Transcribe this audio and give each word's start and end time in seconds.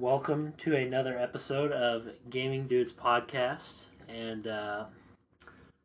Welcome 0.00 0.54
to 0.58 0.74
another 0.76 1.18
episode 1.18 1.72
of 1.72 2.08
Gaming 2.30 2.66
Dudes 2.66 2.90
Podcast, 2.90 3.82
and 4.08 4.46
uh, 4.46 4.84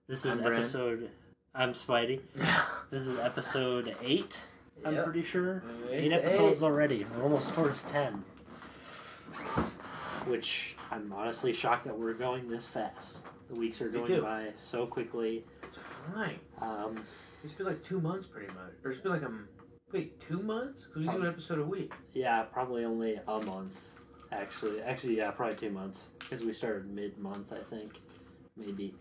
this 0.07 0.19
is 0.19 0.38
I'm 0.38 0.41
Brent. 0.41 0.63
episode. 0.63 1.10
I'm 1.53 1.73
Spidey. 1.73 2.21
This 2.91 3.07
is 3.07 3.20
episode 3.20 3.93
eight. 4.01 4.39
I'm 4.86 5.04
pretty 5.04 5.21
sure 5.21 5.62
Eight, 5.92 6.06
eight 6.06 6.13
episodes 6.13 6.63
already. 6.63 7.06
We're 7.17 7.24
almost 7.24 7.49
towards 7.53 7.81
ten. 7.81 8.24
Which 10.28 10.78
I'm 10.92 11.11
honestly 11.11 11.52
shocked 11.52 11.84
that 11.84 11.99
we're 11.99 12.13
going 12.13 12.47
this 12.47 12.67
fast. 12.67 13.17
The 13.49 13.56
weeks 13.56 13.81
are 13.81 13.89
going 13.89 14.21
by 14.21 14.53
so 14.56 14.85
quickly. 14.85 15.43
It's 15.63 15.78
fine. 16.13 16.39
Um, 16.61 16.95
It's 17.43 17.52
been 17.53 17.66
like 17.66 17.84
two 17.84 17.99
months, 17.99 18.27
pretty 18.27 18.47
much. 18.53 18.71
Or 18.85 18.91
it's 18.91 19.02
been 19.02 19.11
like 19.11 19.23
a 19.23 19.31
wait, 19.91 20.21
two 20.21 20.41
months? 20.41 20.84
Because 20.85 21.05
we 21.05 21.11
do 21.13 21.21
an 21.21 21.27
episode 21.27 21.59
a 21.59 21.66
week. 21.66 21.93
yeah, 22.13 22.43
probably 22.43 22.85
only 22.85 23.20
a 23.27 23.41
month. 23.41 23.73
Actually, 24.35 24.81
actually, 24.81 25.17
yeah, 25.17 25.31
probably 25.31 25.55
two 25.55 25.70
months 25.70 26.03
because 26.20 26.43
we 26.43 26.52
started 26.53 26.89
mid-month, 26.93 27.53
I 27.53 27.63
think, 27.70 27.99
maybe. 28.57 28.93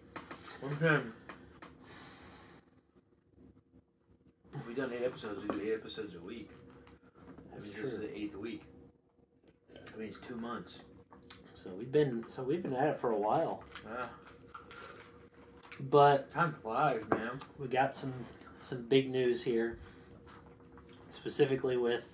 Time. 0.80 1.12
We've 4.66 4.77
done 4.77 4.92
eight 4.92 5.05
episodes. 5.05 5.41
We 5.42 5.48
do 5.59 5.66
eight 5.66 5.75
episodes 5.75 6.15
a 6.15 6.20
week. 6.25 6.48
That 7.51 7.55
That's 7.55 7.65
means 7.66 7.77
this 7.77 7.92
is 7.95 7.98
the 8.01 8.16
eighth 8.16 8.37
week. 8.37 8.62
I 9.77 9.98
mean, 9.98 10.09
it's 10.09 10.19
two 10.27 10.37
months. 10.37 10.78
So 11.55 11.70
we've 11.77 11.91
been 11.91 12.25
so 12.28 12.42
we've 12.42 12.62
been 12.62 12.75
at 12.75 12.89
it 12.89 13.01
for 13.01 13.11
a 13.11 13.16
while, 13.19 13.64
Ah, 13.89 14.11
but 15.91 16.33
time 16.33 16.55
flies, 16.62 17.03
man. 17.11 17.41
we 17.59 17.69
got 17.69 17.95
some 17.95 18.12
some 18.61 18.83
big 18.87 19.11
news 19.11 19.42
here, 19.42 19.78
specifically 21.11 21.77
with 21.77 22.05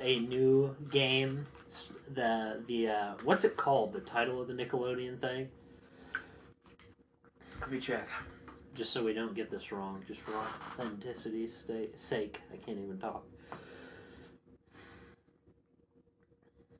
a 0.00 0.20
new 0.20 0.74
game. 0.90 1.46
The 2.14 2.62
the 2.66 2.88
uh, 2.88 3.14
what's 3.24 3.44
it 3.44 3.56
called? 3.56 3.92
The 3.92 4.00
title 4.00 4.40
of 4.40 4.48
the 4.48 4.54
Nickelodeon 4.54 5.20
thing. 5.20 5.48
Let 7.60 7.70
me 7.70 7.80
check. 7.80 8.08
Just 8.74 8.92
so 8.92 9.02
we 9.02 9.14
don't 9.14 9.34
get 9.34 9.50
this 9.50 9.72
wrong, 9.72 10.04
just 10.06 10.20
for 10.20 10.32
authenticity's 10.32 11.64
sake, 11.96 12.42
I 12.52 12.56
can't 12.56 12.78
even 12.78 12.98
talk. 12.98 13.24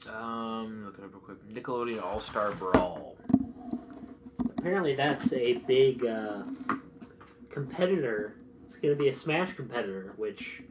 Um, 0.08 0.84
look 0.84 0.98
it 0.98 1.04
up 1.04 1.12
real 1.12 1.20
quick. 1.20 1.48
Nickelodeon 1.48 2.02
All 2.02 2.20
Star 2.20 2.52
Brawl. 2.52 3.16
Apparently, 4.58 4.94
that's 4.94 5.32
a 5.32 5.54
big 5.54 6.04
uh, 6.04 6.42
competitor. 7.50 8.36
It's 8.64 8.76
going 8.76 8.94
to 8.94 9.02
be 9.02 9.08
a 9.08 9.14
Smash 9.14 9.54
competitor, 9.54 10.12
which 10.16 10.62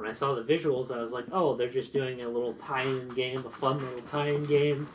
when 0.00 0.08
I 0.08 0.14
saw 0.14 0.34
the 0.34 0.42
visuals, 0.42 0.90
I 0.90 0.98
was 0.98 1.12
like, 1.12 1.26
oh, 1.30 1.54
they're 1.54 1.68
just 1.68 1.92
doing 1.92 2.22
a 2.22 2.26
little 2.26 2.54
tie 2.54 2.84
in 2.84 3.10
game, 3.10 3.44
a 3.44 3.50
fun 3.50 3.76
little 3.76 4.00
tie 4.00 4.30
in 4.30 4.46
game. 4.46 4.88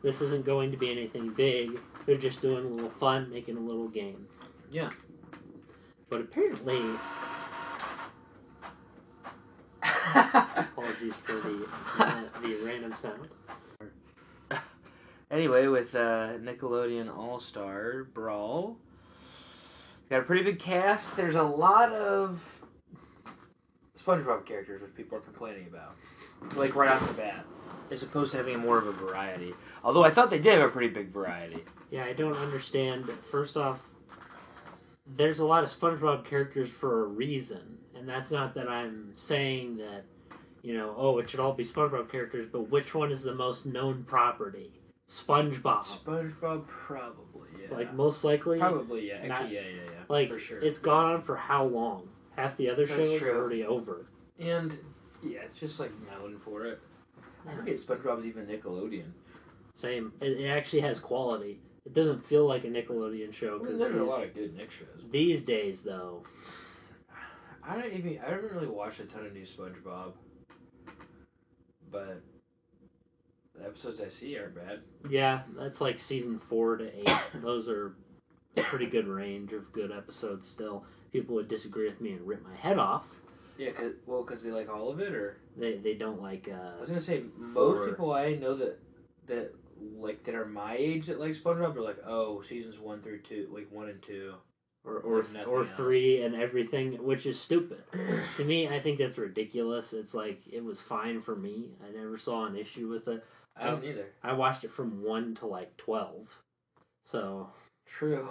This 0.00 0.20
isn't 0.20 0.46
going 0.46 0.70
to 0.70 0.76
be 0.76 0.92
anything 0.92 1.30
big. 1.30 1.80
They're 2.06 2.16
just 2.16 2.40
doing 2.40 2.64
a 2.64 2.68
little 2.68 2.90
fun, 2.90 3.28
making 3.32 3.56
a 3.56 3.60
little 3.60 3.88
game. 3.88 4.28
Yeah. 4.70 4.90
But 6.08 6.20
apparently, 6.20 6.82
apologies 9.82 11.14
for 11.24 11.32
the, 11.32 11.68
uh, 11.98 12.22
the 12.40 12.54
random 12.62 12.94
sound. 13.02 13.30
Anyway, 15.32 15.66
with 15.66 15.96
uh, 15.96 16.34
Nickelodeon 16.38 17.12
All 17.12 17.40
Star 17.40 18.04
Brawl, 18.04 18.76
got 20.10 20.20
a 20.20 20.22
pretty 20.22 20.44
big 20.44 20.60
cast. 20.60 21.16
There's 21.16 21.34
a 21.34 21.42
lot 21.42 21.90
of 21.92 22.40
SpongeBob 24.04 24.44
characters, 24.44 24.82
which 24.82 24.94
people 24.94 25.18
are 25.18 25.22
complaining 25.22 25.66
about, 25.68 25.94
like 26.56 26.74
right 26.74 26.90
off 26.90 27.06
the 27.08 27.14
bat, 27.14 27.44
as 27.90 28.02
opposed 28.02 28.32
to 28.32 28.36
having 28.38 28.58
more 28.58 28.78
of 28.78 28.86
a 28.86 28.92
variety. 28.92 29.54
Although 29.82 30.04
I 30.04 30.10
thought 30.10 30.30
they 30.30 30.38
did 30.38 30.58
have 30.58 30.68
a 30.68 30.72
pretty 30.72 30.88
big 30.92 31.08
variety. 31.08 31.64
Yeah, 31.90 32.04
I 32.04 32.12
don't 32.12 32.36
understand. 32.36 33.10
First 33.30 33.56
off, 33.56 33.80
there's 35.16 35.38
a 35.38 35.44
lot 35.44 35.64
of 35.64 35.70
SpongeBob 35.70 36.24
characters 36.24 36.68
for 36.68 37.04
a 37.04 37.08
reason, 37.08 37.78
and 37.94 38.08
that's 38.08 38.30
not 38.30 38.54
that 38.54 38.68
I'm 38.68 39.12
saying 39.16 39.76
that, 39.78 40.04
you 40.62 40.74
know, 40.76 40.94
oh, 40.96 41.18
it 41.18 41.28
should 41.30 41.40
all 41.40 41.52
be 41.52 41.64
SpongeBob 41.64 42.10
characters, 42.10 42.46
but 42.50 42.70
which 42.70 42.94
one 42.94 43.12
is 43.12 43.22
the 43.22 43.34
most 43.34 43.66
known 43.66 44.04
property? 44.04 44.70
SpongeBob. 45.10 45.84
SpongeBob, 45.84 46.66
probably, 46.66 47.48
yeah. 47.60 47.74
Like 47.76 47.92
most 47.94 48.24
likely, 48.24 48.58
probably, 48.58 49.08
yeah. 49.08 49.14
Actually, 49.16 49.28
not- 49.28 49.50
yeah, 49.50 49.60
yeah, 49.60 49.82
yeah. 49.84 49.90
like 50.08 50.30
for 50.30 50.38
sure. 50.38 50.58
it's 50.60 50.78
gone 50.78 51.14
on 51.14 51.22
for 51.22 51.36
how 51.36 51.64
long? 51.64 52.08
Half 52.36 52.56
the 52.56 52.68
other 52.70 52.86
That's 52.86 52.98
shows 53.00 53.18
true. 53.20 53.32
are 53.32 53.36
already 53.36 53.64
over. 53.64 54.06
and 54.38 54.76
yeah, 55.22 55.40
it's 55.40 55.54
just 55.54 55.80
like 55.80 55.90
known 56.10 56.38
for 56.44 56.64
it. 56.66 56.80
I 57.48 57.54
forget 57.54 57.76
SpongeBob's 57.76 58.26
even 58.26 58.46
Nickelodeon. 58.46 59.10
Same. 59.74 60.12
It, 60.20 60.40
it 60.40 60.48
actually 60.48 60.80
has 60.80 60.98
quality. 60.98 61.60
It 61.86 61.92
doesn't 61.94 62.24
feel 62.26 62.46
like 62.46 62.64
a 62.64 62.68
Nickelodeon 62.68 63.32
show 63.32 63.52
Well, 63.52 63.58
because 63.60 63.78
there's 63.78 64.00
a 64.00 64.04
lot 64.04 64.22
of 64.22 64.34
good 64.34 64.54
Nick 64.56 64.70
shows. 64.70 65.04
these 65.10 65.42
days, 65.42 65.82
though, 65.82 66.24
I 67.62 67.76
don't 67.80 67.92
even. 67.92 68.18
I 68.26 68.30
haven't 68.30 68.52
really 68.52 68.66
watched 68.66 69.00
a 69.00 69.04
ton 69.04 69.24
of 69.26 69.32
new 69.32 69.46
SpongeBob, 69.46 70.12
but 71.90 72.20
the 73.58 73.64
episodes 73.64 74.00
I 74.00 74.08
see 74.08 74.36
aren't 74.38 74.54
bad. 74.56 74.80
Yeah, 75.08 75.42
that's 75.56 75.80
like 75.80 75.98
season 75.98 76.38
four 76.48 76.76
to 76.76 76.98
eight. 77.00 77.16
Those 77.42 77.68
are 77.68 77.94
a 78.56 78.62
pretty 78.62 78.86
good 78.86 79.06
range 79.06 79.52
of 79.52 79.70
good 79.72 79.92
episodes 79.92 80.48
still. 80.48 80.84
People 81.14 81.36
would 81.36 81.46
disagree 81.46 81.86
with 81.86 82.00
me 82.00 82.10
and 82.10 82.26
rip 82.26 82.42
my 82.42 82.56
head 82.56 82.76
off. 82.76 83.06
Yeah, 83.56 83.70
cause 83.70 83.92
well, 84.04 84.24
cause 84.24 84.42
they 84.42 84.50
like 84.50 84.68
all 84.68 84.90
of 84.90 84.98
it, 84.98 85.14
or 85.14 85.36
They 85.56 85.76
they 85.76 85.94
don't 85.94 86.20
like 86.20 86.48
I 86.48 86.80
was 86.80 86.90
uh 86.90 86.94
gonna 86.94 87.00
say 87.00 87.22
most 87.38 87.76
For- 87.78 87.88
people 87.90 88.12
I 88.12 88.34
know 88.34 88.56
that 88.56 88.80
that 89.28 89.54
like 89.96 90.24
that 90.24 90.34
are 90.34 90.44
my 90.44 90.74
age 90.76 91.06
that 91.06 91.20
like 91.20 91.34
SpongeBob 91.36 91.76
are 91.76 91.80
like, 91.82 91.98
oh, 92.04 92.42
seasons 92.42 92.80
one 92.80 93.00
through 93.00 93.20
two, 93.20 93.48
like 93.52 93.68
one 93.70 93.88
and 93.90 94.02
two. 94.02 94.34
or 94.84 94.96
or, 94.98 95.24
or 95.46 95.60
else. 95.60 95.70
three 95.76 96.22
and 96.22 96.34
everything, 96.34 96.94
which 96.94 97.26
is 97.26 97.40
stupid. 97.40 97.84
to 98.36 98.44
me, 98.44 98.66
I 98.66 98.80
think 98.80 98.98
that's 98.98 99.16
ridiculous. 99.16 99.92
It's 99.92 100.14
like 100.14 100.40
it 100.50 100.64
was 100.64 100.80
fine 100.80 101.20
for 101.20 101.36
me. 101.36 101.70
I 101.86 101.96
never 101.96 102.18
saw 102.18 102.46
an 102.46 102.56
issue 102.56 102.88
with 102.88 103.06
it. 103.06 103.24
I 103.56 103.66
don't 103.68 103.84
either. 103.84 104.06
I 104.24 104.32
watched 104.32 104.64
it 104.64 104.72
from 104.72 105.00
one 105.04 105.36
to 105.36 105.46
like 105.46 105.76
twelve, 105.76 106.28
so 107.04 107.48
True. 107.86 108.28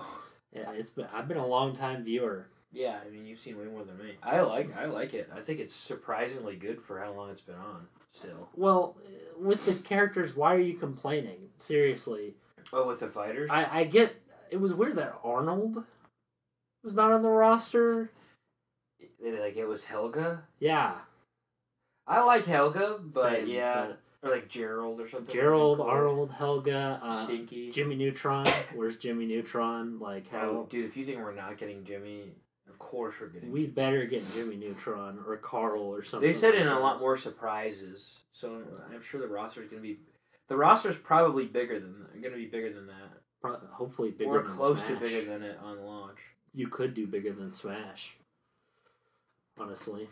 yeah, 0.54 0.70
it's 0.74 0.92
been 0.92 1.08
I've 1.14 1.30
been 1.30 1.38
a 1.38 1.48
long 1.48 1.78
time 1.78 2.04
viewer. 2.04 2.50
Yeah, 2.74 2.98
I 3.06 3.10
mean 3.10 3.26
you've 3.26 3.40
seen 3.40 3.58
way 3.58 3.66
more 3.66 3.84
than 3.84 3.98
me. 3.98 4.14
I 4.24 4.42
like 4.42 4.76
I 4.76 4.86
like 4.86 5.14
it. 5.14 5.30
I 5.36 5.42
think 5.42 5.60
it's 5.60 5.74
surprisingly 5.76 6.56
good 6.56 6.82
for 6.82 7.00
how 7.00 7.12
long 7.14 7.30
it's 7.30 7.40
been 7.42 7.56
on. 7.56 7.86
Still. 8.12 8.50
Well, 8.56 8.98
with 9.40 9.66
the 9.66 9.74
characters, 9.76 10.36
why 10.36 10.56
are 10.56 10.60
you 10.60 10.76
complaining? 10.78 11.38
Seriously, 11.58 12.34
Oh, 12.72 12.88
with 12.88 13.00
the 13.00 13.08
fighters. 13.08 13.50
I, 13.52 13.80
I 13.80 13.84
get 13.86 14.16
it 14.52 14.58
was 14.58 14.74
weird 14.74 14.96
that 14.98 15.16
Arnold 15.24 15.84
was 16.84 16.94
not 16.94 17.12
on 17.12 17.22
the 17.22 17.30
roster. 17.30 18.10
They- 19.22 19.40
like 19.40 19.56
it 19.56 19.66
was 19.66 19.84
Helga. 19.84 20.44
Yeah, 20.60 20.96
I 22.08 22.24
like 22.24 22.46
Helga, 22.46 23.00
but 23.04 23.32
same, 23.32 23.48
yeah, 23.48 23.88
or 24.22 24.30
like 24.32 24.48
Gerald 24.50 25.00
or 25.00 25.10
something. 25.10 25.34
Gerald, 25.34 25.78
Cool. 25.78 25.88
Arnold, 25.88 26.32
Helga, 26.32 27.00
uh, 27.04 27.24
Stinky. 27.26 27.72
Jimmy 27.72 27.96
Neutron. 27.96 28.46
Where's 28.74 28.96
Jimmy 28.98 29.26
Neutron? 29.26 30.00
Like 30.00 30.26
Oh, 30.34 30.38
how 30.38 30.68
dude, 30.70 30.86
if 30.86 30.98
you 30.98 31.06
think 31.06 31.18
we're 31.20 31.34
not 31.36 31.58
getting 31.58 31.84
Jimmy, 31.84 32.32
of 32.70 32.80
course 32.80 33.16
we're 33.20 33.28
getting. 33.28 33.52
we 33.52 33.66
better 33.66 34.06
get 34.06 34.24
Jimmy 34.34 34.56
Neutron 34.56 35.20
or 35.28 35.38
Carl 35.38 35.82
or 35.82 36.04
something. 36.04 36.28
they 36.28 36.38
said 36.38 36.54
like 36.54 36.62
in 36.62 36.68
a 36.68 36.80
lot 36.80 37.00
more 37.00 37.18
surprises, 37.18 38.10
so 38.34 38.62
I'm 38.94 39.02
sure 39.04 39.22
the 39.22 39.28
roster 39.28 39.62
is 39.64 39.70
gonna 39.70 39.82
be. 39.82 40.00
The 40.50 40.58
roster's 40.58 40.98
probably 40.98 41.46
bigger 41.46 41.80
than 41.80 42.06
gonna 42.22 42.36
be 42.36 42.46
bigger 42.46 42.74
than 42.74 42.88
that, 42.88 43.22
Pro- 43.42 43.60
Hopefully 43.72 44.12
bigger 44.12 44.40
or 44.40 44.44
close 44.44 44.78
Smash. 44.80 44.90
to 44.90 44.96
bigger 44.98 45.26
than 45.30 45.44
it 45.44 45.58
on 45.64 45.84
launch. 45.86 46.20
You 46.54 46.68
could 46.68 46.94
do 46.94 47.08
bigger 47.08 47.34
than 47.34 47.52
Smash. 47.52 48.16
Honestly. 49.60 50.08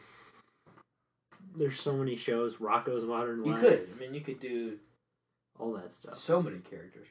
There's 1.55 1.79
so 1.79 1.93
many 1.93 2.15
shows, 2.15 2.55
Rocko's 2.55 3.03
Modern 3.03 3.43
Life. 3.43 3.61
You 3.61 3.69
could. 3.69 3.89
I 3.95 3.99
mean, 3.99 4.13
you 4.13 4.21
could 4.21 4.39
do 4.39 4.77
all 5.59 5.73
that 5.73 5.91
stuff. 5.91 6.17
so 6.17 6.41
many 6.41 6.59
characters. 6.59 7.07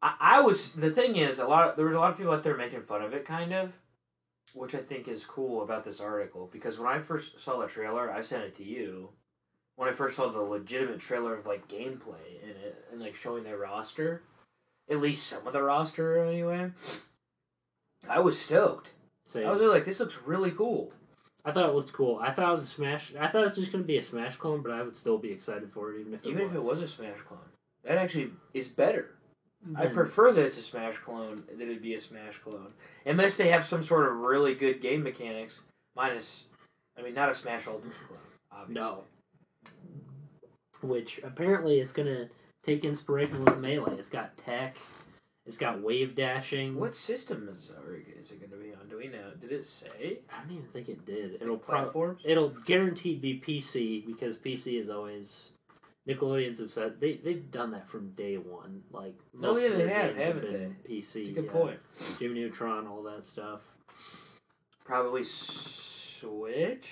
I, 0.00 0.14
I 0.20 0.40
was 0.40 0.70
the 0.72 0.90
thing 0.90 1.16
is 1.16 1.38
a 1.38 1.46
lot. 1.46 1.76
there 1.76 1.86
was 1.86 1.96
a 1.96 1.98
lot 1.98 2.12
of 2.12 2.16
people 2.18 2.32
out 2.32 2.42
there 2.44 2.56
making 2.56 2.82
fun 2.82 3.02
of 3.02 3.12
it, 3.12 3.24
kind 3.26 3.52
of, 3.52 3.72
which 4.58 4.74
I 4.74 4.78
think 4.78 5.08
is 5.08 5.24
cool 5.24 5.62
about 5.62 5.84
this 5.84 6.00
article 6.00 6.48
because 6.52 6.78
when 6.78 6.88
I 6.88 6.98
first 7.00 7.40
saw 7.40 7.60
the 7.60 7.68
trailer, 7.68 8.10
I 8.12 8.20
sent 8.20 8.42
it 8.44 8.56
to 8.56 8.64
you. 8.64 9.10
When 9.76 9.88
I 9.88 9.92
first 9.92 10.16
saw 10.16 10.28
the 10.28 10.40
legitimate 10.40 10.98
trailer 10.98 11.36
of 11.36 11.46
like 11.46 11.68
gameplay 11.68 12.42
in 12.42 12.50
it 12.50 12.84
and 12.90 13.00
like 13.00 13.14
showing 13.14 13.44
their 13.44 13.58
roster, 13.58 14.22
at 14.90 14.98
least 14.98 15.26
some 15.28 15.46
of 15.46 15.52
the 15.52 15.62
roster 15.62 16.24
anyway, 16.24 16.72
I 18.08 18.18
was 18.18 18.38
stoked. 18.38 18.88
Same. 19.26 19.46
I 19.46 19.50
was 19.50 19.60
really 19.60 19.74
like, 19.74 19.84
this 19.84 20.00
looks 20.00 20.16
really 20.24 20.50
cool. 20.50 20.92
I 21.44 21.52
thought 21.52 21.68
it 21.68 21.74
looked 21.74 21.92
cool. 21.92 22.18
I 22.20 22.32
thought 22.32 22.48
it 22.48 22.52
was 22.52 22.64
a 22.64 22.66
Smash. 22.66 23.14
I 23.18 23.28
thought 23.28 23.42
it 23.42 23.48
was 23.48 23.56
just 23.56 23.70
going 23.72 23.84
to 23.84 23.88
be 23.88 23.98
a 23.98 24.02
Smash 24.02 24.36
clone, 24.36 24.62
but 24.62 24.72
I 24.72 24.82
would 24.82 24.96
still 24.96 25.18
be 25.18 25.30
excited 25.30 25.70
for 25.72 25.92
it, 25.94 26.00
even 26.00 26.14
if 26.14 26.24
it 26.24 26.28
Even 26.28 26.42
was. 26.42 26.50
if 26.50 26.56
it 26.56 26.62
was 26.62 26.80
a 26.80 26.88
Smash 26.88 27.20
clone, 27.26 27.38
that 27.84 27.98
actually 27.98 28.32
is 28.54 28.68
better. 28.68 29.14
I 29.76 29.86
prefer 29.86 30.32
that 30.32 30.46
it's 30.46 30.58
a 30.58 30.62
Smash 30.62 30.96
clone 30.98 31.44
that 31.48 31.60
it'd 31.60 31.82
be 31.82 31.94
a 31.94 32.00
Smash 32.00 32.38
clone, 32.38 32.72
unless 33.04 33.36
they 33.36 33.48
have 33.48 33.66
some 33.66 33.82
sort 33.84 34.06
of 34.06 34.16
really 34.16 34.54
good 34.54 34.80
game 34.80 35.02
mechanics. 35.02 35.60
Minus, 35.96 36.44
I 36.98 37.02
mean, 37.02 37.14
not 37.14 37.28
a 37.30 37.34
Smash 37.34 37.66
Ultimate 37.66 37.94
clone, 38.06 38.20
obviously. 38.52 38.80
No. 38.82 39.04
which 40.82 41.20
apparently 41.24 41.80
is 41.80 41.92
going 41.92 42.06
to 42.08 42.28
take 42.64 42.84
inspiration 42.84 43.44
with 43.44 43.58
Melee. 43.58 43.96
It's 43.98 44.08
got 44.08 44.36
tech, 44.38 44.76
it's 45.44 45.56
got 45.56 45.82
wave 45.82 46.14
dashing. 46.14 46.76
What 46.76 46.94
system 46.94 47.48
is 47.52 47.70
or 47.84 47.96
is 47.96 48.30
it 48.30 48.38
going 48.38 48.50
to 48.52 48.56
be 48.56 48.74
on? 48.74 48.88
Do 48.88 48.98
we 48.98 49.08
know? 49.08 49.32
Did 49.40 49.50
it 49.52 49.66
say? 49.66 50.18
I 50.30 50.42
don't 50.42 50.58
even 50.58 50.68
think 50.72 50.88
it 50.88 51.04
did. 51.04 51.42
It'll 51.42 51.56
probably 51.56 51.84
platforms. 51.90 52.22
it'll 52.24 52.50
guaranteed 52.50 53.20
be 53.20 53.42
PC 53.44 54.06
because 54.06 54.36
PC 54.36 54.80
is 54.80 54.90
always 54.90 55.50
Nickelodeon's 56.08 56.60
upset. 56.60 57.00
They 57.00 57.16
they've 57.22 57.50
done 57.50 57.70
that 57.72 57.88
from 57.88 58.10
day 58.12 58.36
one. 58.38 58.82
Like 58.90 59.14
Oh, 59.36 59.38
most 59.38 59.60
yeah, 59.62 59.68
of 59.68 59.76
they 59.78 59.88
have, 59.88 60.16
haven't 60.16 60.42
been 60.42 60.76
PC. 60.88 61.12
That's 61.12 61.16
a 61.16 61.32
good 61.32 61.44
yeah. 61.46 61.52
point. 61.52 61.80
Jimmy 62.18 62.34
Neutron, 62.40 62.86
all 62.86 63.02
that 63.04 63.26
stuff. 63.26 63.60
Probably 64.84 65.22
Switch. 65.24 66.88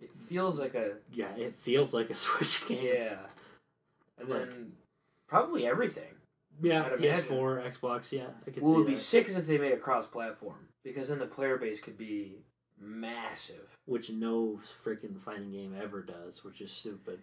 It 0.00 0.10
feels 0.28 0.58
like 0.58 0.74
a 0.74 0.92
Yeah, 1.12 1.34
it 1.36 1.54
feels 1.62 1.92
like 1.92 2.10
a 2.10 2.14
Switch 2.26 2.66
game. 2.66 2.84
yeah, 2.84 3.16
and 4.18 4.28
Like- 4.28 4.46
then 4.48 4.72
probably 5.28 5.66
everything. 5.66 6.14
yeah. 6.62 6.84
I'd. 6.86 6.98
PS4, 7.00 7.72
Xbox. 7.76 8.12
Yeah, 8.12 8.28
I 8.46 8.50
could 8.50 8.62
Well, 8.62 8.74
it'd 8.74 8.86
be 8.86 8.96
sick 8.96 9.28
if 9.28 9.46
they 9.46 9.58
made 9.58 9.72
it 9.72 9.82
cross-platform 9.82 10.68
because 10.84 11.08
then 11.08 11.18
the 11.18 11.26
player 11.26 11.58
base 11.58 11.80
could 11.80 11.98
be 11.98 12.38
massive. 12.80 13.76
Which 13.84 14.10
no 14.10 14.60
freaking 14.84 15.20
fighting 15.20 15.50
game 15.52 15.74
ever 15.80 16.02
does, 16.02 16.44
which 16.44 16.60
is 16.60 16.70
stupid. 16.70 17.18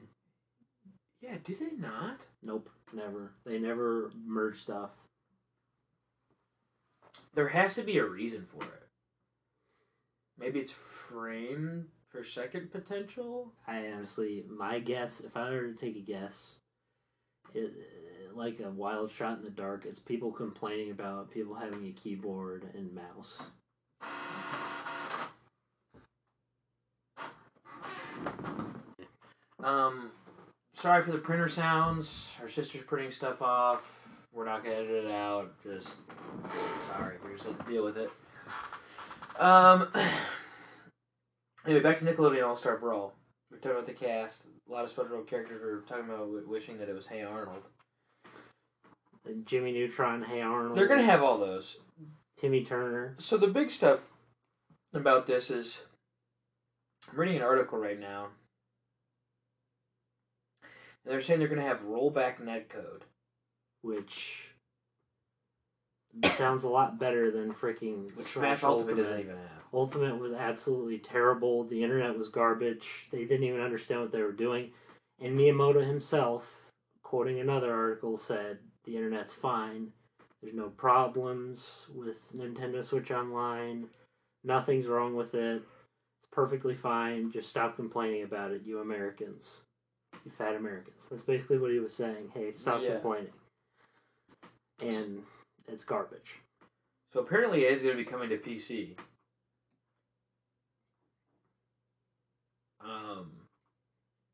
Yeah, 1.22 1.38
do 1.44 1.56
they 1.56 1.76
not? 1.78 2.22
Nope, 2.44 2.70
never. 2.94 3.34
They 3.46 3.60
never 3.60 4.12
merge 4.26 4.62
stuff. 4.62 4.92
There 7.34 7.48
has 7.48 7.76
to 7.76 7.84
be 7.84 7.98
a 7.98 8.06
reason 8.06 8.46
for 8.52 8.64
it. 8.64 8.88
Maybe 10.40 10.60
it's 10.60 10.74
frame 11.10 11.88
per 12.12 12.24
second 12.24 12.72
potential. 12.72 13.52
I 13.68 13.88
honestly, 13.92 14.46
my 14.50 14.80
guess, 14.80 15.20
if 15.20 15.36
I 15.36 15.50
were 15.50 15.72
to 15.72 15.74
take 15.74 15.96
a 15.96 16.02
guess, 16.02 16.56
it, 17.54 17.74
like 18.34 18.60
a 18.60 18.70
wild 18.70 19.12
shot 19.12 19.40
in 19.40 19.44
the 19.44 19.50
dark, 19.50 19.86
it's 19.86 20.00
people 20.00 20.32
complaining 20.32 20.92
about 20.92 21.32
people 21.32 21.56
having 21.56 21.88
a 21.88 21.92
keyboard 21.92 22.66
and 22.76 22.94
mouse. 22.94 23.42
Um, 29.64 30.12
sorry 30.78 31.04
for 31.04 31.12
the 31.12 31.18
printer 31.18 31.50
sounds. 31.50 32.32
Our 32.42 32.50
sister's 32.50 32.84
printing 32.84 33.12
stuff 33.12 33.42
off. 33.42 34.06
We're 34.34 34.46
not 34.46 34.64
gonna 34.64 34.76
edit 34.76 35.06
it 35.06 35.12
out. 35.12 35.52
Just 35.64 35.90
sorry, 36.96 37.16
we 37.26 37.34
just 37.34 37.46
have 37.48 37.66
to 37.66 37.72
deal 37.72 37.84
with 37.84 37.98
it. 37.98 38.10
Um. 39.40 39.90
Anyway, 41.66 41.82
back 41.82 42.00
to 42.00 42.06
Nickelodeon 42.06 42.48
All 42.48 42.56
Star 42.56 42.78
Brawl. 42.78 43.14
We're 43.52 43.58
talking 43.58 43.72
about 43.72 43.88
the 43.88 43.92
cast. 43.92 44.46
A 44.70 44.72
lot 44.72 44.86
of 44.86 44.96
SpongeBob 44.96 45.28
characters 45.28 45.62
were 45.62 45.84
talking 45.86 46.06
about 46.06 46.20
w- 46.20 46.46
wishing 46.48 46.78
that 46.78 46.88
it 46.88 46.96
was 46.96 47.08
Hey 47.08 47.24
Arnold. 47.24 47.64
Jimmy 49.44 49.74
Neutron, 49.74 50.24
Hey 50.24 50.40
Arnold. 50.42 50.78
They're 50.78 50.88
gonna 50.88 51.04
have 51.04 51.22
all 51.22 51.38
those. 51.38 51.80
Timmy 52.40 52.64
Turner. 52.64 53.16
So 53.20 53.36
the 53.36 53.48
big 53.48 53.70
stuff 53.70 54.00
about 54.94 55.28
this 55.28 55.52
is 55.52 55.78
I'm 57.12 57.20
reading 57.20 57.36
an 57.36 57.42
article 57.44 57.78
right 57.80 58.00
now. 58.00 58.28
And 61.08 61.14
they're 61.14 61.22
saying 61.22 61.40
they're 61.40 61.48
gonna 61.48 61.62
have 61.62 61.84
rollback 61.86 62.42
netcode. 62.42 63.04
which 63.82 64.50
sounds 66.36 66.66
a 66.66 66.68
lot 66.68 67.00
better 67.00 67.32
than 67.32 67.54
freaking 67.54 68.14
Which 68.18 68.28
Smash 68.28 68.62
Ultimate 68.62 68.98
doesn't 68.98 69.20
even 69.22 69.38
have. 69.38 69.64
Ultimate 69.74 70.20
was 70.20 70.34
absolutely 70.34 70.98
terrible. 70.98 71.64
The 71.64 71.82
internet 71.82 72.18
was 72.18 72.28
garbage. 72.28 73.08
They 73.10 73.24
didn't 73.24 73.46
even 73.46 73.62
understand 73.62 74.02
what 74.02 74.12
they 74.12 74.22
were 74.22 74.34
doing. 74.34 74.72
And 75.22 75.38
Miyamoto 75.40 75.86
himself, 75.86 76.46
quoting 77.04 77.40
another 77.40 77.74
article, 77.74 78.18
said 78.18 78.58
the 78.84 78.98
internet's 78.98 79.34
fine. 79.34 79.94
There's 80.42 80.56
no 80.56 80.70
problems 80.72 81.88
with 81.96 82.18
Nintendo 82.36 82.84
Switch 82.84 83.12
Online. 83.12 83.88
Nothing's 84.44 84.88
wrong 84.88 85.16
with 85.16 85.36
it. 85.36 85.62
It's 86.20 86.30
perfectly 86.34 86.76
fine. 86.76 87.32
Just 87.32 87.50
stop 87.50 87.78
complaining 87.78 88.24
about 88.24 88.52
it, 88.52 88.64
you 88.66 88.80
Americans. 88.80 89.62
You 90.28 90.34
fat 90.38 90.56
Americans. 90.56 91.08
That's 91.10 91.24
basically 91.24 91.58
what 91.58 91.72
he 91.72 91.80
was 91.80 91.94
saying. 91.94 92.30
Hey, 92.34 92.52
stop 92.52 92.82
Yeah. 92.82 92.96
complaining. 93.00 93.32
And 94.82 95.24
it's 95.70 95.86
garbage. 95.86 96.36
So 97.14 97.22
apparently 97.22 97.64
it 97.64 97.72
is 97.72 97.82
gonna 97.82 97.96
be 97.96 98.04
coming 98.04 98.28
to 98.30 98.38
PC. 98.38 99.00
Um 102.82 103.32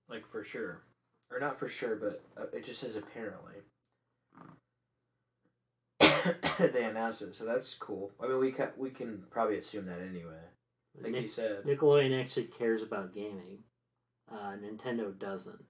like 0.10 0.26
for 0.26 0.44
sure. 0.44 0.82
Or 1.30 1.40
not 1.40 1.60
for 1.60 1.70
sure, 1.70 1.96
but 1.96 2.24
uh, 2.42 2.48
it 2.52 2.64
just 2.64 2.80
says 2.82 2.96
apparently. 2.96 3.54
they 6.74 6.86
announced 6.86 7.22
it, 7.22 7.36
so 7.36 7.46
that's 7.46 7.76
cool. 7.76 8.12
I 8.20 8.26
mean, 8.26 8.40
we 8.40 8.52
can 8.52 8.70
we 8.78 8.90
can 8.90 9.28
probably 9.30 9.60
assume 9.60 9.86
that 9.86 10.02
anyway. 10.02 10.42
Like 11.00 11.12
Nick- 11.12 11.22
you 11.22 11.30
said, 11.30 11.64
Nickelodeon 11.66 12.20
actually 12.20 12.46
cares 12.48 12.82
about 12.82 13.14
gaming. 13.14 13.64
Uh, 14.32 14.54
Nintendo 14.54 15.18
doesn't, 15.20 15.64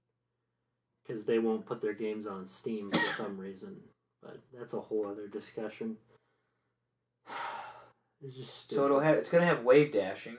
because 1.06 1.24
they 1.24 1.38
won't 1.38 1.66
put 1.66 1.80
their 1.80 1.92
games 1.92 2.26
on 2.26 2.46
Steam 2.46 2.90
for 2.90 3.14
some 3.14 3.38
reason. 3.38 3.76
But 4.22 4.38
that's 4.52 4.74
a 4.74 4.80
whole 4.80 5.06
other 5.06 5.28
discussion. 5.28 5.96
It's 8.22 8.36
just 8.36 8.72
So 8.72 8.86
it'll 8.86 9.00
have 9.00 9.16
it's 9.16 9.28
gonna 9.28 9.44
have 9.44 9.64
wave 9.64 9.92
dashing, 9.92 10.38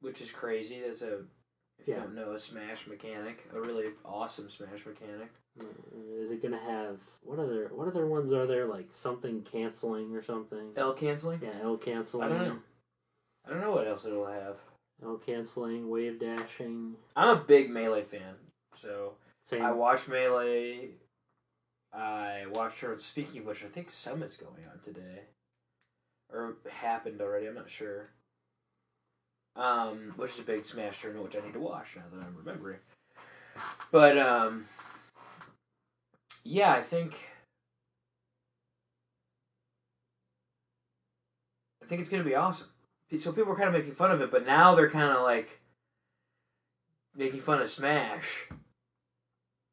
which 0.00 0.20
is 0.20 0.32
crazy. 0.32 0.80
That's 0.84 1.02
a 1.02 1.18
if 1.78 1.86
you 1.86 1.94
don't 1.94 2.16
know 2.16 2.32
a 2.32 2.38
Smash 2.38 2.88
mechanic, 2.88 3.44
a 3.54 3.60
really 3.60 3.92
awesome 4.04 4.50
Smash 4.50 4.84
mechanic. 4.84 5.28
Uh, 5.60 5.64
Is 6.18 6.32
it 6.32 6.42
gonna 6.42 6.58
have 6.58 6.98
what 7.22 7.38
other 7.38 7.70
what 7.72 7.86
other 7.86 8.06
ones 8.06 8.32
are 8.32 8.46
there 8.46 8.66
like 8.66 8.86
something 8.90 9.42
canceling 9.42 10.16
or 10.16 10.22
something? 10.22 10.72
L 10.76 10.94
canceling. 10.94 11.38
Yeah, 11.42 11.62
L 11.62 11.76
canceling. 11.76 12.24
I 12.24 12.28
don't 12.28 12.48
know. 12.48 12.58
I 13.46 13.50
don't 13.50 13.60
know 13.60 13.72
what 13.72 13.86
else 13.86 14.04
it'll 14.04 14.26
have. 14.26 14.56
L 15.04 15.20
canceling, 15.24 15.88
wave 15.88 16.20
dashing. 16.20 16.94
I'm 17.16 17.36
a 17.36 17.40
big 17.40 17.70
melee 17.70 18.04
fan, 18.04 18.34
so 18.80 19.12
Same. 19.46 19.62
I 19.62 19.72
watch 19.72 20.08
melee. 20.08 20.90
I 21.92 22.44
watched 22.54 22.80
her. 22.80 22.96
Speaking 22.98 23.40
of 23.40 23.46
which, 23.46 23.64
I 23.64 23.68
think 23.68 23.90
Summit's 23.90 24.36
going 24.36 24.64
on 24.70 24.78
today, 24.84 25.22
or 26.32 26.56
happened 26.70 27.20
already. 27.20 27.46
I'm 27.46 27.54
not 27.54 27.70
sure. 27.70 28.10
Um, 29.54 30.14
which 30.16 30.32
is 30.32 30.38
a 30.38 30.42
big 30.42 30.64
Smash 30.64 31.02
tournament, 31.02 31.24
which 31.24 31.42
I 31.42 31.44
need 31.44 31.52
to 31.52 31.60
watch 31.60 31.96
now 31.96 32.02
that 32.12 32.24
I'm 32.24 32.36
remembering. 32.36 32.78
But 33.90 34.16
um, 34.16 34.66
yeah, 36.44 36.72
I 36.72 36.82
think 36.82 37.14
I 41.82 41.86
think 41.86 42.00
it's 42.00 42.10
gonna 42.10 42.24
be 42.24 42.34
awesome. 42.34 42.71
So 43.18 43.32
people 43.32 43.50
were 43.50 43.56
kind 43.56 43.68
of 43.68 43.74
making 43.74 43.94
fun 43.94 44.10
of 44.10 44.20
it, 44.22 44.30
but 44.30 44.46
now 44.46 44.74
they're 44.74 44.90
kind 44.90 45.16
of 45.16 45.22
like 45.22 45.60
making 47.14 47.40
fun 47.40 47.60
of 47.60 47.70
Smash 47.70 48.46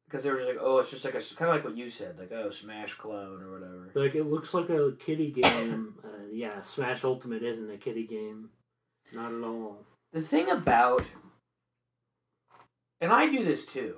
because 0.06 0.24
they 0.24 0.30
were 0.30 0.38
just 0.38 0.48
like, 0.48 0.58
oh, 0.60 0.78
it's 0.78 0.90
just 0.90 1.04
like 1.04 1.14
a 1.14 1.20
kind 1.36 1.48
of 1.48 1.56
like 1.56 1.64
what 1.64 1.76
you 1.76 1.88
said, 1.88 2.18
like 2.18 2.32
oh, 2.32 2.50
Smash 2.50 2.94
clone 2.94 3.42
or 3.42 3.52
whatever. 3.52 3.90
Like 3.94 4.14
it 4.14 4.24
looks 4.24 4.52
like 4.52 4.68
a 4.68 4.92
kiddie 4.98 5.30
game. 5.30 5.94
uh, 6.04 6.26
yeah, 6.32 6.60
Smash 6.60 7.04
Ultimate 7.04 7.42
isn't 7.42 7.70
a 7.70 7.76
kiddie 7.76 8.06
game. 8.06 8.50
Not 9.12 9.32
at 9.32 9.42
all. 9.42 9.84
The 10.12 10.20
thing 10.20 10.50
about, 10.50 11.04
and 13.00 13.12
I 13.12 13.28
do 13.28 13.44
this 13.44 13.64
too, 13.64 13.96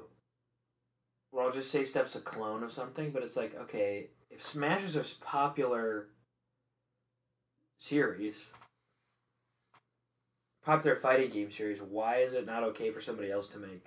where 1.30 1.44
I'll 1.44 1.52
just 1.52 1.70
say 1.70 1.84
stuff's 1.84 2.14
a 2.14 2.20
clone 2.20 2.62
of 2.62 2.72
something, 2.72 3.10
but 3.10 3.22
it's 3.22 3.36
like, 3.36 3.56
okay, 3.62 4.10
if 4.30 4.42
Smash 4.42 4.82
is 4.82 4.96
a 4.96 5.04
popular 5.20 6.08
series, 7.78 8.36
popular 10.64 10.96
fighting 10.96 11.30
game 11.30 11.50
series, 11.50 11.80
why 11.80 12.18
is 12.18 12.34
it 12.34 12.46
not 12.46 12.62
okay 12.62 12.90
for 12.90 13.00
somebody 13.00 13.30
else 13.30 13.48
to 13.48 13.58
make? 13.58 13.86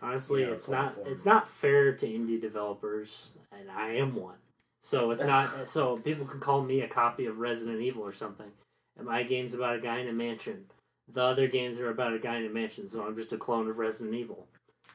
Honestly, 0.00 0.44
it's 0.44 0.68
not 0.68 0.94
it's 1.06 1.24
not 1.24 1.48
fair 1.48 1.92
to 1.92 2.06
indie 2.06 2.40
developers, 2.40 3.32
and 3.52 3.70
I 3.70 3.94
am 3.94 4.14
one. 4.14 4.36
So 4.80 5.10
it's 5.10 5.24
not 5.24 5.68
so 5.68 5.96
people 5.98 6.26
can 6.26 6.40
call 6.40 6.62
me 6.62 6.82
a 6.82 6.88
copy 6.88 7.26
of 7.26 7.38
Resident 7.38 7.80
Evil 7.80 8.04
or 8.04 8.12
something, 8.12 8.50
and 8.96 9.06
my 9.06 9.22
game's 9.22 9.54
about 9.54 9.76
a 9.76 9.80
guy 9.80 9.98
in 9.98 10.08
a 10.08 10.12
mansion. 10.12 10.64
The 11.12 11.22
other 11.22 11.48
games 11.48 11.78
are 11.78 11.90
about 11.90 12.12
a 12.14 12.18
guy 12.18 12.36
in 12.36 12.46
a 12.46 12.50
mansion, 12.50 12.86
so 12.86 13.02
I'm 13.02 13.16
just 13.16 13.32
a 13.32 13.38
clone 13.38 13.68
of 13.68 13.78
Resident 13.78 14.14
Evil. 14.14 14.46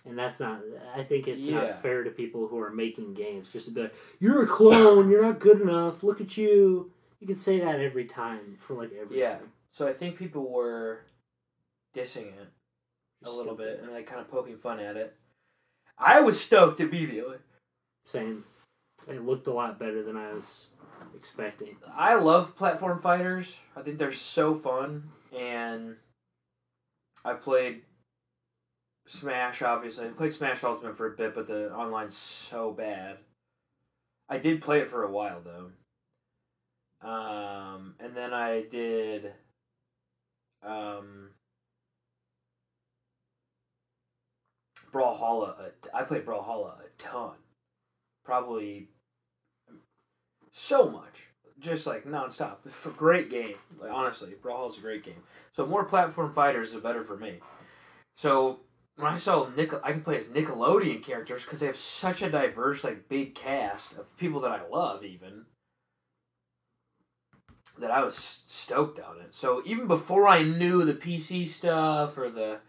And 0.05 0.17
that's 0.17 0.39
not. 0.39 0.61
I 0.95 1.03
think 1.03 1.27
it's 1.27 1.41
Yeah. 1.41 1.61
not 1.61 1.81
fair 1.81 2.03
to 2.03 2.11
people 2.11 2.47
who 2.47 2.59
are 2.59 2.69
making 2.69 3.13
games 3.13 3.49
just 3.51 3.65
to 3.65 3.71
be 3.71 3.81
like, 3.83 3.93
"You're 4.19 4.43
a 4.43 4.47
clone. 4.47 5.09
You're 5.09 5.21
not 5.21 5.39
good 5.39 5.61
enough. 5.61 6.03
Look 6.03 6.21
at 6.21 6.37
you." 6.37 6.91
You 7.19 7.27
can 7.27 7.37
say 7.37 7.59
that 7.61 7.79
every 7.79 8.05
time 8.05 8.57
for 8.59 8.73
like 8.75 8.91
everything. 8.93 9.19
Yeah. 9.19 9.39
So 9.71 9.87
I 9.87 9.93
think 9.93 10.17
people 10.17 10.49
were 10.49 11.01
dissing 11.95 12.27
it 12.27 12.49
a 13.21 13.25
Just 13.25 13.37
little 13.37 13.55
bit 13.55 13.79
and 13.81 13.91
like 13.91 14.07
kind 14.07 14.21
of 14.21 14.29
poking 14.29 14.57
fun 14.57 14.79
at 14.79 14.97
it. 14.97 15.15
I 15.97 16.21
was 16.21 16.39
stoked 16.39 16.79
immediately. 16.79 17.37
Same. 18.05 18.43
It 19.07 19.23
looked 19.23 19.47
a 19.47 19.53
lot 19.53 19.79
better 19.79 20.03
than 20.03 20.17
I 20.17 20.33
was 20.33 20.69
expecting. 21.15 21.77
I 21.95 22.15
love 22.15 22.55
platform 22.55 23.01
fighters. 23.01 23.55
I 23.75 23.81
think 23.81 23.97
they're 23.97 24.11
so 24.11 24.55
fun, 24.55 25.09
and 25.37 25.97
I 27.25 27.33
played 27.33 27.81
Smash, 29.07 29.61
obviously. 29.61 30.07
I 30.07 30.09
played 30.09 30.33
Smash 30.33 30.63
Ultimate 30.63 30.97
for 30.97 31.07
a 31.07 31.15
bit, 31.15 31.35
but 31.35 31.47
the 31.47 31.71
online's 31.71 32.15
so 32.15 32.71
bad. 32.71 33.17
I 34.29 34.37
did 34.37 34.61
play 34.61 34.79
it 34.79 34.89
for 34.89 35.03
a 35.03 35.11
while 35.11 35.41
though. 35.41 35.71
Um, 37.07 37.95
and 37.99 38.15
then 38.15 38.33
I 38.33 38.63
did. 38.71 39.33
Um, 40.65 41.31
Brawlhalla. 44.93 45.55
I 45.93 46.03
played 46.03 46.25
Brawlhalla 46.25 46.75
a 46.79 47.01
ton, 47.01 47.33
probably 48.23 48.89
so 50.51 50.89
much, 50.89 51.27
just 51.59 51.87
like 51.87 52.05
nonstop. 52.05 52.57
It's 52.65 52.85
great 52.97 53.29
game. 53.29 53.55
Like 53.79 53.91
honestly, 53.91 54.33
Brawlhalla's 54.41 54.77
a 54.77 54.81
great 54.81 55.03
game. 55.03 55.23
So 55.55 55.65
more 55.65 55.83
platform 55.83 56.33
fighters, 56.33 56.71
the 56.71 56.79
better 56.79 57.03
for 57.03 57.17
me. 57.17 57.39
So 58.15 58.59
when 58.95 59.11
I 59.11 59.17
saw 59.17 59.49
Nickel, 59.55 59.81
I 59.83 59.91
can 59.91 60.01
play 60.01 60.17
as 60.17 60.25
Nickelodeon 60.25 61.03
characters 61.03 61.43
because 61.43 61.59
they 61.59 61.65
have 61.65 61.77
such 61.77 62.21
a 62.21 62.29
diverse, 62.29 62.83
like 62.83 63.09
big 63.09 63.33
cast 63.35 63.93
of 63.93 64.15
people 64.17 64.41
that 64.41 64.51
I 64.51 64.67
love, 64.67 65.03
even 65.03 65.45
that 67.79 67.89
I 67.89 68.03
was 68.03 68.43
stoked 68.47 68.99
on 68.99 69.19
it. 69.21 69.33
So 69.33 69.63
even 69.65 69.87
before 69.87 70.27
I 70.27 70.43
knew 70.43 70.85
the 70.85 70.93
PC 70.93 71.47
stuff 71.49 72.17
or 72.17 72.29
the 72.29 72.59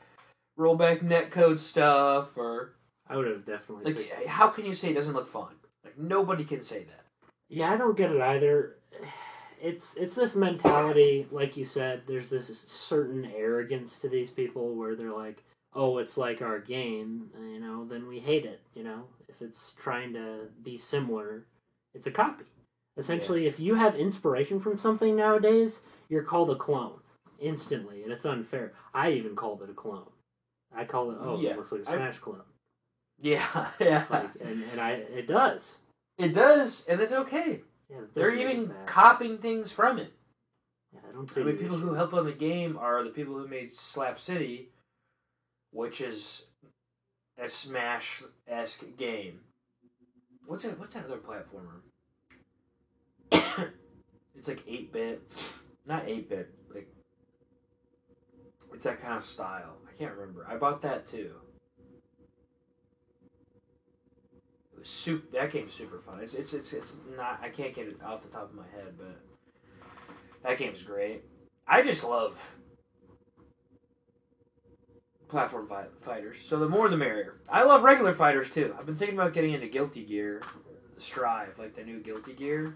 rollback 0.58 1.02
netcode 1.02 1.58
stuff, 1.58 2.36
or 2.36 2.74
I 3.08 3.16
would 3.16 3.26
have 3.26 3.44
definitely. 3.44 3.92
like, 3.92 4.26
how 4.26 4.48
can 4.48 4.64
you 4.64 4.74
say 4.74 4.90
it 4.90 4.94
doesn't 4.94 5.14
look 5.14 5.28
fun? 5.28 5.54
Like 5.84 5.98
nobody 5.98 6.44
can 6.44 6.62
say 6.62 6.84
that. 6.84 7.04
Yeah, 7.48 7.72
I 7.72 7.76
don't 7.76 7.96
get 7.96 8.12
it 8.12 8.20
either. 8.20 8.76
It's 9.62 9.94
it's 9.96 10.14
this 10.14 10.34
mentality, 10.34 11.26
like 11.30 11.56
you 11.56 11.64
said. 11.64 12.02
There's 12.06 12.28
this 12.28 12.48
certain 12.66 13.24
arrogance 13.34 13.98
to 14.00 14.10
these 14.10 14.28
people 14.28 14.74
where 14.74 14.94
they're 14.94 15.12
like, 15.12 15.42
"Oh, 15.72 15.96
it's 15.96 16.18
like 16.18 16.42
our 16.42 16.58
game," 16.58 17.30
you 17.40 17.60
know. 17.60 17.86
Then 17.86 18.06
we 18.06 18.18
hate 18.18 18.44
it, 18.44 18.60
you 18.74 18.82
know. 18.82 19.04
If 19.26 19.40
it's 19.40 19.72
trying 19.80 20.12
to 20.14 20.48
be 20.62 20.76
similar, 20.76 21.46
it's 21.94 22.06
a 22.06 22.10
copy. 22.10 22.44
Essentially, 22.98 23.46
if 23.46 23.58
you 23.58 23.74
have 23.74 23.94
inspiration 23.96 24.60
from 24.60 24.76
something 24.76 25.16
nowadays, 25.16 25.80
you're 26.10 26.24
called 26.24 26.50
a 26.50 26.56
clone 26.56 27.00
instantly, 27.40 28.02
and 28.02 28.12
it's 28.12 28.26
unfair. 28.26 28.72
I 28.92 29.12
even 29.12 29.34
called 29.34 29.62
it 29.62 29.70
a 29.70 29.74
clone. 29.74 30.10
I 30.76 30.84
call 30.84 31.10
it, 31.10 31.18
"Oh, 31.20 31.40
Yeah, 31.40 31.50
it 31.50 31.56
looks 31.58 31.72
like 31.72 31.82
a 31.82 31.90
I- 31.90 31.94
Smash 31.96 32.18
clone," 32.18 32.40
Yeah, 33.20 33.68
yeah. 33.80 34.04
like, 34.10 34.30
and 34.40 34.62
and 34.64 34.80
I 34.80 34.92
it 34.92 35.26
does. 35.26 35.78
it 36.18 36.34
does, 36.34 36.84
and 36.88 37.00
it's 37.00 37.12
okay. 37.12 37.60
Yeah, 37.90 37.98
it 37.98 38.14
They're 38.14 38.34
even 38.34 38.74
copying 38.86 39.38
things 39.38 39.70
from 39.72 39.98
it. 39.98 40.12
Yeah, 40.92 41.00
I 41.08 41.12
don't 41.12 41.28
see. 41.30 41.40
I 41.40 41.44
mean, 41.44 41.56
people 41.58 41.76
issue. 41.76 41.88
who 41.88 41.94
helped 41.94 42.14
on 42.14 42.24
the 42.26 42.32
game 42.32 42.76
are 42.78 43.02
the 43.04 43.10
people 43.10 43.34
who 43.36 43.46
made 43.48 43.72
Slap 43.72 44.18
City, 44.18 44.68
which 45.72 46.00
is 46.00 46.42
a 47.38 47.48
Smash 47.48 48.22
esque 48.48 48.84
game. 48.96 49.40
What's 50.46 50.64
that? 50.64 50.78
What's 50.78 50.94
that 50.94 51.04
other 51.06 51.18
platformer? 51.18 51.80
it's 54.36 54.48
like 54.48 54.62
eight 54.68 54.92
bit, 54.92 55.22
not 55.86 56.04
eight 56.06 56.28
bit. 56.28 56.52
It's 58.74 58.84
that 58.84 59.00
kind 59.00 59.14
of 59.16 59.24
style. 59.24 59.76
I 59.88 59.96
can't 59.96 60.14
remember. 60.14 60.46
I 60.48 60.56
bought 60.56 60.82
that 60.82 61.06
too. 61.06 61.32
It 64.72 64.78
was. 64.80 65.08
That 65.32 65.52
game's 65.52 65.72
super 65.72 66.00
fun. 66.00 66.20
It's 66.20 66.34
it's 66.34 66.52
it's 66.52 66.72
it's 66.72 66.96
not. 67.16 67.38
I 67.42 67.48
can't 67.48 67.74
get 67.74 67.86
it 67.86 68.02
off 68.04 68.22
the 68.22 68.28
top 68.28 68.50
of 68.50 68.54
my 68.54 68.66
head, 68.74 68.94
but 68.98 69.20
that 70.42 70.58
game's 70.58 70.82
great. 70.82 71.22
I 71.66 71.82
just 71.82 72.04
love 72.04 72.40
platform 75.28 75.68
fi- 75.68 75.86
fighters. 76.04 76.36
So 76.46 76.58
the 76.58 76.68
more 76.68 76.88
the 76.88 76.96
merrier. 76.96 77.40
I 77.48 77.62
love 77.62 77.82
regular 77.82 78.14
fighters 78.14 78.50
too. 78.50 78.74
I've 78.78 78.86
been 78.86 78.96
thinking 78.96 79.18
about 79.18 79.32
getting 79.32 79.52
into 79.52 79.68
Guilty 79.68 80.04
Gear 80.04 80.42
Strive, 80.98 81.58
like 81.58 81.74
the 81.74 81.84
new 81.84 82.00
Guilty 82.00 82.32
Gear. 82.34 82.74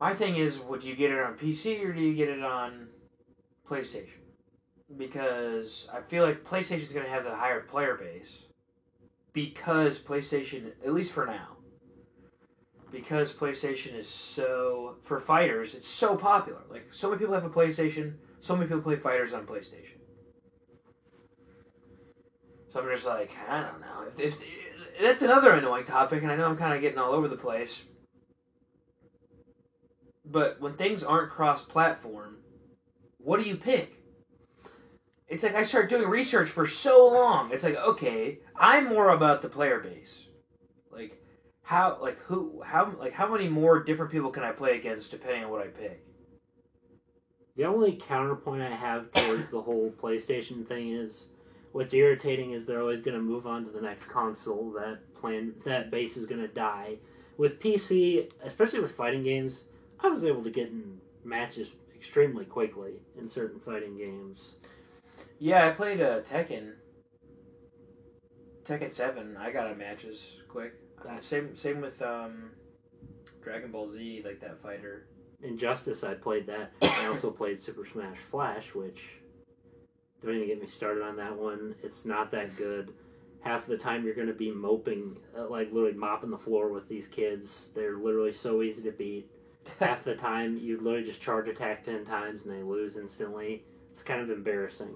My 0.00 0.14
thing 0.14 0.36
is, 0.36 0.58
would 0.60 0.82
you 0.82 0.96
get 0.96 1.10
it 1.10 1.20
on 1.20 1.34
PC 1.34 1.84
or 1.84 1.92
do 1.92 2.00
you 2.00 2.14
get 2.14 2.28
it 2.30 2.42
on 2.42 2.88
PlayStation? 3.68 4.08
Because 4.96 5.88
I 5.92 6.00
feel 6.00 6.24
like 6.24 6.44
PlayStation's 6.44 6.92
going 6.92 7.06
to 7.06 7.12
have 7.12 7.24
the 7.24 7.34
higher 7.34 7.60
player 7.60 7.96
base. 7.96 8.42
Because 9.32 9.98
PlayStation, 9.98 10.72
at 10.84 10.92
least 10.92 11.12
for 11.12 11.24
now, 11.24 11.56
because 12.90 13.32
PlayStation 13.32 13.94
is 13.94 14.08
so 14.08 14.96
for 15.04 15.20
fighters, 15.20 15.74
it's 15.74 15.86
so 15.86 16.16
popular. 16.16 16.60
Like 16.68 16.88
so 16.90 17.08
many 17.08 17.20
people 17.20 17.34
have 17.34 17.44
a 17.44 17.50
PlayStation, 17.50 18.14
so 18.40 18.56
many 18.56 18.66
people 18.66 18.82
play 18.82 18.96
fighters 18.96 19.32
on 19.32 19.46
PlayStation. 19.46 19.98
So 22.72 22.80
I'm 22.80 22.88
just 22.88 23.06
like, 23.06 23.30
I 23.48 23.60
don't 23.62 23.80
know. 23.80 24.06
If, 24.16 24.40
if 24.42 25.00
that's 25.00 25.22
another 25.22 25.52
annoying 25.52 25.84
topic, 25.84 26.22
and 26.22 26.30
I 26.30 26.36
know 26.36 26.46
I'm 26.46 26.56
kind 26.56 26.74
of 26.74 26.80
getting 26.80 26.98
all 26.98 27.12
over 27.12 27.28
the 27.28 27.36
place. 27.36 27.80
But 30.24 30.60
when 30.60 30.74
things 30.74 31.02
aren't 31.02 31.32
cross-platform, 31.32 32.36
what 33.18 33.42
do 33.42 33.48
you 33.48 33.56
pick? 33.56 33.99
It's 35.30 35.44
like 35.44 35.54
I 35.54 35.62
start 35.62 35.88
doing 35.88 36.08
research 36.08 36.48
for 36.48 36.66
so 36.66 37.06
long. 37.06 37.52
It's 37.52 37.62
like, 37.62 37.76
okay, 37.76 38.40
I'm 38.56 38.86
more 38.86 39.10
about 39.10 39.42
the 39.42 39.48
player 39.48 39.78
base. 39.78 40.26
Like, 40.90 41.22
how, 41.62 41.98
like 42.02 42.18
who, 42.18 42.60
how, 42.66 42.92
like 42.98 43.12
how 43.12 43.30
many 43.32 43.48
more 43.48 43.80
different 43.80 44.10
people 44.10 44.32
can 44.32 44.42
I 44.42 44.50
play 44.50 44.76
against 44.76 45.12
depending 45.12 45.44
on 45.44 45.50
what 45.50 45.62
I 45.62 45.68
pick? 45.68 46.04
The 47.56 47.64
only 47.64 47.92
counterpoint 47.92 48.60
I 48.60 48.74
have 48.74 49.12
towards 49.12 49.50
the 49.50 49.62
whole 49.62 49.92
PlayStation 50.02 50.66
thing 50.66 50.88
is 50.88 51.28
what's 51.70 51.94
irritating 51.94 52.50
is 52.50 52.66
they're 52.66 52.80
always 52.80 53.00
going 53.00 53.16
to 53.16 53.22
move 53.22 53.46
on 53.46 53.64
to 53.64 53.70
the 53.70 53.80
next 53.80 54.06
console. 54.06 54.72
That 54.72 54.98
plan, 55.14 55.54
that 55.64 55.92
base 55.92 56.16
is 56.16 56.26
going 56.26 56.40
to 56.40 56.48
die. 56.48 56.96
With 57.36 57.60
PC, 57.60 58.32
especially 58.42 58.80
with 58.80 58.96
fighting 58.96 59.22
games, 59.22 59.64
I 60.00 60.08
was 60.08 60.24
able 60.24 60.42
to 60.42 60.50
get 60.50 60.68
in 60.68 60.98
matches 61.22 61.70
extremely 61.94 62.46
quickly 62.46 62.94
in 63.16 63.28
certain 63.28 63.60
fighting 63.60 63.96
games. 63.96 64.56
Yeah, 65.42 65.66
I 65.66 65.70
played 65.70 66.02
uh, 66.02 66.20
Tekken. 66.20 66.72
Tekken 68.64 68.92
Seven. 68.92 69.38
I 69.38 69.50
got 69.50 69.70
in 69.70 69.78
matches 69.78 70.22
quick. 70.48 70.74
Uh, 71.08 71.18
same, 71.18 71.56
same 71.56 71.80
with 71.80 72.00
um, 72.02 72.50
Dragon 73.42 73.72
Ball 73.72 73.90
Z, 73.90 74.20
like 74.22 74.38
that 74.42 74.62
fighter. 74.62 75.06
Injustice, 75.42 76.04
I 76.04 76.12
played 76.12 76.46
that. 76.48 76.72
I 76.82 77.06
also 77.06 77.30
played 77.30 77.58
Super 77.58 77.86
Smash 77.86 78.18
Flash, 78.30 78.74
which 78.74 79.00
don't 80.22 80.34
even 80.34 80.46
get 80.46 80.60
me 80.60 80.66
started 80.66 81.02
on 81.02 81.16
that 81.16 81.34
one. 81.34 81.74
It's 81.82 82.04
not 82.04 82.30
that 82.32 82.54
good. 82.56 82.92
Half 83.40 83.66
the 83.66 83.78
time 83.78 84.04
you're 84.04 84.14
going 84.14 84.26
to 84.26 84.34
be 84.34 84.50
moping, 84.52 85.16
uh, 85.34 85.48
like 85.48 85.72
literally 85.72 85.96
mopping 85.96 86.30
the 86.30 86.36
floor 86.36 86.68
with 86.68 86.86
these 86.86 87.06
kids. 87.06 87.70
They're 87.74 87.96
literally 87.96 88.34
so 88.34 88.60
easy 88.60 88.82
to 88.82 88.92
beat. 88.92 89.30
Half 89.80 90.04
the 90.04 90.14
time 90.14 90.58
you 90.58 90.76
literally 90.76 91.06
just 91.06 91.22
charge 91.22 91.48
attack 91.48 91.82
ten 91.82 92.04
times 92.04 92.42
and 92.42 92.52
they 92.52 92.62
lose 92.62 92.98
instantly. 92.98 93.64
It's 93.90 94.02
kind 94.02 94.20
of 94.20 94.28
embarrassing. 94.28 94.94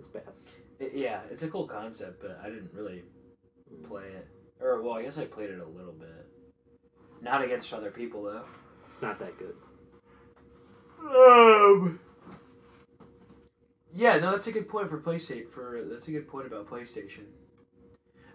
It's 0.00 0.08
bad. 0.08 0.22
It- 0.78 0.94
yeah, 0.94 1.20
it's 1.30 1.42
a 1.42 1.48
cool 1.48 1.68
concept, 1.68 2.22
but 2.22 2.40
I 2.42 2.48
didn't 2.48 2.72
really 2.72 3.04
play 3.86 4.04
it. 4.06 4.26
Or 4.58 4.80
well, 4.80 4.94
I 4.94 5.02
guess 5.02 5.18
I 5.18 5.26
played 5.26 5.50
it 5.50 5.60
a 5.60 5.66
little 5.66 5.92
bit. 5.92 6.26
Not 7.20 7.44
against 7.44 7.70
other 7.74 7.90
people 7.90 8.22
though. 8.22 8.44
It's 8.88 9.02
not 9.02 9.18
that 9.18 9.38
good. 9.38 9.54
Um. 11.00 12.00
Yeah, 13.92 14.18
no, 14.18 14.30
that's 14.30 14.46
a 14.46 14.52
good 14.52 14.68
point 14.70 14.88
for 14.88 14.98
PlayStation. 14.98 15.50
For 15.50 15.82
that's 15.90 16.08
a 16.08 16.12
good 16.12 16.28
point 16.28 16.46
about 16.46 16.66
PlayStation. 16.70 17.24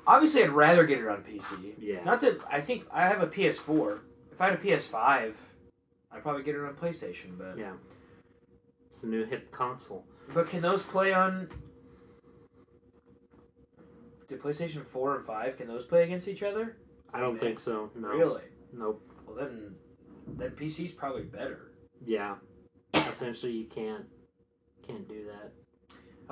Obviously, 0.05 0.43
I'd 0.43 0.51
rather 0.51 0.86
get 0.86 1.00
it 1.00 1.07
on 1.07 1.24
PC. 1.24 1.74
Yeah. 1.79 2.03
Not 2.03 2.22
that 2.22 2.41
I 2.51 2.62
think 2.62 2.86
I 2.91 3.07
have 3.07 3.22
a 3.24 3.27
PS4. 3.27 4.01
If 4.31 4.39
I 4.39 4.51
had 4.51 4.60
a 4.60 4.62
PS5, 4.62 5.34
I'd 6.12 6.22
probably 6.22 6.43
get 6.43 6.53
it 6.53 6.62
on 6.63 6.75
PlayStation. 6.75 7.39
But 7.39 7.57
Yeah. 7.57 7.74
It's 8.91 9.01
the 9.01 9.07
new 9.07 9.25
hip 9.25 9.51
console. 9.51 10.05
But 10.34 10.50
can 10.50 10.62
those 10.62 10.82
play 10.84 11.13
on? 11.13 11.50
Do 14.27 14.38
PlayStation 14.38 14.86
Four 14.86 15.17
and 15.17 15.25
Five 15.25 15.58
can 15.58 15.67
those 15.67 15.86
play 15.86 16.03
against 16.03 16.27
each 16.27 16.44
other? 16.44 16.77
I 17.13 17.20
don't 17.20 17.34
Man. 17.34 17.41
think 17.41 17.60
so. 17.60 17.91
No. 17.96 18.08
Really? 18.10 18.44
Nope. 18.74 19.01
Well 19.25 19.36
then, 19.36 19.75
then 20.38 20.51
PC's 20.51 20.91
probably 20.91 21.24
better. 21.24 21.72
Yeah. 22.03 22.36
Essentially, 22.94 23.51
you 23.53 23.65
can't 23.65 24.05
can't 24.86 25.08
do 25.08 25.25
that. 25.25 25.51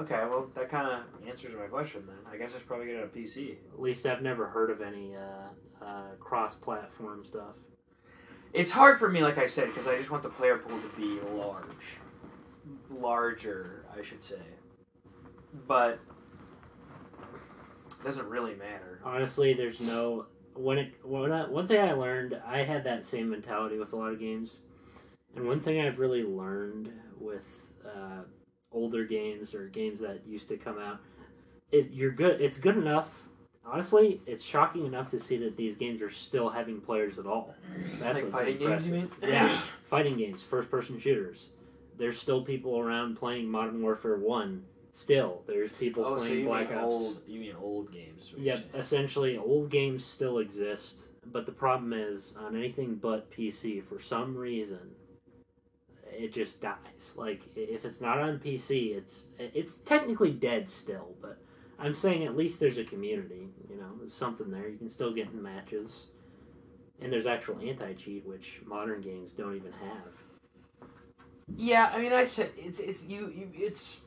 Okay, 0.02 0.16
well 0.30 0.50
that 0.56 0.70
kind 0.70 0.88
of 0.88 1.28
answers 1.28 1.54
my 1.58 1.68
question 1.68 2.04
then. 2.08 2.18
I 2.32 2.38
guess 2.38 2.52
I 2.56 2.58
should 2.58 2.68
probably 2.68 2.88
get 2.88 2.96
it 2.96 3.04
on 3.04 3.10
PC. 3.10 3.58
At 3.74 3.80
least 3.80 4.06
I've 4.06 4.22
never 4.22 4.48
heard 4.48 4.72
of 4.72 4.82
any 4.82 5.16
uh, 5.16 5.86
uh, 5.86 6.16
cross-platform 6.20 7.26
stuff. 7.26 7.56
It's 8.54 8.72
hard 8.72 9.00
for 9.00 9.10
me, 9.10 9.22
like 9.22 9.38
I 9.38 9.48
said, 9.48 9.68
because 9.68 9.88
I 9.88 9.98
just 9.98 10.10
want 10.12 10.24
the 10.24 10.30
player 10.30 10.58
pool 10.58 10.80
to 10.80 10.96
be 10.96 11.20
large, 11.32 11.66
larger, 12.92 13.83
I 13.98 14.04
should 14.04 14.24
say. 14.24 14.40
But 15.68 16.00
it 17.88 18.04
doesn't 18.04 18.28
really 18.28 18.56
matter. 18.56 19.00
Honestly, 19.04 19.54
there's 19.54 19.80
no 19.80 20.26
when 20.56 20.78
it 20.78 20.94
when 21.04 21.32
I, 21.32 21.48
one 21.48 21.68
thing 21.68 21.80
I 21.80 21.94
learned. 21.94 22.40
I 22.46 22.64
had 22.64 22.84
that 22.86 23.06
same 23.06 23.30
mentality 23.30 23.78
with 23.78 23.94
a 23.94 23.96
lot 23.96 24.12
of 24.12 24.20
games, 24.20 24.58
and 25.36 25.48
one 25.48 25.60
thing 25.60 25.82
I've 25.82 26.00
really 26.00 26.24
learned 26.24 26.92
with 27.20 27.46
uh, 27.86 28.24
older 28.72 29.06
games 29.06 29.54
or 29.54 29.68
games 29.68 30.00
that 30.00 30.26
used 30.26 30.48
to 30.50 30.58
come 30.58 30.80
out. 30.80 31.00
It, 31.72 31.90
you're 31.92 32.12
good. 32.12 32.42
It's 32.42 32.58
good 32.58 32.78
enough. 32.78 33.10
Honestly, 33.66 34.22
it's 34.26 34.44
shocking 34.44 34.86
enough 34.86 35.10
to 35.12 35.20
see 35.20 35.38
that 35.38 35.56
these 35.56 35.76
games 35.76 36.02
are 36.02 36.10
still 36.10 36.50
having 36.50 36.82
players 36.82 37.18
at 37.18 37.26
all. 37.26 37.56
That's 38.00 38.16
like 38.16 38.24
what's 38.26 38.36
fighting 38.36 38.58
games, 38.58 38.88
you 38.88 38.96
impressive. 38.96 39.22
mean? 39.22 39.32
Yeah, 39.32 39.62
fighting 39.90 40.18
games, 40.18 40.44
first-person 40.44 41.00
shooters. 41.00 41.48
There's 42.04 42.20
still 42.20 42.42
people 42.44 42.78
around 42.78 43.16
playing 43.16 43.50
Modern 43.50 43.82
Warfare 43.82 44.18
One. 44.18 44.66
Still, 44.92 45.42
there's 45.48 45.72
people 45.72 46.04
Oh, 46.04 46.18
so 46.18 46.24
playing 46.24 46.40
you 46.40 46.46
Black 46.48 46.70
Ops. 46.70 46.84
old? 46.84 47.22
You 47.26 47.40
mean 47.40 47.56
old 47.56 47.94
games? 47.94 48.34
Yep, 48.36 48.76
essentially, 48.76 49.38
old 49.38 49.70
games 49.70 50.04
still 50.04 50.40
exist, 50.40 51.04
but 51.32 51.46
the 51.46 51.54
problem 51.54 51.94
is 51.94 52.36
on 52.38 52.58
anything 52.58 52.96
but 52.96 53.32
PC, 53.32 53.82
for 53.86 54.02
some 54.02 54.36
reason, 54.36 54.82
it 56.12 56.34
just 56.34 56.60
dies. 56.60 57.14
Like 57.16 57.40
if 57.56 57.86
it's 57.86 58.02
not 58.02 58.20
on 58.20 58.38
PC, 58.38 58.98
it's 58.98 59.28
it's 59.40 59.78
technically 59.78 60.32
dead 60.32 60.68
still. 60.68 61.16
But 61.22 61.38
I'm 61.80 61.94
saying 61.96 62.26
at 62.26 62.36
least 62.36 62.60
there's 62.60 62.80
a 62.80 62.84
community. 62.84 63.48
You 63.70 63.78
know, 63.78 63.92
there's 63.98 64.14
something 64.14 64.52
there. 64.52 64.68
You 64.68 64.78
can 64.78 64.90
still 64.90 65.14
get 65.14 65.30
in 65.32 65.42
matches, 65.42 66.08
and 67.00 67.14
there's 67.14 67.28
actual 67.28 67.60
anti-cheat, 67.64 68.26
which 68.28 68.60
modern 68.66 69.00
games 69.00 69.32
don't 69.32 69.56
even 69.56 69.72
have. 69.72 70.12
Yeah, 71.56 71.92
I 71.94 72.00
mean, 72.00 72.14
I 72.14 72.24
said 72.24 72.52
it's 72.58 72.80
it's 72.80 73.04
you, 73.04 73.32
you 73.36 73.50
it's 73.56 74.02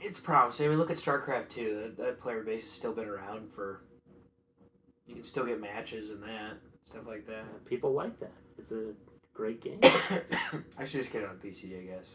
it's 0.00 0.18
promising. 0.20 0.66
I 0.66 0.68
mean, 0.70 0.78
look 0.78 0.90
at 0.90 0.96
StarCraft 0.96 1.50
two. 1.50 1.80
That, 1.82 1.96
that 2.04 2.20
player 2.20 2.42
base 2.42 2.64
has 2.64 2.72
still 2.72 2.92
been 2.92 3.08
around 3.08 3.52
for. 3.54 3.82
You 5.06 5.14
can 5.14 5.24
still 5.24 5.44
get 5.44 5.60
matches 5.60 6.10
and 6.10 6.22
that 6.22 6.54
stuff 6.84 7.06
like 7.06 7.26
that. 7.26 7.40
Uh, 7.40 7.58
people 7.66 7.92
like 7.92 8.18
that. 8.20 8.32
It's 8.58 8.72
a 8.72 8.92
great 9.32 9.60
game. 9.62 9.80
I 10.78 10.84
should 10.84 11.00
just 11.00 11.12
get 11.12 11.22
it 11.22 11.28
on 11.28 11.36
PC, 11.36 11.78
I 11.78 11.96
guess. 11.96 12.06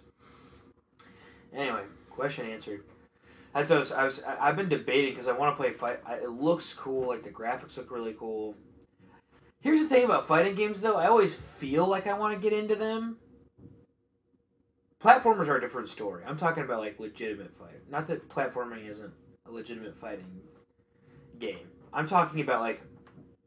Anyway, 1.54 1.82
question 2.10 2.50
answered. 2.50 2.84
I 3.54 3.64
was, 3.64 3.92
I 3.92 4.04
was 4.04 4.22
I've 4.40 4.56
been 4.56 4.70
debating 4.70 5.14
because 5.14 5.28
I 5.28 5.32
want 5.32 5.58
to 5.58 5.62
play 5.62 5.74
fight. 5.74 6.00
I, 6.06 6.16
it 6.16 6.30
looks 6.30 6.74
cool, 6.74 7.08
like 7.08 7.24
the 7.24 7.30
graphics 7.30 7.78
look 7.78 7.90
really 7.90 8.16
cool. 8.18 8.56
Here's 9.62 9.82
the 9.82 9.90
thing 9.90 10.06
about 10.06 10.28
fighting 10.28 10.56
games, 10.56 10.82
though. 10.82 10.96
I 10.96 11.08
always 11.08 11.34
feel 11.58 11.86
like 11.88 12.08
I 12.08 12.14
want 12.14 12.40
to 12.40 12.40
get 12.40 12.58
into 12.58 12.76
them. 12.76 13.18
Platformers 15.04 15.48
are 15.48 15.58
a 15.58 15.62
different 15.62 15.90
story. 15.90 16.24
I'm 16.28 16.38
talking 16.38 16.64
about 16.64 16.80
like 16.80 17.00
legitimate 17.00 17.52
fighting. 17.58 17.80
Not 17.90 18.08
that 18.08 18.28
platforming 18.30 18.90
isn't 18.90 19.12
a 19.48 19.52
legitimate 19.52 19.96
fighting 19.98 20.42
game. 21.40 21.68
I'm 21.94 22.08
talking 22.08 22.42
about 22.42 22.60
like 22.62 22.82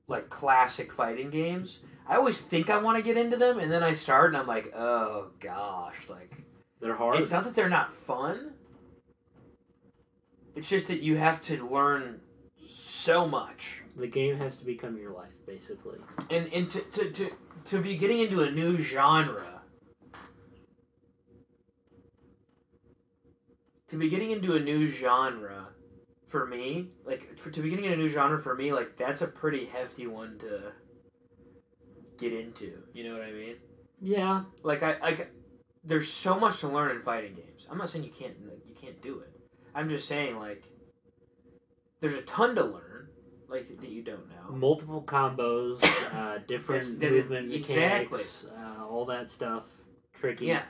like 0.09 0.31
classic 0.31 0.93
fighting 0.93 1.31
games. 1.31 1.79
I 2.09 2.17
always 2.17 2.41
think 2.41 2.71
I 2.71 2.79
want 2.79 2.97
to 2.97 3.03
get 3.03 3.17
into 3.17 3.37
them, 3.37 3.59
and 3.59 3.71
then 3.71 3.83
I 3.83 3.95
start, 3.95 4.29
and 4.31 4.37
I'm 4.37 4.47
like, 4.47 4.75
oh 4.75 5.29
gosh, 5.41 5.95
like 6.09 6.33
They're 6.81 6.95
hard. 6.97 7.21
it's 7.21 7.31
not 7.31 7.45
that 7.45 7.55
they're 7.55 7.69
not 7.69 7.95
fun. 7.95 8.53
It's 10.57 10.69
just 10.69 10.89
that 10.89 11.01
you 11.01 11.17
have 11.17 11.41
to 11.43 11.67
learn 11.69 12.21
so 12.75 13.27
much, 13.27 13.83
the 13.97 14.07
game 14.07 14.37
has 14.39 14.57
to 14.59 14.65
become 14.65 14.97
your 14.99 15.13
life, 15.13 15.33
basically. 15.47 15.99
and 16.31 16.51
and 16.53 16.71
to 16.71 16.81
to 16.81 17.11
to, 17.11 17.31
to 17.67 17.83
be 17.83 17.97
getting 17.97 18.21
into 18.21 18.41
a 18.43 18.51
new 18.51 18.79
genre. 18.79 19.62
To 23.93 23.99
be 23.99 24.09
getting 24.09 24.31
into 24.31 24.57
a 24.57 24.61
new 24.61 24.87
genre, 24.87 25.69
for 26.33 26.47
me, 26.47 26.89
like 27.05 27.39
for, 27.39 27.51
to 27.51 27.61
be 27.61 27.69
getting 27.69 27.85
into 27.85 27.95
a 27.95 27.99
new 27.99 28.09
genre 28.09 28.43
for 28.43 28.57
me, 28.57 28.73
like 28.73 28.97
that's 28.97 29.21
a 29.21 29.27
pretty 29.27 29.67
hefty 29.67 30.07
one 30.07 30.39
to 30.39 30.73
get 32.17 32.33
into. 32.33 32.79
You 32.95 33.05
know 33.05 33.13
what 33.13 33.23
I 33.23 33.33
mean? 33.33 33.57
Yeah, 34.01 34.45
like 34.63 34.83
I 34.83 34.99
like 34.99 35.31
there's 35.85 36.11
so 36.11 36.41
much 36.41 36.61
to 36.61 36.69
learn 36.69 36.97
in 36.97 37.03
fighting 37.03 37.35
games. 37.35 37.67
I'm 37.71 37.77
not 37.77 37.91
saying 37.91 38.05
you 38.05 38.11
can't 38.11 38.35
like, 38.49 38.63
you 38.67 38.75
can't 38.75 39.01
do 39.03 39.21
it. 39.21 39.31
I'm 39.75 39.91
just 39.91 40.09
saying 40.09 40.39
like 40.39 40.65
there's 42.01 42.15
a 42.15 42.23
ton 42.23 42.55
to 42.55 42.65
learn 42.65 43.09
like 43.49 43.69
that 43.69 43.91
you 43.91 44.03
don't 44.03 44.27
know. 44.31 44.57
multiple 44.57 45.03
combos, 45.03 45.85
uh, 46.15 46.39
different 46.49 46.99
movement 46.99 47.53
exactly. 47.53 48.21
mechanics, 48.21 48.47
uh, 48.59 48.87
all 48.87 49.05
that 49.05 49.29
stuff. 49.29 49.67
Tricky. 50.19 50.47
Yeah, 50.47 50.63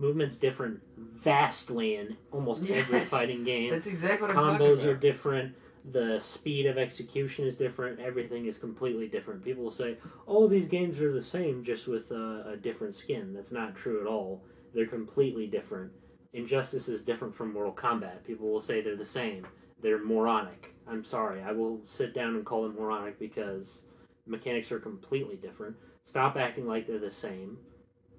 Movement's 0.00 0.38
different 0.38 0.80
vastly 0.96 1.96
in 1.96 2.16
almost 2.32 2.68
every 2.70 3.00
fighting 3.00 3.44
game. 3.44 3.70
that's 3.70 3.86
exactly 3.86 4.28
what 4.28 4.36
I'm 4.36 4.58
Combos 4.58 4.76
talking 4.76 4.88
are 4.88 4.94
different. 4.94 5.54
The 5.92 6.18
speed 6.18 6.66
of 6.66 6.78
execution 6.78 7.46
is 7.46 7.54
different. 7.54 8.00
Everything 8.00 8.46
is 8.46 8.56
completely 8.56 9.08
different. 9.08 9.44
People 9.44 9.64
will 9.64 9.70
say, 9.70 9.98
"Oh, 10.26 10.48
these 10.48 10.66
games 10.66 11.00
are 11.00 11.12
the 11.12 11.22
same, 11.22 11.62
just 11.62 11.86
with 11.86 12.10
a, 12.10 12.52
a 12.52 12.56
different 12.56 12.94
skin." 12.94 13.32
That's 13.34 13.52
not 13.52 13.74
true 13.74 14.00
at 14.00 14.06
all. 14.06 14.42
They're 14.74 14.86
completely 14.86 15.46
different. 15.46 15.92
Injustice 16.32 16.88
is 16.88 17.02
different 17.02 17.34
from 17.34 17.52
Mortal 17.52 17.72
Kombat. 17.72 18.24
People 18.24 18.50
will 18.50 18.60
say 18.60 18.80
they're 18.80 18.96
the 18.96 19.04
same. 19.04 19.46
They're 19.82 19.98
moronic. 19.98 20.74
I'm 20.86 21.04
sorry. 21.04 21.42
I 21.42 21.52
will 21.52 21.80
sit 21.84 22.14
down 22.14 22.36
and 22.36 22.44
call 22.44 22.62
them 22.62 22.76
moronic 22.76 23.18
because 23.18 23.82
mechanics 24.26 24.70
are 24.72 24.78
completely 24.78 25.36
different. 25.36 25.76
Stop 26.04 26.36
acting 26.36 26.66
like 26.66 26.86
they're 26.86 26.98
the 26.98 27.10
same. 27.10 27.58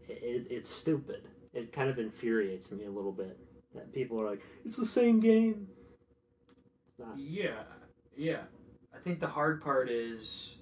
It, 0.07 0.47
it's 0.49 0.69
stupid. 0.69 1.23
It 1.53 1.73
kind 1.73 1.89
of 1.89 1.99
infuriates 1.99 2.71
me 2.71 2.85
a 2.85 2.91
little 2.91 3.11
bit 3.11 3.37
that 3.75 3.93
people 3.93 4.19
are 4.21 4.29
like, 4.29 4.41
"It's 4.65 4.77
the 4.77 4.85
same 4.85 5.19
game." 5.19 5.67
It's 6.87 6.99
not. 6.99 7.17
Yeah, 7.17 7.63
yeah. 8.15 8.43
I 8.95 8.99
think 8.99 9.19
the 9.19 9.27
hard 9.27 9.61
part 9.61 9.89
is 9.89 10.55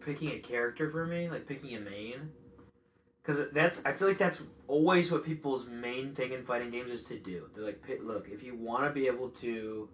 picking 0.00 0.30
a 0.32 0.38
character 0.38 0.90
for 0.90 1.06
me, 1.06 1.28
like 1.28 1.46
picking 1.46 1.76
a 1.76 1.80
main. 1.80 2.30
Because 3.22 3.50
that's, 3.52 3.80
I 3.84 3.92
feel 3.92 4.08
like 4.08 4.18
that's 4.18 4.42
always 4.66 5.10
what 5.10 5.24
people's 5.24 5.66
main 5.66 6.14
thing 6.14 6.32
in 6.32 6.44
fighting 6.44 6.70
games 6.70 6.90
is 6.90 7.04
to 7.04 7.18
do. 7.18 7.48
They're 7.54 7.64
like, 7.64 7.82
look, 8.02 8.28
if 8.30 8.42
you 8.42 8.54
want 8.56 8.84
to 8.84 8.90
be 8.90 9.06
able 9.06 9.28
to 9.40 9.88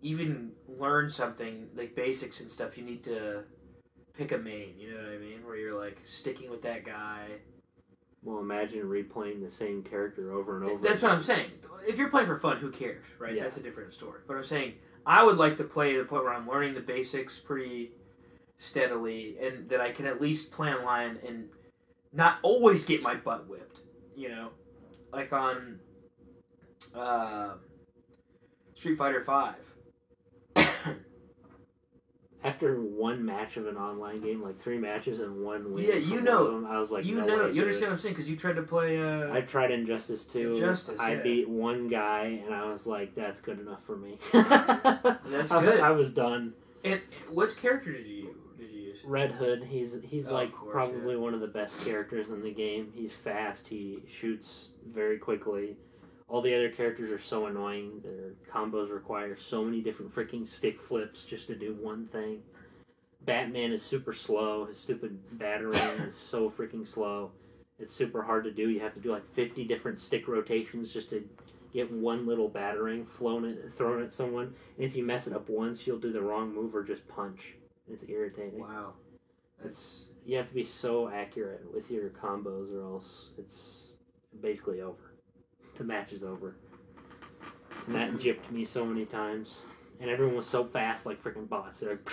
even 0.00 0.52
learn 0.68 1.10
something 1.10 1.68
like 1.74 1.96
basics 1.96 2.40
and 2.40 2.50
stuff, 2.50 2.78
you 2.78 2.84
need 2.84 3.02
to 3.04 3.42
pick 4.18 4.32
a 4.32 4.38
main. 4.38 4.74
You 4.76 4.90
know 4.90 4.98
what 4.98 5.12
I 5.12 5.18
mean? 5.18 5.46
Where 5.46 5.56
you're 5.56 5.80
like 5.80 5.98
sticking 6.04 6.50
with 6.50 6.60
that 6.62 6.84
guy. 6.84 7.26
Well, 8.24 8.40
imagine 8.40 8.82
replaying 8.82 9.42
the 9.42 9.50
same 9.50 9.82
character 9.84 10.32
over 10.32 10.56
and 10.56 10.68
over. 10.68 10.82
That's 10.86 11.02
what 11.02 11.12
I'm 11.12 11.22
saying. 11.22 11.52
If 11.86 11.96
you're 11.96 12.10
playing 12.10 12.26
for 12.26 12.38
fun, 12.38 12.56
who 12.58 12.70
cares, 12.70 13.04
right? 13.18 13.34
Yeah. 13.34 13.44
That's 13.44 13.56
a 13.56 13.60
different 13.60 13.94
story. 13.94 14.20
But 14.26 14.36
I'm 14.36 14.44
saying 14.44 14.74
I 15.06 15.22
would 15.22 15.38
like 15.38 15.56
to 15.58 15.64
play 15.64 15.96
the 15.96 16.04
point 16.04 16.24
where 16.24 16.34
I'm 16.34 16.48
learning 16.48 16.74
the 16.74 16.80
basics 16.80 17.38
pretty 17.38 17.92
steadily, 18.58 19.36
and 19.40 19.68
that 19.70 19.80
I 19.80 19.92
can 19.92 20.04
at 20.04 20.20
least 20.20 20.50
play 20.50 20.74
online 20.74 21.18
and 21.26 21.48
not 22.12 22.38
always 22.42 22.84
get 22.84 23.00
my 23.00 23.14
butt 23.14 23.48
whipped. 23.48 23.78
You 24.16 24.30
know, 24.30 24.48
like 25.12 25.32
on 25.32 25.78
uh, 26.92 27.52
Street 28.74 28.98
Fighter 28.98 29.22
Five. 29.24 29.64
After 32.44 32.80
one 32.80 33.24
match 33.24 33.56
of 33.56 33.66
an 33.66 33.76
online 33.76 34.20
game, 34.20 34.40
like 34.40 34.56
three 34.60 34.78
matches 34.78 35.18
and 35.18 35.42
one 35.44 35.72
win. 35.72 35.84
Yeah, 35.84 35.94
you 35.94 36.20
know- 36.20 36.52
them, 36.52 36.66
I 36.66 36.78
was 36.78 36.92
like, 36.92 37.04
you 37.04 37.16
no 37.16 37.26
know, 37.26 37.46
you 37.46 37.62
understand 37.62 37.90
what 37.90 37.94
I'm 37.94 37.98
saying? 37.98 38.14
Because 38.14 38.30
you 38.30 38.36
tried 38.36 38.54
to 38.56 38.62
play. 38.62 38.96
Uh, 39.02 39.32
I've 39.32 39.48
tried 39.48 39.72
Injustice 39.72 40.22
too. 40.24 40.52
Injustice, 40.54 41.00
I 41.00 41.14
yeah. 41.14 41.22
beat 41.22 41.48
one 41.48 41.88
guy, 41.88 42.40
and 42.46 42.54
I 42.54 42.64
was 42.66 42.86
like, 42.86 43.14
"That's 43.16 43.40
good 43.40 43.58
enough 43.58 43.84
for 43.84 43.96
me." 43.96 44.18
That's 44.32 45.50
I, 45.50 45.60
good. 45.64 45.80
I 45.80 45.90
was 45.90 46.10
done. 46.10 46.54
and 46.84 47.00
what 47.28 47.56
character 47.56 47.92
did 47.92 48.06
you 48.06 48.36
did 48.56 48.70
you 48.70 48.82
use? 48.82 48.98
Red 49.04 49.32
Hood. 49.32 49.64
He's 49.64 49.96
he's 50.04 50.28
Oh, 50.28 50.34
like 50.34 50.54
course, 50.54 50.72
probably 50.72 51.16
one 51.16 51.34
of 51.34 51.40
the 51.40 51.48
best 51.48 51.80
characters 51.84 52.28
in 52.28 52.40
the 52.42 52.52
game. 52.52 52.92
He's 52.94 53.14
fast. 53.16 53.66
He 53.66 53.98
shoots 54.06 54.68
very 54.88 55.18
quickly. 55.18 55.76
All 56.28 56.42
the 56.42 56.54
other 56.54 56.68
characters 56.68 57.10
are 57.10 57.18
so 57.18 57.46
annoying. 57.46 58.02
Their 58.04 58.34
combos 58.52 58.92
require 58.92 59.34
so 59.36 59.64
many 59.64 59.80
different 59.80 60.14
freaking 60.14 60.46
stick 60.46 60.80
flips 60.80 61.22
just 61.24 61.46
to 61.46 61.54
do 61.54 61.74
one 61.80 62.06
thing. 62.08 62.42
Batman 63.24 63.72
is 63.72 63.82
super 63.82 64.12
slow. 64.12 64.66
His 64.66 64.78
stupid 64.78 65.18
batarang 65.38 66.06
is 66.08 66.14
so 66.14 66.50
freaking 66.50 66.86
slow. 66.86 67.30
It's 67.78 67.94
super 67.94 68.22
hard 68.22 68.44
to 68.44 68.50
do. 68.50 68.68
You 68.68 68.80
have 68.80 68.94
to 68.94 69.00
do 69.00 69.12
like 69.12 69.34
50 69.34 69.64
different 69.64 70.00
stick 70.00 70.28
rotations 70.28 70.92
just 70.92 71.10
to 71.10 71.26
get 71.72 71.90
one 71.90 72.26
little 72.26 72.50
batarang 72.50 73.08
flown 73.08 73.44
at, 73.44 73.72
thrown 73.72 74.02
at 74.02 74.12
someone. 74.12 74.54
And 74.76 74.84
if 74.84 74.96
you 74.96 75.04
mess 75.04 75.26
it 75.26 75.32
up 75.32 75.48
once, 75.48 75.86
you'll 75.86 75.98
do 75.98 76.12
the 76.12 76.20
wrong 76.20 76.54
move 76.54 76.74
or 76.74 76.82
just 76.82 77.06
punch. 77.08 77.54
It's 77.90 78.04
irritating. 78.06 78.60
Wow, 78.60 78.94
that's 79.62 80.06
You 80.26 80.36
have 80.36 80.48
to 80.48 80.54
be 80.54 80.64
so 80.64 81.08
accurate 81.08 81.62
with 81.72 81.90
your 81.90 82.10
combos, 82.10 82.74
or 82.74 82.82
else 82.82 83.30
it's 83.38 83.88
basically 84.42 84.82
over. 84.82 85.07
The 85.78 85.84
match 85.84 86.12
is 86.12 86.24
over. 86.24 86.56
And 87.86 87.94
that 87.94 88.12
gypped 88.18 88.50
me 88.50 88.64
so 88.64 88.84
many 88.84 89.06
times. 89.06 89.60
And 90.00 90.10
everyone 90.10 90.36
was 90.36 90.46
so 90.46 90.64
fast, 90.64 91.06
like 91.06 91.22
freaking 91.22 91.48
bots. 91.48 91.80
They're 91.80 91.90
like 91.90 92.04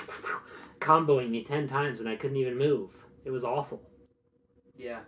comboing 0.80 1.30
me 1.30 1.44
10 1.44 1.68
times, 1.68 2.00
and 2.00 2.08
I 2.08 2.16
couldn't 2.16 2.38
even 2.38 2.58
move. 2.58 2.92
It 3.26 3.32
was 3.32 3.44
awful. 3.44 3.82
yeah. 4.78 5.00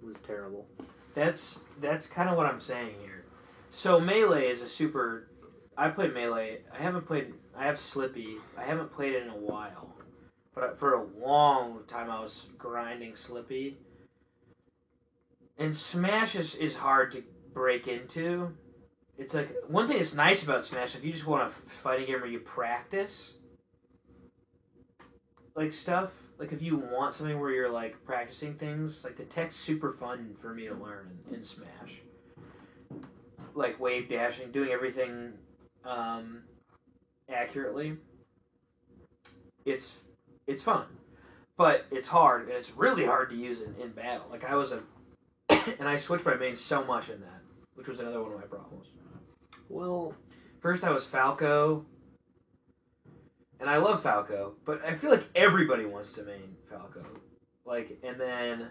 It 0.00 0.06
was 0.06 0.20
terrible. 0.20 0.66
That's 1.14 1.60
that's 1.80 2.06
kind 2.06 2.28
of 2.28 2.36
what 2.36 2.46
I'm 2.46 2.60
saying 2.60 2.94
here. 3.02 3.24
So 3.72 3.98
melee 3.98 4.48
is 4.48 4.62
a 4.62 4.68
super. 4.68 5.28
I 5.76 5.88
play 5.88 6.06
melee. 6.08 6.60
I 6.72 6.80
haven't 6.80 7.06
played. 7.06 7.34
I 7.56 7.64
have 7.64 7.76
Slippi. 7.78 8.36
I 8.56 8.62
haven't 8.62 8.92
played 8.92 9.14
it 9.14 9.24
in 9.24 9.30
a 9.30 9.36
while. 9.36 9.92
but 10.54 10.78
for 10.78 10.94
a 10.94 11.04
long 11.18 11.80
time 11.88 12.10
I 12.10 12.20
was 12.20 12.46
grinding 12.56 13.14
Slippi. 13.14 13.74
And 15.58 15.76
Smash 15.76 16.36
is, 16.36 16.54
is 16.54 16.76
hard 16.76 17.10
to 17.12 17.22
break 17.58 17.88
into. 17.88 18.54
It's 19.18 19.34
like 19.34 19.48
one 19.66 19.88
thing 19.88 19.96
that's 19.98 20.14
nice 20.14 20.44
about 20.44 20.64
Smash 20.64 20.94
if 20.94 21.04
you 21.04 21.10
just 21.10 21.26
want 21.26 21.50
a 21.50 21.70
fighting 21.70 22.06
game 22.06 22.20
where 22.20 22.30
you 22.30 22.38
practice 22.38 23.32
like 25.56 25.72
stuff. 25.72 26.12
Like 26.38 26.52
if 26.52 26.62
you 26.62 26.76
want 26.76 27.16
something 27.16 27.40
where 27.40 27.50
you're 27.50 27.68
like 27.68 27.96
practicing 28.04 28.54
things, 28.54 29.02
like 29.02 29.16
the 29.16 29.24
tech's 29.24 29.56
super 29.56 29.92
fun 29.92 30.36
for 30.40 30.54
me 30.54 30.68
to 30.68 30.74
learn 30.74 31.18
in, 31.28 31.34
in 31.34 31.42
Smash. 31.42 32.00
Like 33.56 33.80
wave 33.80 34.08
dashing, 34.08 34.52
doing 34.52 34.70
everything 34.70 35.32
um, 35.84 36.42
accurately. 37.28 37.96
It's 39.64 39.92
it's 40.46 40.62
fun, 40.62 40.84
but 41.56 41.86
it's 41.90 42.06
hard 42.06 42.42
and 42.42 42.52
it's 42.52 42.70
really 42.70 43.04
hard 43.04 43.30
to 43.30 43.36
use 43.36 43.62
in, 43.62 43.74
in 43.82 43.90
battle. 43.90 44.26
Like 44.30 44.44
I 44.44 44.54
was 44.54 44.70
a, 44.70 44.80
and 45.80 45.88
I 45.88 45.96
switched 45.96 46.24
my 46.24 46.36
main 46.36 46.54
so 46.54 46.84
much 46.84 47.08
in 47.08 47.20
that, 47.20 47.37
which 47.78 47.86
was 47.86 48.00
another 48.00 48.20
one 48.22 48.32
of 48.32 48.40
my 48.40 48.46
problems. 48.46 48.88
Well, 49.68 50.14
First, 50.60 50.82
I 50.82 50.90
was 50.90 51.04
Falco, 51.04 51.86
and 53.60 53.70
I 53.70 53.76
love 53.76 54.02
Falco, 54.02 54.54
but 54.64 54.84
I 54.84 54.96
feel 54.96 55.10
like 55.10 55.24
everybody 55.36 55.84
wants 55.84 56.12
to 56.14 56.24
main 56.24 56.56
Falco. 56.68 57.04
Like, 57.64 57.96
and 58.02 58.20
then 58.20 58.68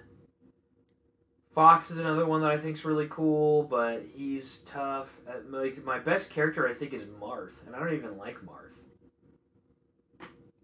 Fox 1.55 1.89
is 1.89 1.97
another 1.97 2.25
one 2.25 2.41
that 2.41 2.51
I 2.51 2.57
think 2.57 2.75
is 2.75 2.83
really 2.83 3.07
cool, 3.09 3.63
but 3.63 4.03
he's 4.13 4.63
tough. 4.65 5.15
Uh, 5.29 5.35
Like 5.49 5.83
my 5.85 5.97
best 5.97 6.29
character, 6.29 6.67
I 6.67 6.73
think, 6.73 6.93
is 6.93 7.05
Marth, 7.05 7.53
and 7.65 7.73
I 7.73 7.79
don't 7.79 7.93
even 7.93 8.17
like 8.17 8.35
Marth. 8.45 8.73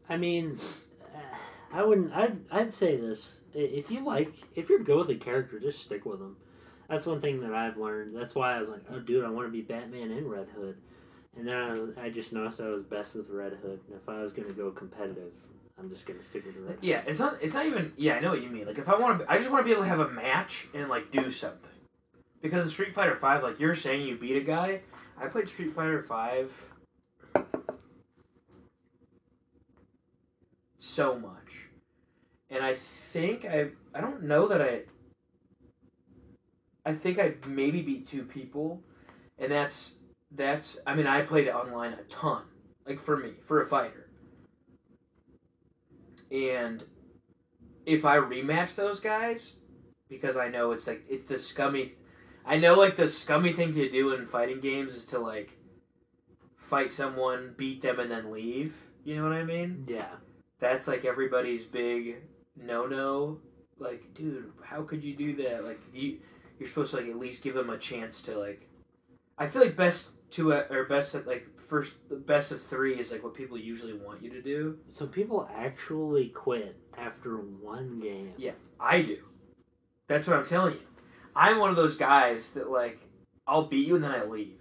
I 0.09 0.17
mean, 0.17 0.59
uh, 1.15 1.19
I 1.71 1.83
wouldn't. 1.83 2.11
I'd 2.13 2.37
I'd 2.51 2.73
say 2.73 2.97
this: 2.97 3.39
if 3.53 3.89
you 3.89 4.03
like, 4.03 4.33
if 4.55 4.67
you're 4.67 4.83
good 4.83 5.07
with 5.07 5.17
a 5.17 5.19
character, 5.19 5.57
just 5.57 5.79
stick 5.79 6.05
with 6.05 6.19
them. 6.19 6.35
That's 6.89 7.05
one 7.05 7.21
thing 7.21 7.41
that 7.41 7.53
I've 7.53 7.77
learned. 7.77 8.15
That's 8.15 8.35
why 8.35 8.55
I 8.55 8.59
was 8.59 8.69
like, 8.69 8.81
oh, 8.91 8.99
dude, 8.99 9.25
I 9.25 9.29
want 9.29 9.47
to 9.47 9.51
be 9.51 9.61
Batman 9.61 10.11
and 10.11 10.29
Red 10.29 10.47
Hood. 10.55 10.77
And 11.37 11.47
then 11.47 11.55
I, 11.55 11.71
was, 11.71 11.89
I 11.97 12.09
just 12.09 12.33
noticed 12.33 12.59
I 12.61 12.67
was 12.67 12.83
best 12.83 13.15
with 13.15 13.29
Red 13.29 13.53
Hood. 13.53 13.79
And 13.87 13.95
if 13.95 14.07
I 14.07 14.21
was 14.21 14.33
going 14.33 14.47
to 14.47 14.53
go 14.53 14.69
competitive, 14.69 15.31
I'm 15.79 15.89
just 15.89 16.05
going 16.05 16.19
to 16.19 16.25
stick 16.25 16.45
with 16.45 16.55
the 16.55 16.61
Red 16.61 16.75
Hood. 16.75 16.79
Yeah, 16.83 17.01
it's 17.07 17.19
not. 17.19 17.37
It's 17.41 17.55
not 17.55 17.65
even. 17.65 17.91
Yeah, 17.97 18.15
I 18.15 18.19
know 18.19 18.29
what 18.29 18.43
you 18.43 18.49
mean. 18.49 18.67
Like, 18.67 18.77
if 18.77 18.87
I 18.87 18.99
want 18.99 19.19
to, 19.19 19.31
I 19.31 19.39
just 19.39 19.49
want 19.49 19.61
to 19.61 19.65
be 19.65 19.71
able 19.71 19.83
to 19.83 19.87
have 19.87 19.99
a 19.99 20.09
match 20.09 20.67
and 20.73 20.89
like 20.89 21.11
do 21.11 21.31
something. 21.31 21.69
Because 22.41 22.63
in 22.63 22.69
Street 22.69 22.93
Fighter 22.93 23.15
Five, 23.15 23.41
like 23.41 23.59
you're 23.59 23.75
saying, 23.75 24.05
you 24.05 24.17
beat 24.17 24.37
a 24.37 24.41
guy. 24.41 24.81
I 25.17 25.27
played 25.27 25.47
Street 25.47 25.73
Fighter 25.73 26.03
Five 26.03 26.51
so 30.77 31.17
much, 31.17 31.53
and 32.51 32.63
I 32.63 32.75
think 33.11 33.45
I. 33.45 33.69
I 33.95 34.01
don't 34.01 34.23
know 34.23 34.47
that 34.47 34.61
I. 34.61 34.81
I 36.85 36.93
think 36.93 37.19
I 37.19 37.35
maybe 37.47 37.81
beat 37.81 38.07
two 38.07 38.23
people, 38.23 38.81
and 39.39 39.51
that's 39.51 39.93
that's. 40.31 40.77
I 40.85 40.95
mean, 40.95 41.07
I 41.07 41.21
played 41.21 41.47
it 41.47 41.55
online 41.55 41.93
a 41.93 42.03
ton. 42.03 42.43
Like 42.85 43.01
for 43.01 43.17
me, 43.17 43.33
for 43.47 43.61
a 43.61 43.67
fighter. 43.67 44.09
And 46.31 46.83
if 47.85 48.05
I 48.05 48.17
rematch 48.17 48.75
those 48.75 48.99
guys, 48.99 49.53
because 50.09 50.35
I 50.35 50.49
know 50.49 50.71
it's 50.71 50.87
like 50.87 51.03
it's 51.09 51.27
the 51.27 51.39
scummy. 51.39 51.93
I 52.45 52.57
know 52.57 52.75
like 52.75 52.97
the 52.97 53.09
scummy 53.09 53.53
thing 53.53 53.73
to 53.75 53.89
do 53.89 54.13
in 54.13 54.27
fighting 54.27 54.59
games 54.59 54.95
is 54.95 55.05
to 55.05 55.19
like 55.19 55.51
fight 56.57 56.91
someone, 56.91 57.53
beat 57.57 57.81
them, 57.81 57.99
and 57.99 58.11
then 58.11 58.31
leave. 58.31 58.75
You 59.05 59.15
know 59.15 59.23
what 59.23 59.33
I 59.33 59.43
mean? 59.43 59.85
Yeah. 59.87 60.09
That's 60.59 60.87
like 60.87 61.05
everybody's 61.05 61.63
big 61.63 62.17
no 62.55 62.85
no. 62.85 63.39
Like, 63.79 64.13
dude, 64.13 64.51
how 64.63 64.83
could 64.83 65.03
you 65.03 65.15
do 65.15 65.35
that? 65.43 65.63
Like, 65.65 65.79
you 65.93 66.19
you're 66.63 66.69
supposed 66.69 66.91
to 66.91 66.97
like 66.97 67.09
at 67.09 67.19
least 67.19 67.43
give 67.43 67.55
them 67.55 67.69
a 67.69 67.77
chance 67.77 68.21
to 68.21 68.39
like. 68.39 68.69
I 69.37 69.47
feel 69.47 69.61
like 69.61 69.75
best 69.75 70.11
two 70.31 70.53
or 70.53 70.85
best 70.85 71.13
at 71.13 71.27
like 71.27 71.45
first 71.67 71.95
best 72.25 72.53
of 72.53 72.63
three 72.63 72.97
is 72.97 73.11
like 73.11 73.21
what 73.21 73.33
people 73.33 73.57
usually 73.57 73.91
want 73.91 74.23
you 74.23 74.29
to 74.29 74.41
do. 74.41 74.77
So 74.89 75.05
people 75.05 75.49
actually 75.53 76.29
quit 76.29 76.77
after 76.97 77.35
one 77.35 77.99
game. 77.99 78.31
Yeah. 78.37 78.53
I 78.79 79.01
do. 79.01 79.17
That's 80.07 80.25
what 80.25 80.37
I'm 80.37 80.45
telling 80.45 80.75
you. 80.75 80.87
I'm 81.35 81.59
one 81.59 81.69
of 81.69 81.75
those 81.75 81.97
guys 81.97 82.51
that 82.51 82.69
like 82.69 83.01
I'll 83.45 83.65
beat 83.65 83.85
you 83.85 83.95
and 83.95 84.03
then 84.03 84.11
I 84.11 84.23
leave. 84.23 84.59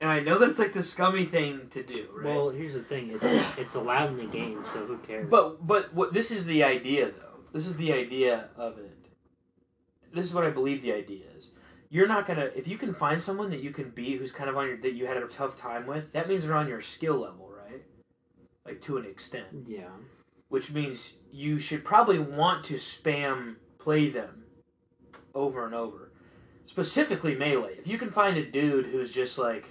And 0.00 0.10
I 0.10 0.18
know 0.18 0.38
that's 0.38 0.58
like 0.58 0.72
the 0.72 0.82
scummy 0.82 1.26
thing 1.26 1.68
to 1.70 1.84
do, 1.84 2.08
right? 2.12 2.34
Well, 2.34 2.50
here's 2.50 2.74
the 2.74 2.82
thing: 2.82 3.10
it's 3.12 3.24
it's 3.56 3.74
allowed 3.76 4.08
in 4.10 4.16
the 4.16 4.24
game, 4.24 4.64
so 4.72 4.84
who 4.84 4.98
cares? 4.98 5.30
but 5.30 5.64
but 5.64 5.94
what 5.94 6.12
this 6.12 6.32
is 6.32 6.44
the 6.44 6.64
idea 6.64 7.12
though. 7.12 7.38
This 7.52 7.68
is 7.68 7.76
the 7.76 7.92
idea 7.92 8.48
of 8.56 8.78
it. 8.78 9.01
This 10.12 10.26
is 10.26 10.34
what 10.34 10.44
I 10.44 10.50
believe 10.50 10.82
the 10.82 10.92
idea 10.92 11.24
is. 11.36 11.48
You're 11.90 12.08
not 12.08 12.26
gonna 12.26 12.50
if 12.54 12.66
you 12.66 12.78
can 12.78 12.94
find 12.94 13.20
someone 13.20 13.50
that 13.50 13.60
you 13.60 13.70
can 13.70 13.90
beat 13.90 14.18
who's 14.18 14.32
kind 14.32 14.48
of 14.48 14.56
on 14.56 14.66
your 14.66 14.76
that 14.78 14.94
you 14.94 15.06
had 15.06 15.16
a 15.16 15.26
tough 15.26 15.56
time 15.56 15.86
with. 15.86 16.12
That 16.12 16.28
means 16.28 16.44
they're 16.44 16.54
on 16.54 16.68
your 16.68 16.82
skill 16.82 17.18
level, 17.18 17.50
right? 17.50 17.82
Like 18.64 18.80
to 18.82 18.96
an 18.96 19.06
extent. 19.06 19.46
yeah. 19.66 19.88
which 20.48 20.72
means 20.72 21.14
you 21.32 21.58
should 21.58 21.84
probably 21.84 22.18
want 22.18 22.64
to 22.66 22.74
spam 22.74 23.56
play 23.78 24.08
them 24.08 24.44
over 25.34 25.66
and 25.66 25.74
over. 25.74 26.12
Specifically 26.66 27.34
melee. 27.34 27.76
If 27.78 27.86
you 27.86 27.98
can 27.98 28.10
find 28.10 28.36
a 28.36 28.44
dude 28.44 28.86
who's 28.86 29.12
just 29.12 29.36
like 29.36 29.66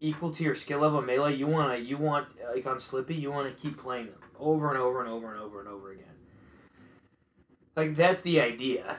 equal 0.00 0.32
to 0.32 0.44
your 0.44 0.54
skill 0.54 0.80
level 0.80 1.02
melee, 1.02 1.34
you 1.34 1.46
want 1.46 1.76
to 1.76 1.84
you 1.84 1.96
want 1.96 2.28
like 2.54 2.66
on 2.66 2.76
Slippi, 2.76 3.18
you 3.18 3.32
want 3.32 3.52
to 3.52 3.60
keep 3.60 3.78
playing 3.80 4.06
them 4.06 4.20
over 4.38 4.68
and 4.68 4.78
over 4.78 5.00
and 5.00 5.10
over 5.10 5.32
and 5.32 5.42
over 5.42 5.60
and 5.60 5.68
over 5.68 5.92
again. 5.92 6.17
Like 7.78 7.96
that's 7.96 8.20
the 8.22 8.40
idea 8.40 8.96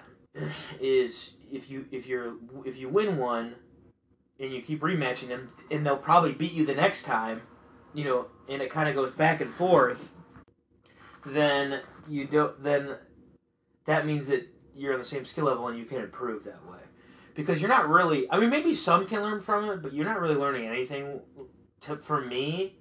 is 0.80 1.34
if 1.52 1.70
you 1.70 1.86
if 1.92 2.08
you're 2.08 2.36
if 2.66 2.78
you 2.78 2.88
win 2.88 3.18
one 3.18 3.56
and 4.40 4.54
you 4.54 4.62
keep 4.62 4.80
rematching 4.82 5.28
them 5.28 5.52
and 5.70 5.86
they'll 5.86 5.98
probably 5.98 6.32
beat 6.32 6.54
you 6.54 6.66
the 6.66 6.76
next 6.76 7.04
time 7.04 7.42
you 7.94 8.04
know, 8.04 8.28
and 8.48 8.62
it 8.62 8.70
kind 8.70 8.90
of 8.90 8.96
goes 8.96 9.12
back 9.12 9.42
and 9.42 9.54
forth, 9.54 10.10
then 11.26 11.82
you 12.08 12.26
don't. 12.26 12.62
Then 12.64 12.96
that 13.86 14.06
means 14.06 14.28
that 14.28 14.48
you're 14.76 14.94
on 14.94 15.00
the 15.00 15.06
same 15.06 15.26
skill 15.26 15.46
level 15.46 15.68
and 15.68 15.78
you 15.78 15.86
can 15.86 16.00
improve 16.00 16.44
that 16.46 16.66
way, 16.66 16.80
because 17.36 17.60
you're 17.60 17.70
not 17.70 17.90
really. 17.90 18.30
I 18.32 18.40
mean, 18.40 18.50
maybe 18.50 18.74
some 18.74 19.08
can 19.08 19.22
learn 19.22 19.42
from 19.42 19.70
it, 19.70 19.82
but 19.82 19.94
you're 19.94 20.06
not 20.06 20.20
really 20.20 20.36
learning 20.36 20.68
anything. 20.68 21.20
To, 21.82 21.96
for 21.96 22.22
me, 22.22 22.76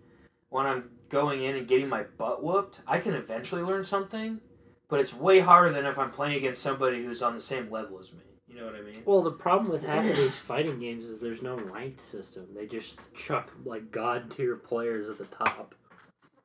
when 0.49 0.67
I'm 0.67 0.91
going 1.09 1.45
in 1.45 1.57
and 1.57 1.69
getting 1.69 1.89
my 1.89 2.03
butt 2.03 2.43
whooped, 2.43 2.81
I 2.87 2.99
can 2.99 3.15
eventually 3.15 3.63
learn 3.63 3.85
something, 3.85 4.41
but 4.89 5.01
it's 5.01 5.15
way 5.15 5.41
harder 5.41 5.73
than 5.73 5.87
if 5.87 5.99
I'm 5.99 6.11
playing 6.11 6.37
against 6.37 6.63
somebody 6.63 7.05
who's 7.05 7.23
on 7.23 7.35
the 7.35 7.41
same 7.41 7.71
level 7.71 7.99
as 8.01 8.13
me. 8.13 8.21
You 8.47 8.57
know 8.59 8.67
what 8.67 8.75
I 8.77 8.81
mean? 8.83 9.03
Well, 9.05 9.23
the 9.23 9.31
problem 9.33 9.71
with 9.71 9.85
half 9.85 10.09
of 10.09 10.17
these 10.17 10.35
fighting 10.37 10.81
games 10.81 11.05
is 11.05 11.21
there's 11.21 11.43
no 11.43 11.57
ranked 11.57 12.01
system. 12.01 12.47
They 12.55 12.67
just 12.67 13.15
chuck 13.15 13.53
like 13.65 13.91
god 13.91 14.31
tier 14.31 14.57
players 14.57 15.09
at 15.09 15.19
the 15.19 15.27
top, 15.37 15.75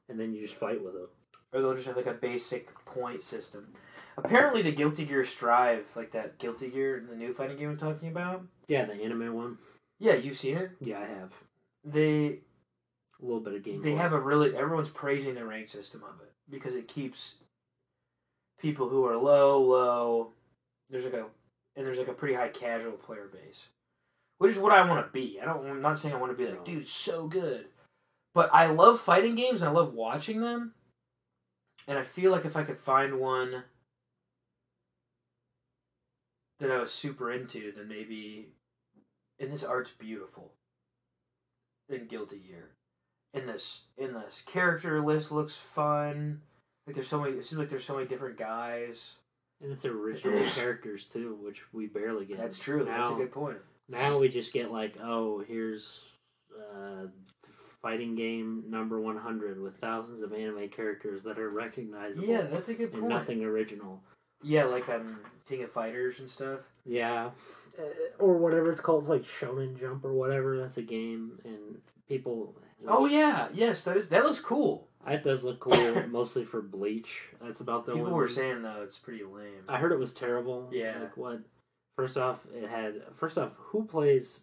and 0.10 0.20
then 0.20 0.34
you 0.34 0.42
just 0.42 0.60
fight 0.60 0.84
with 0.84 0.94
them. 0.94 1.08
or 1.54 1.62
they'll 1.62 1.74
just 1.76 1.88
have 1.88 1.96
like 1.98 2.06
a 2.08 2.14
basic 2.14 2.74
point 2.86 3.24
system. 3.24 3.68
Apparently, 4.18 4.62
the 4.62 4.72
Guilty 4.72 5.06
Gear 5.06 5.26
Strive, 5.26 5.86
like 5.96 6.12
that 6.12 6.38
Guilty 6.38 6.70
Gear, 6.70 7.04
the 7.10 7.16
new 7.16 7.34
fighting 7.34 7.58
game 7.58 7.70
I'm 7.70 7.78
talking 7.78 8.10
about. 8.10 8.44
Yeah, 8.68 8.86
the 8.86 8.94
anime 9.02 9.34
one. 9.34 9.58
Yeah, 9.98 10.14
you've 10.16 10.38
seen 10.38 10.58
it. 10.58 10.72
Yeah, 10.82 11.00
I 11.00 11.06
have 11.20 11.32
They 11.86 12.40
a 13.22 13.26
little 13.26 13.40
bit 13.40 13.54
of 13.54 13.64
game. 13.64 13.82
they 13.82 13.94
have 13.94 14.12
a 14.14 14.20
really 14.20 14.56
everyone's 14.56 14.90
praising 14.90 15.36
the 15.36 15.46
rank 15.46 15.70
system 15.70 16.04
of 16.04 16.20
it 16.22 16.34
because 16.50 16.76
it 16.76 16.88
keeps 16.90 17.36
people 18.64 18.90
who 18.90 19.06
are 19.06 19.18
low 19.18 19.62
low. 19.62 20.32
There's 20.90 21.04
like 21.04 21.14
a 21.14 21.26
and 21.76 21.86
there's 21.86 22.00
like 22.00 22.08
a 22.08 22.14
pretty 22.14 22.34
high 22.34 22.48
casual 22.48 22.94
player 22.94 23.30
base, 23.32 23.66
which 24.40 24.54
is 24.56 24.58
what 24.58 24.72
I 24.72 24.88
want 24.88 25.06
to 25.06 25.12
be. 25.12 25.40
I 25.40 25.46
don't. 25.46 25.68
I'm 25.68 25.82
not 25.82 26.00
saying 26.00 26.16
I 26.16 26.18
want 26.18 26.36
to 26.36 26.44
be 26.44 26.50
like, 26.50 26.66
dude, 26.66 26.88
so 26.88 27.28
good, 27.28 27.66
but 28.34 28.50
I 28.52 28.68
love 28.68 29.00
fighting 29.00 29.36
games 29.36 29.62
and 29.62 29.70
I 29.70 29.74
love 29.74 29.94
watching 29.94 30.42
them. 30.42 30.74
And 31.88 32.00
I 32.00 32.04
feel 32.04 32.32
like 32.32 32.46
if 32.46 32.56
I 32.56 32.64
could 32.64 32.80
find 32.80 33.20
one 33.20 33.64
that 36.60 36.72
I 36.72 36.80
was 36.80 36.92
super 36.92 37.32
into, 37.32 37.74
then 37.76 37.88
maybe. 37.88 38.48
And 39.40 39.52
this 39.52 39.64
art's 39.64 39.92
beautiful. 39.92 40.54
In 41.90 42.08
Guilty 42.08 42.38
Gear, 42.38 42.70
and 43.34 43.50
this 43.50 43.82
in 43.98 44.14
this 44.14 44.42
character 44.46 45.02
list 45.02 45.32
looks 45.32 45.58
fun. 45.58 46.42
Like 46.86 46.96
there's 46.96 47.08
so 47.08 47.20
many. 47.22 47.38
It 47.38 47.46
seems 47.46 47.60
like 47.60 47.70
there's 47.70 47.86
so 47.86 47.96
many 47.96 48.08
different 48.08 48.38
guys. 48.38 49.12
and 49.62 49.72
it's 49.72 49.86
original 49.86 50.50
characters 50.56 51.06
too, 51.06 51.38
which 51.42 51.62
we 51.74 51.88
barely 51.88 52.26
get. 52.26 52.38
That's 52.38 52.60
true. 52.60 52.84
Now, 52.86 53.10
That's 53.10 53.12
a 53.12 53.24
good 53.24 53.32
point. 53.32 53.58
now 53.88 54.18
we 54.18 54.28
just 54.30 54.52
get 54.54 54.72
like, 54.72 54.96
oh, 55.02 55.44
here's 55.48 56.04
uh, 56.76 57.08
fighting 57.82 58.16
game 58.16 58.64
number 58.68 59.00
100 59.00 59.62
with 59.62 59.78
thousands 59.78 60.22
of 60.22 60.34
anime 60.34 60.70
characters 60.70 61.24
that 61.24 61.40
are 61.40 61.50
recognizable. 61.50 62.28
Yeah, 62.28 62.42
that's 62.42 62.70
a 62.70 62.74
good 62.74 62.92
and 62.94 63.02
point. 63.04 63.14
nothing 63.14 63.44
original. 63.44 64.02
Yeah, 64.42 64.66
like 64.66 64.90
on 64.90 65.18
King 65.48 65.64
of 65.64 65.72
Fighters 65.72 66.20
and 66.20 66.30
stuff. 66.30 66.60
Yeah, 66.86 67.30
uh, 67.80 67.84
or 68.20 68.34
whatever 68.38 68.70
it's 68.70 68.82
called, 68.82 69.04
it's 69.04 69.10
like 69.10 69.24
Shonen 69.24 69.80
Jump 69.80 70.04
or 70.04 70.12
whatever. 70.14 70.60
That's 70.60 70.78
a 70.78 70.82
game, 70.82 71.40
and 71.46 71.78
people 72.10 72.54
Oh 72.86 73.06
yeah, 73.06 73.48
yes, 73.54 73.84
that 73.84 73.96
is 73.96 74.10
that 74.10 74.26
looks 74.26 74.42
cool. 74.42 74.88
That 75.06 75.24
does 75.24 75.44
look 75.44 75.60
cool, 75.60 76.08
mostly 76.10 76.46
for 76.46 76.62
Bleach. 76.62 77.22
That's 77.42 77.60
about 77.60 77.86
the 77.86 77.94
People 77.94 78.08
only 78.08 78.18
were 78.18 78.30
saying 78.30 78.62
though 78.62 78.82
it's 78.84 78.98
pretty 78.98 79.24
lame. 79.24 79.64
I 79.68 79.78
heard 79.78 79.92
it 79.92 80.00
was 80.00 80.14
terrible. 80.14 80.70
Yeah. 80.72 81.00
Like 81.00 81.18
what? 81.18 81.40
First 81.98 82.18
off, 82.18 82.40
it 82.54 82.70
had. 82.70 83.02
First 83.18 83.38
off, 83.38 83.52
who 83.58 83.84
plays? 83.84 84.42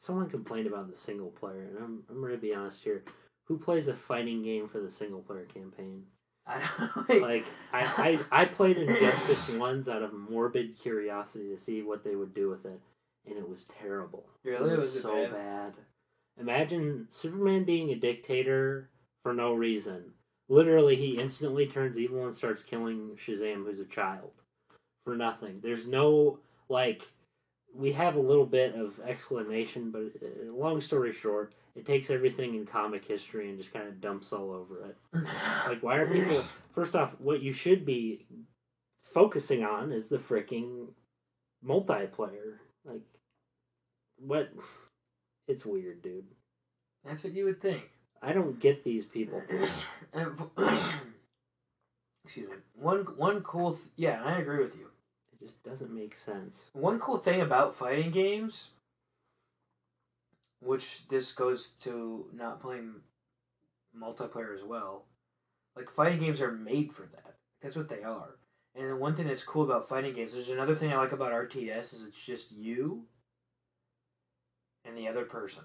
Someone 0.00 0.28
complained 0.28 0.66
about 0.66 0.88
the 0.88 0.96
single 0.96 1.30
player, 1.30 1.62
and 1.68 1.78
I'm 1.78 2.02
I'm 2.08 2.22
gonna 2.22 2.36
be 2.36 2.54
honest 2.54 2.84
here. 2.84 3.04
Who 3.46 3.58
plays 3.58 3.88
a 3.88 3.94
fighting 3.94 4.42
game 4.42 4.68
for 4.68 4.80
the 4.80 4.90
single 4.90 5.20
player 5.20 5.46
campaign? 5.52 6.04
I 6.46 6.60
don't 7.06 7.22
Like 7.22 7.46
I 7.72 8.20
I, 8.30 8.42
I 8.42 8.44
played 8.44 8.76
Injustice 8.76 9.48
ones 9.50 9.88
out 9.88 10.02
of 10.02 10.12
morbid 10.12 10.78
curiosity 10.78 11.48
to 11.48 11.58
see 11.58 11.82
what 11.82 12.04
they 12.04 12.14
would 12.14 12.34
do 12.34 12.48
with 12.48 12.64
it, 12.64 12.80
and 13.26 13.36
it 13.36 13.48
was 13.48 13.66
terrible. 13.80 14.26
Really? 14.44 14.70
it 14.70 14.76
was, 14.76 14.94
Was 14.94 15.02
so 15.02 15.24
bad? 15.24 15.32
bad? 15.32 15.72
Imagine 16.38 17.06
Superman 17.08 17.64
being 17.64 17.90
a 17.90 17.94
dictator 17.96 18.90
for 19.26 19.34
no 19.34 19.54
reason. 19.54 20.04
Literally, 20.48 20.94
he 20.94 21.18
instantly 21.18 21.66
turns 21.66 21.98
evil 21.98 22.26
and 22.26 22.32
starts 22.32 22.62
killing 22.62 23.18
Shazam, 23.18 23.64
who's 23.64 23.80
a 23.80 23.84
child, 23.86 24.30
for 25.04 25.16
nothing. 25.16 25.58
There's 25.60 25.88
no 25.88 26.38
like. 26.68 27.02
We 27.74 27.90
have 27.90 28.14
a 28.14 28.20
little 28.20 28.46
bit 28.46 28.76
of 28.76 29.00
explanation, 29.00 29.90
but 29.90 30.12
uh, 30.22 30.52
long 30.52 30.80
story 30.80 31.12
short, 31.12 31.54
it 31.74 31.84
takes 31.84 32.08
everything 32.08 32.54
in 32.54 32.66
comic 32.66 33.04
history 33.04 33.48
and 33.48 33.58
just 33.58 33.72
kind 33.72 33.88
of 33.88 34.00
dumps 34.00 34.32
all 34.32 34.52
over 34.52 34.90
it. 34.90 34.96
Like, 35.66 35.82
why 35.82 35.96
are 35.96 36.06
people? 36.06 36.44
First 36.72 36.94
off, 36.94 37.16
what 37.18 37.42
you 37.42 37.52
should 37.52 37.84
be 37.84 38.26
focusing 39.12 39.64
on 39.64 39.90
is 39.90 40.08
the 40.08 40.18
freaking 40.18 40.86
multiplayer. 41.66 42.58
Like, 42.84 43.02
what? 44.20 44.52
It's 45.48 45.66
weird, 45.66 46.00
dude. 46.02 46.26
That's 47.04 47.24
what 47.24 47.32
you 47.32 47.46
would 47.46 47.60
think. 47.60 47.90
I 48.26 48.32
don't 48.32 48.58
get 48.58 48.82
these 48.82 49.04
people. 49.04 49.40
And 50.12 50.32
excuse 52.24 52.50
me. 52.50 52.56
One 52.74 53.04
one 53.16 53.40
cool 53.42 53.74
th- 53.74 53.84
yeah, 53.94 54.20
I 54.24 54.38
agree 54.38 54.58
with 54.64 54.74
you. 54.74 54.86
It 55.32 55.44
just 55.44 55.62
doesn't 55.62 55.94
make 55.94 56.16
sense. 56.16 56.70
One 56.72 56.98
cool 56.98 57.18
thing 57.18 57.40
about 57.40 57.76
fighting 57.76 58.10
games, 58.10 58.70
which 60.60 61.06
this 61.06 61.30
goes 61.30 61.74
to 61.82 62.26
not 62.34 62.60
playing 62.60 62.94
multiplayer 63.96 64.52
as 64.52 64.64
well, 64.64 65.04
like 65.76 65.88
fighting 65.88 66.18
games 66.18 66.40
are 66.40 66.50
made 66.50 66.92
for 66.92 67.02
that. 67.02 67.36
That's 67.62 67.76
what 67.76 67.88
they 67.88 68.02
are. 68.02 68.38
And 68.74 68.90
the 68.90 68.96
one 68.96 69.14
thing 69.14 69.28
that's 69.28 69.44
cool 69.44 69.62
about 69.62 69.88
fighting 69.88 70.14
games, 70.14 70.32
there's 70.32 70.48
another 70.50 70.74
thing 70.74 70.92
I 70.92 70.96
like 70.96 71.12
about 71.12 71.30
RTS 71.32 71.92
is 71.92 72.02
it's 72.04 72.20
just 72.20 72.50
you 72.50 73.04
and 74.84 74.98
the 74.98 75.06
other 75.06 75.24
person. 75.24 75.62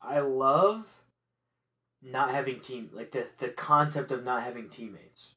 I 0.00 0.20
love 0.20 0.86
not 2.02 2.30
having 2.30 2.60
team 2.60 2.90
like 2.92 3.10
the 3.12 3.26
the 3.38 3.48
concept 3.48 4.10
of 4.10 4.24
not 4.24 4.42
having 4.42 4.68
teammates. 4.68 5.32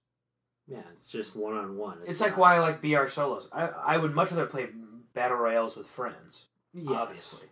Yeah, 0.68 0.84
it's 0.96 1.10
just 1.10 1.36
one 1.36 1.56
on 1.56 1.78
one. 1.78 1.98
It's 2.06 2.22
like 2.22 2.38
why 2.38 2.56
I 2.56 2.60
like 2.60 2.82
BR 2.82 3.08
solos. 3.08 3.48
I 3.52 3.68
I 3.68 3.98
would 3.98 4.14
much 4.14 4.32
rather 4.32 4.46
play 4.46 4.68
battle 5.14 5.38
royales 5.38 5.76
with 5.76 5.88
friends, 5.88 6.44
obviously. 6.88 7.48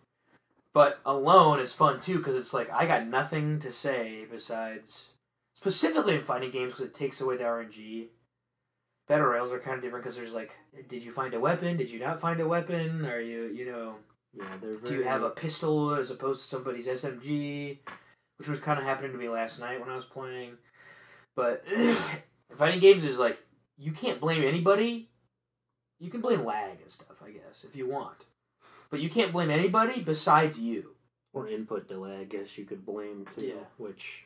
But 0.73 0.99
alone 1.05 1.59
is 1.59 1.73
fun 1.73 1.99
too 1.99 2.19
because 2.19 2.35
it's 2.35 2.53
like 2.53 2.69
I 2.71 2.85
got 2.85 3.07
nothing 3.07 3.59
to 3.61 3.71
say 3.71 4.25
besides 4.29 5.09
specifically 5.55 6.15
in 6.15 6.23
fighting 6.23 6.51
games 6.51 6.73
because 6.73 6.85
it 6.85 6.93
takes 6.93 7.19
away 7.21 7.37
the 7.37 7.43
RNG. 7.45 8.07
Battle 9.07 9.25
royales 9.27 9.51
are 9.51 9.59
kind 9.59 9.77
of 9.77 9.81
different 9.81 10.03
because 10.03 10.17
there's 10.17 10.33
like, 10.33 10.51
did 10.87 11.01
you 11.01 11.11
find 11.11 11.33
a 11.33 11.39
weapon? 11.39 11.77
Did 11.77 11.89
you 11.89 11.99
not 11.99 12.19
find 12.21 12.39
a 12.41 12.47
weapon? 12.47 13.05
Are 13.05 13.21
you 13.21 13.45
you 13.45 13.65
know 13.65 13.95
Yeah, 14.33 14.43
they're 14.61 14.75
very. 14.77 14.91
do 14.91 14.95
you 14.97 15.03
have 15.03 15.23
a 15.23 15.31
pistol 15.31 15.95
as 15.95 16.11
opposed 16.11 16.43
to 16.43 16.47
somebody's 16.49 16.85
SMG, 16.87 17.79
which 18.37 18.47
was 18.47 18.59
kind 18.59 18.79
of 18.79 18.85
happening 18.85 19.11
to 19.11 19.17
me 19.17 19.29
last 19.29 19.59
night 19.59 19.79
when 19.79 19.89
I 19.89 19.95
was 19.95 20.05
playing. 20.05 20.53
But 21.35 21.63
fighting 22.57 22.79
games 22.79 23.03
is 23.03 23.17
like 23.17 23.37
you 23.77 23.91
can't 23.91 24.19
blame 24.19 24.43
anybody. 24.43 25.09
You 25.99 26.09
can 26.11 26.21
blame 26.21 26.45
lag 26.45 26.79
and 26.81 26.91
stuff, 26.91 27.17
I 27.25 27.31
guess, 27.31 27.63
if 27.63 27.75
you 27.75 27.87
want, 27.89 28.25
but 28.91 28.99
you 28.99 29.09
can't 29.09 29.31
blame 29.31 29.49
anybody 29.49 30.01
besides 30.01 30.57
you. 30.59 30.91
or 31.33 31.47
input 31.47 31.87
delay? 31.87 32.17
I 32.21 32.23
guess 32.23 32.57
you 32.57 32.65
could 32.65 32.85
blame 32.85 33.25
too. 33.35 33.47
Yeah. 33.47 33.63
Which, 33.77 34.23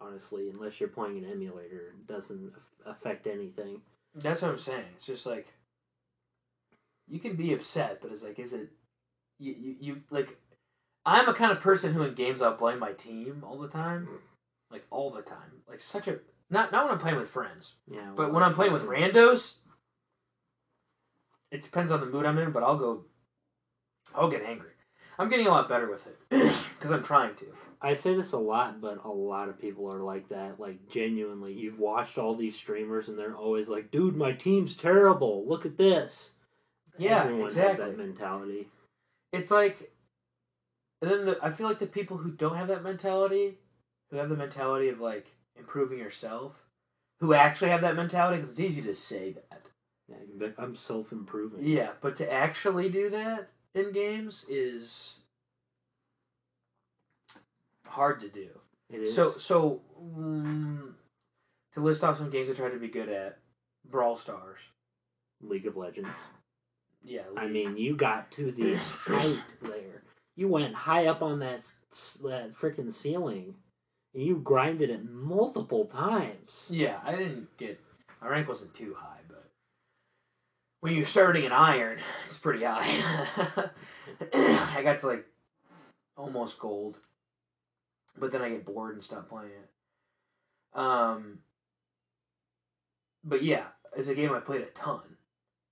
honestly, 0.00 0.50
unless 0.50 0.80
you're 0.80 0.88
playing 0.88 1.18
an 1.18 1.30
emulator, 1.30 1.94
doesn't 2.08 2.52
affect 2.86 3.26
anything. 3.26 3.80
That's 4.16 4.42
what 4.42 4.50
I'm 4.52 4.58
saying. 4.58 4.84
It's 4.96 5.06
just 5.06 5.26
like 5.26 5.46
you 7.08 7.18
can 7.18 7.36
be 7.36 7.52
upset, 7.54 7.98
but 8.00 8.12
it's 8.12 8.22
like, 8.22 8.38
is 8.38 8.52
it 8.52 8.68
you? 9.38 9.54
You, 9.58 9.76
you 9.80 9.96
like. 10.10 10.36
I'm 11.06 11.28
a 11.28 11.34
kind 11.34 11.52
of 11.52 11.60
person 11.60 11.92
who 11.92 12.02
in 12.02 12.14
games 12.14 12.40
I'll 12.40 12.56
blame 12.56 12.78
my 12.78 12.92
team 12.92 13.44
all 13.46 13.58
the 13.58 13.68
time, 13.68 14.08
like 14.70 14.84
all 14.90 15.10
the 15.10 15.22
time, 15.22 15.62
like 15.68 15.80
such 15.80 16.08
a 16.08 16.18
not 16.50 16.72
not 16.72 16.84
when 16.84 16.94
I'm 16.94 17.00
playing 17.00 17.18
with 17.18 17.28
friends. 17.28 17.72
Yeah. 17.90 18.10
But 18.16 18.32
when 18.32 18.42
I'm 18.42 18.54
playing 18.54 18.72
with 18.72 18.84
randos, 18.84 19.54
it 21.50 21.62
depends 21.62 21.92
on 21.92 22.00
the 22.00 22.06
mood 22.06 22.26
I'm 22.26 22.38
in. 22.38 22.52
But 22.52 22.62
I'll 22.62 22.78
go, 22.78 23.04
I'll 24.14 24.30
get 24.30 24.42
angry. 24.42 24.70
I'm 25.18 25.28
getting 25.28 25.46
a 25.46 25.50
lot 25.50 25.68
better 25.68 25.88
with 25.90 26.06
it 26.06 26.18
because 26.78 26.90
I'm 26.90 27.02
trying 27.02 27.34
to. 27.36 27.46
I 27.80 27.92
say 27.92 28.14
this 28.14 28.32
a 28.32 28.38
lot, 28.38 28.80
but 28.80 29.04
a 29.04 29.10
lot 29.10 29.50
of 29.50 29.60
people 29.60 29.92
are 29.92 30.00
like 30.00 30.28
that. 30.30 30.58
Like 30.58 30.88
genuinely, 30.88 31.52
you've 31.52 31.78
watched 31.78 32.16
all 32.16 32.34
these 32.34 32.56
streamers, 32.56 33.08
and 33.08 33.18
they're 33.18 33.36
always 33.36 33.68
like, 33.68 33.90
"Dude, 33.90 34.16
my 34.16 34.32
team's 34.32 34.74
terrible. 34.74 35.44
Look 35.46 35.66
at 35.66 35.76
this." 35.76 36.30
Yeah, 36.96 37.24
Everyone 37.24 37.44
has 37.48 37.56
exactly. 37.56 37.84
that 37.86 37.98
mentality. 37.98 38.68
It's 39.32 39.50
like, 39.50 39.92
and 41.04 41.12
then 41.12 41.26
the, 41.26 41.38
I 41.42 41.52
feel 41.52 41.68
like 41.68 41.78
the 41.78 41.86
people 41.86 42.16
who 42.16 42.30
don't 42.30 42.56
have 42.56 42.68
that 42.68 42.82
mentality, 42.82 43.58
who 44.10 44.16
have 44.16 44.30
the 44.30 44.36
mentality 44.36 44.88
of 44.88 45.00
like 45.00 45.26
improving 45.54 45.98
yourself, 45.98 46.54
who 47.20 47.34
actually 47.34 47.70
have 47.70 47.82
that 47.82 47.94
mentality, 47.94 48.38
because 48.38 48.52
it's 48.52 48.60
easy 48.60 48.80
to 48.82 48.94
say 48.94 49.32
that. 49.32 49.68
Yeah, 50.08 50.16
but 50.38 50.54
I'm 50.56 50.74
self 50.74 51.12
improving. 51.12 51.60
Yeah, 51.62 51.90
but 52.00 52.16
to 52.16 52.32
actually 52.32 52.88
do 52.88 53.10
that 53.10 53.48
in 53.74 53.92
games 53.92 54.46
is 54.48 55.16
hard 57.86 58.20
to 58.20 58.28
do. 58.28 58.48
it 58.90 59.02
is. 59.02 59.14
So, 59.14 59.36
so 59.36 59.82
mm, 60.00 60.90
to 61.74 61.80
list 61.80 62.02
off 62.02 62.16
some 62.16 62.30
games 62.30 62.48
I 62.48 62.54
tried 62.54 62.70
to 62.72 62.78
be 62.78 62.88
good 62.88 63.10
at, 63.10 63.36
Brawl 63.90 64.16
Stars. 64.16 64.60
League 65.42 65.66
of 65.66 65.76
Legends. 65.76 66.08
Yeah, 67.02 67.24
I 67.36 67.46
mean, 67.46 67.76
you 67.76 67.94
got 67.94 68.30
to 68.32 68.50
the 68.50 68.76
height 68.76 69.42
there. 69.60 70.02
You 70.36 70.48
went 70.48 70.74
high 70.74 71.06
up 71.06 71.22
on 71.22 71.38
that 71.40 71.60
that 72.22 72.54
freaking 72.58 72.92
ceiling, 72.92 73.54
and 74.14 74.22
you 74.22 74.36
grinded 74.36 74.90
it 74.90 75.08
multiple 75.08 75.86
times. 75.86 76.66
yeah, 76.68 76.98
I 77.04 77.16
didn't 77.16 77.56
get 77.56 77.80
my 78.20 78.28
rank 78.28 78.48
wasn't 78.48 78.74
too 78.74 78.96
high, 78.98 79.20
but 79.28 79.50
when 80.80 80.94
you're 80.94 81.06
starting 81.06 81.44
an 81.44 81.52
iron, 81.52 82.00
it's 82.26 82.38
pretty 82.38 82.64
high. 82.64 83.70
I 84.32 84.82
got 84.82 85.00
to 85.00 85.06
like 85.06 85.26
almost 86.16 86.58
gold, 86.58 86.96
but 88.18 88.32
then 88.32 88.42
I 88.42 88.50
get 88.50 88.66
bored 88.66 88.94
and 88.94 89.04
stop 89.04 89.28
playing 89.28 89.50
it. 89.50 90.78
Um, 90.78 91.38
but 93.22 93.42
yeah, 93.42 93.64
as 93.96 94.08
a 94.08 94.14
game 94.14 94.32
I 94.32 94.40
played 94.40 94.62
a 94.62 94.66
ton 94.66 95.02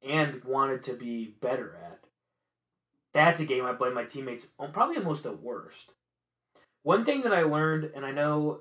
and 0.07 0.42
wanted 0.44 0.85
to 0.85 0.94
be 0.94 1.35
better 1.40 1.77
at. 1.85 2.01
That's 3.14 3.40
a 3.40 3.44
game 3.44 3.64
I 3.64 3.72
blame 3.72 3.94
my 3.94 4.05
teammates 4.05 4.46
on 4.59 4.72
probably 4.72 4.96
almost 4.96 5.22
the 5.22 5.33
worst. 5.33 5.92
One 6.83 7.05
thing 7.05 7.22
that 7.22 7.33
I 7.33 7.42
learned, 7.42 7.90
and 7.94 8.05
I 8.05 8.11
know 8.11 8.61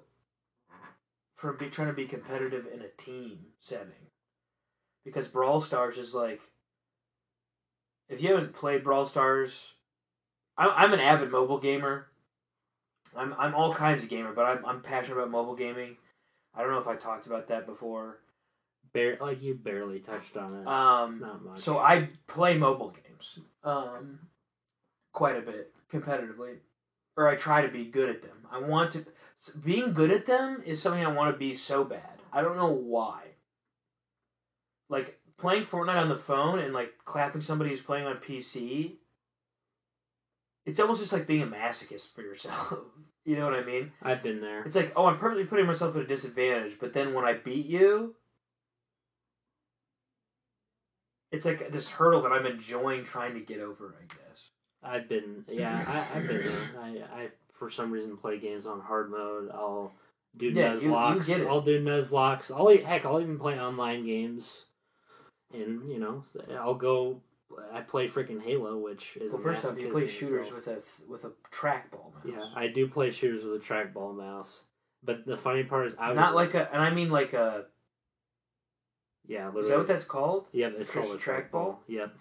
from 1.35 1.57
be, 1.57 1.69
trying 1.69 1.87
to 1.87 1.93
be 1.93 2.05
competitive 2.05 2.67
in 2.71 2.81
a 2.81 2.89
team 2.97 3.39
setting, 3.61 4.09
because 5.05 5.27
Brawl 5.27 5.61
Stars 5.61 5.97
is 5.97 6.13
like, 6.13 6.41
if 8.09 8.21
you 8.21 8.29
haven't 8.29 8.53
played 8.53 8.83
Brawl 8.83 9.07
Stars, 9.07 9.73
I'm, 10.57 10.69
I'm 10.75 10.93
an 10.93 10.99
avid 10.99 11.31
mobile 11.31 11.59
gamer. 11.59 12.07
I'm 13.15 13.33
I'm 13.37 13.55
all 13.55 13.73
kinds 13.73 14.03
of 14.03 14.09
gamer, 14.09 14.33
but 14.33 14.45
I'm 14.45 14.65
I'm 14.65 14.81
passionate 14.81 15.17
about 15.17 15.31
mobile 15.31 15.55
gaming. 15.55 15.97
I 16.53 16.61
don't 16.61 16.71
know 16.71 16.79
if 16.79 16.87
I 16.87 16.95
talked 16.95 17.25
about 17.25 17.47
that 17.47 17.65
before. 17.65 18.19
Bare, 18.93 19.17
like 19.21 19.41
you 19.41 19.55
barely 19.55 19.99
touched 19.99 20.35
on 20.35 20.61
it. 20.61 20.67
Um, 20.67 21.19
Not 21.19 21.43
much. 21.43 21.59
so 21.59 21.77
I 21.77 22.09
play 22.27 22.57
mobile 22.57 22.93
games 23.07 23.39
um, 23.63 24.19
quite 25.13 25.37
a 25.37 25.41
bit 25.41 25.73
competitively, 25.91 26.55
or 27.17 27.27
I 27.27 27.35
try 27.35 27.61
to 27.61 27.67
be 27.67 27.85
good 27.85 28.09
at 28.09 28.21
them. 28.21 28.47
I 28.51 28.59
want 28.59 28.91
to. 28.93 29.05
Being 29.63 29.93
good 29.93 30.11
at 30.11 30.25
them 30.25 30.61
is 30.65 30.81
something 30.81 31.03
I 31.03 31.11
want 31.11 31.33
to 31.33 31.39
be 31.39 31.55
so 31.55 31.83
bad. 31.83 32.21
I 32.31 32.41
don't 32.41 32.57
know 32.57 32.71
why. 32.71 33.23
Like 34.89 35.19
playing 35.37 35.65
Fortnite 35.65 36.01
on 36.01 36.09
the 36.09 36.17
phone 36.17 36.59
and 36.59 36.73
like 36.73 36.93
clapping 37.05 37.41
somebody 37.41 37.71
who's 37.71 37.81
playing 37.81 38.05
on 38.05 38.17
PC. 38.17 38.93
It's 40.65 40.79
almost 40.79 41.01
just 41.01 41.11
like 41.11 41.25
being 41.25 41.41
a 41.41 41.47
masochist 41.47 42.13
for 42.13 42.21
yourself. 42.21 42.75
you 43.25 43.35
know 43.35 43.45
what 43.45 43.55
I 43.55 43.63
mean? 43.63 43.91
I've 44.03 44.21
been 44.21 44.41
there. 44.41 44.61
It's 44.63 44.75
like, 44.75 44.93
oh, 44.95 45.07
I'm 45.07 45.17
purposely 45.17 45.45
putting 45.45 45.65
myself 45.65 45.95
at 45.95 46.03
a 46.03 46.07
disadvantage, 46.07 46.77
but 46.79 46.93
then 46.93 47.15
when 47.15 47.25
I 47.25 47.33
beat 47.33 47.65
you, 47.65 48.15
it's 51.31 51.45
like 51.45 51.71
this 51.71 51.89
hurdle 51.89 52.21
that 52.21 52.31
I'm 52.31 52.45
enjoying 52.45 53.05
trying 53.05 53.33
to 53.33 53.39
get 53.39 53.59
over, 53.59 53.95
I 53.99 54.05
guess. 54.05 54.50
I've 54.83 55.07
been, 55.07 55.45
yeah, 55.47 55.83
I, 56.13 56.17
I've 56.17 56.27
been 56.27 56.45
there. 56.45 56.69
I, 56.81 56.87
I 57.23 57.27
for 57.53 57.69
some 57.69 57.91
reason 57.91 58.17
play 58.17 58.39
games 58.39 58.65
on 58.65 58.79
hard 58.79 59.11
mode. 59.11 59.51
I'll 59.53 59.93
do 60.37 60.47
Yeah, 60.49 60.73
you- 60.75 60.89
you. 60.89 60.95
I'll 60.95 61.61
do 61.61 61.83
Nuzlockes. 61.83 62.49
I'll 62.51 62.67
heck, 62.83 63.05
I'll 63.05 63.21
even 63.21 63.37
play 63.37 63.59
online 63.59 64.05
games. 64.05 64.65
And 65.53 65.87
you 65.91 65.99
know, 65.99 66.23
I'll 66.57 66.75
go. 66.75 67.19
I 67.73 67.81
play 67.81 68.07
freaking 68.07 68.41
Halo, 68.41 68.77
which 68.77 69.17
is 69.17 69.33
Well, 69.33 69.41
first 69.41 69.65
off, 69.65 69.77
you 69.77 69.89
play 69.89 70.07
shooters 70.07 70.47
itself. 70.47 70.65
with 70.65 70.67
a 70.67 71.11
with 71.11 71.23
a 71.25 71.31
trackball 71.53 72.13
mouse. 72.13 72.23
Yeah, 72.25 72.45
I 72.55 72.67
do 72.67 72.87
play 72.87 73.11
shooters 73.11 73.43
with 73.43 73.61
a 73.61 73.65
trackball 73.65 74.15
mouse. 74.15 74.63
But 75.03 75.25
the 75.25 75.35
funny 75.35 75.63
part 75.65 75.87
is, 75.87 75.95
I 75.99 76.13
not 76.13 76.33
would- 76.33 76.37
like 76.39 76.53
a, 76.53 76.71
and 76.73 76.81
I 76.81 76.89
mean 76.91 77.09
like 77.09 77.33
a. 77.33 77.65
yeah, 79.27 79.49
Is 79.57 79.67
that 79.67 79.77
what 79.77 79.87
that's 79.87 80.05
called? 80.05 80.45
Yep, 80.53 80.75
it's 80.79 80.93
Just 80.93 81.07
called 81.07 81.19
a 81.19 81.21
trackball? 81.21 81.51
trackball. 81.51 81.75
Yep, 81.87 82.15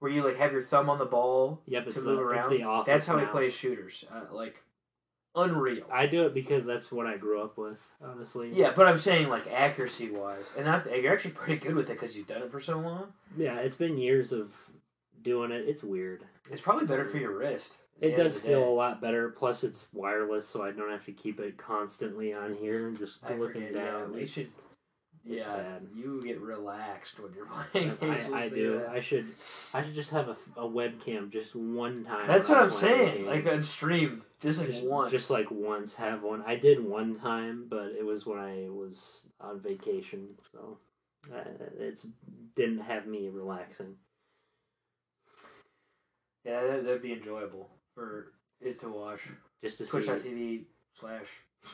Where 0.00 0.10
you 0.10 0.24
like 0.24 0.38
have 0.38 0.52
your 0.52 0.62
thumb 0.62 0.90
on 0.90 0.98
the 0.98 1.04
ball 1.04 1.60
yep. 1.66 1.86
It's 1.86 1.94
to 1.94 2.00
the, 2.00 2.10
move 2.10 2.20
around. 2.20 2.50
The 2.50 2.64
office 2.64 2.86
that's 2.86 3.06
how 3.06 3.16
mouse. 3.16 3.30
plays 3.30 3.54
shooters. 3.54 4.04
Uh, 4.12 4.34
like 4.34 4.62
unreal. 5.36 5.84
I 5.92 6.06
do 6.06 6.26
it 6.26 6.34
because 6.34 6.64
that's 6.64 6.90
what 6.90 7.06
I 7.06 7.16
grew 7.16 7.42
up 7.42 7.56
with. 7.56 7.78
Honestly. 8.02 8.50
yeah, 8.52 8.72
but 8.74 8.86
I'm 8.86 8.98
saying 8.98 9.28
like 9.28 9.46
accuracy 9.52 10.10
wise, 10.10 10.44
and 10.56 10.66
not 10.66 10.86
you're 10.90 11.12
actually 11.12 11.32
pretty 11.32 11.60
good 11.64 11.74
with 11.74 11.90
it 11.90 12.00
because 12.00 12.16
you've 12.16 12.26
done 12.26 12.42
it 12.42 12.50
for 12.50 12.60
so 12.60 12.78
long. 12.78 13.12
Yeah, 13.36 13.56
it's 13.58 13.76
been 13.76 13.98
years 13.98 14.32
of 14.32 14.52
doing 15.22 15.50
it. 15.50 15.68
It's 15.68 15.82
weird. 15.82 16.24
It's 16.50 16.62
probably 16.62 16.86
better 16.86 17.06
for 17.06 17.18
your 17.18 17.36
wrist. 17.36 17.72
It 18.00 18.16
does 18.16 18.36
feel 18.38 18.64
a 18.64 18.70
lot 18.70 19.00
better. 19.00 19.28
Plus, 19.28 19.62
it's 19.62 19.86
wireless, 19.92 20.48
so 20.48 20.62
I 20.62 20.70
don't 20.70 20.90
have 20.90 21.04
to 21.04 21.12
keep 21.12 21.38
it 21.38 21.58
constantly 21.58 22.32
on 22.32 22.54
here 22.54 22.88
and 22.88 22.98
just 22.98 23.18
I 23.22 23.34
looking 23.34 23.66
forget. 23.66 23.74
Yeah, 23.74 23.90
down. 23.92 24.14
we 24.14 24.26
should. 24.26 24.50
It's 25.26 25.44
yeah, 25.44 25.56
bad. 25.56 25.86
you 25.94 26.22
get 26.22 26.40
relaxed 26.40 27.20
when 27.20 27.32
you're 27.34 27.46
playing. 27.72 27.96
I, 28.32 28.44
I 28.44 28.48
do. 28.48 28.78
that. 28.78 28.88
I 28.88 29.00
should. 29.00 29.28
I 29.74 29.82
should 29.82 29.94
just 29.94 30.10
have 30.10 30.28
a, 30.28 30.36
a 30.56 30.68
webcam 30.68 31.30
just 31.30 31.54
one 31.54 32.04
time. 32.04 32.26
That's 32.26 32.48
what 32.48 32.58
I'm 32.58 32.70
a 32.70 32.72
saying. 32.72 33.26
Like 33.26 33.46
on 33.46 33.62
stream, 33.62 34.22
just 34.40 34.60
like 34.60 34.82
once. 34.82 35.12
just 35.12 35.28
like 35.28 35.50
once 35.50 35.94
have 35.96 36.22
one. 36.22 36.42
I 36.46 36.56
did 36.56 36.82
one 36.82 37.18
time, 37.18 37.66
but 37.68 37.92
it 37.98 38.04
was 38.04 38.24
when 38.24 38.38
I 38.38 38.68
was 38.70 39.24
on 39.40 39.60
vacation, 39.60 40.28
so 40.52 40.78
uh, 41.34 41.44
it's 41.78 42.06
didn't 42.56 42.80
have 42.80 43.06
me 43.06 43.28
relaxing. 43.28 43.94
yeah, 46.44 46.62
that, 46.62 46.84
that'd 46.84 47.02
be 47.02 47.12
enjoyable 47.12 47.68
for 47.94 48.32
it 48.60 48.80
to 48.80 48.88
watch. 48.88 49.20
Just 49.62 49.78
to 49.78 49.84
push 49.84 50.06
see. 50.06 50.12
TV 50.12 50.62
slash 50.98 51.26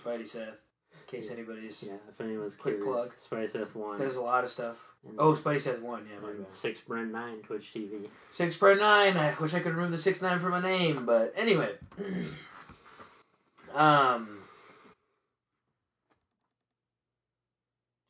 Spidey 0.03 0.29
Seth. 0.29 0.66
In 1.13 1.21
case 1.21 1.31
anybody's. 1.31 1.83
Yeah, 1.83 1.93
if 2.09 2.21
anyone's 2.21 2.57
Quick 2.57 2.77
curious, 2.83 2.95
plug. 2.95 3.13
Spice 3.19 3.55
F 3.55 3.77
one. 3.77 3.97
There's 3.99 4.17
a 4.17 4.21
lot 4.23 4.43
of 4.43 4.51
stuff. 4.51 4.85
and, 5.07 5.15
Oh, 5.19 5.35
Spidey 5.35 5.61
Seth 5.61 5.81
one. 5.81 6.05
Yeah, 6.13 6.19
my 6.21 6.33
bad. 6.33 6.51
six 6.51 6.81
brand 6.81 7.13
nine 7.13 7.43
Twitch 7.43 7.73
TV. 7.73 8.09
Six 8.33 8.57
per 8.57 8.75
nine. 8.75 9.17
I 9.17 9.33
wish 9.41 9.55
I 9.55 9.61
could 9.61 9.75
remove 9.77 9.93
the 9.93 9.99
six 9.99 10.21
nine 10.21 10.41
from 10.41 10.51
my 10.51 10.61
name, 10.61 11.07
but 11.07 11.33
anyway. 11.37 11.75
um. 13.75 14.43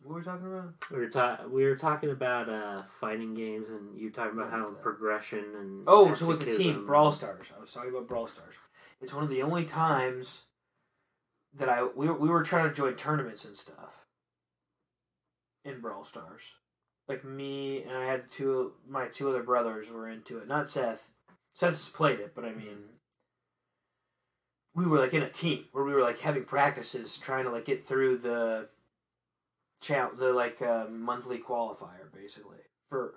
What 0.03 0.13
were 0.13 0.19
we 0.21 0.25
talking 0.25 0.47
about? 0.47 0.73
We 0.93 0.99
were 0.99 1.09
ta- 1.09 1.41
we 1.51 1.65
were 1.65 1.77
talking 1.77 2.11
about 2.11 2.49
uh, 2.49 2.83
fighting 3.01 3.35
games, 3.35 3.69
and 3.71 3.99
you 3.99 4.11
talking 4.11 4.39
about 4.39 4.51
how 4.53 4.69
Yeah. 4.69 4.81
progression 4.83 5.45
and 5.57 5.85
Oh, 5.87 6.15
so 6.15 6.29
with 6.29 6.39
the 6.45 6.57
team 6.57 6.87
Brawl 6.87 7.13
Stars. 7.13 7.49
I 7.57 7.61
was 7.61 7.73
talking 7.73 7.91
about 7.91 8.07
Brawl 8.07 8.27
Stars. 8.29 8.55
It's 9.03 9.13
one 9.13 9.25
of 9.25 9.31
the 9.31 9.43
only 9.43 9.65
times 9.67 10.43
that 11.59 11.69
I 11.69 11.85
we 11.95 12.11
we 12.11 12.29
were 12.29 12.43
trying 12.43 12.69
to 12.69 12.75
join 12.75 12.95
tournaments 12.95 13.45
and 13.45 13.57
stuff 13.57 14.05
in 15.65 15.81
Brawl 15.81 16.05
Stars. 16.05 16.43
Like 17.09 17.25
me 17.25 17.83
and 17.83 17.97
I 17.97 18.07
had 18.07 18.31
two 18.31 18.73
my 18.89 19.07
two 19.07 19.29
other 19.29 19.43
brothers 19.43 19.89
were 19.89 20.09
into 20.09 20.39
it. 20.39 20.49
Not 20.49 20.69
Seth. 20.71 21.03
Seth's 21.55 21.89
played 21.89 22.21
it, 22.21 22.33
but 22.35 22.45
I 22.45 22.53
mean 22.53 22.79
we 24.77 24.87
were 24.87 24.99
like 24.99 25.15
in 25.15 25.23
a 25.23 25.31
team 25.31 25.65
where 25.73 25.85
we 25.85 25.93
were 25.93 26.03
like 26.03 26.21
having 26.21 26.45
practices 26.45 27.17
trying 27.17 27.45
to 27.45 27.51
like 27.51 27.65
get 27.65 27.87
through 27.87 28.19
the 28.19 28.69
cha- 29.81 30.11
the 30.11 30.33
like 30.33 30.61
uh, 30.63 30.87
monthly 30.91 31.39
qualifier 31.39 32.13
basically 32.13 32.59
for 32.91 33.15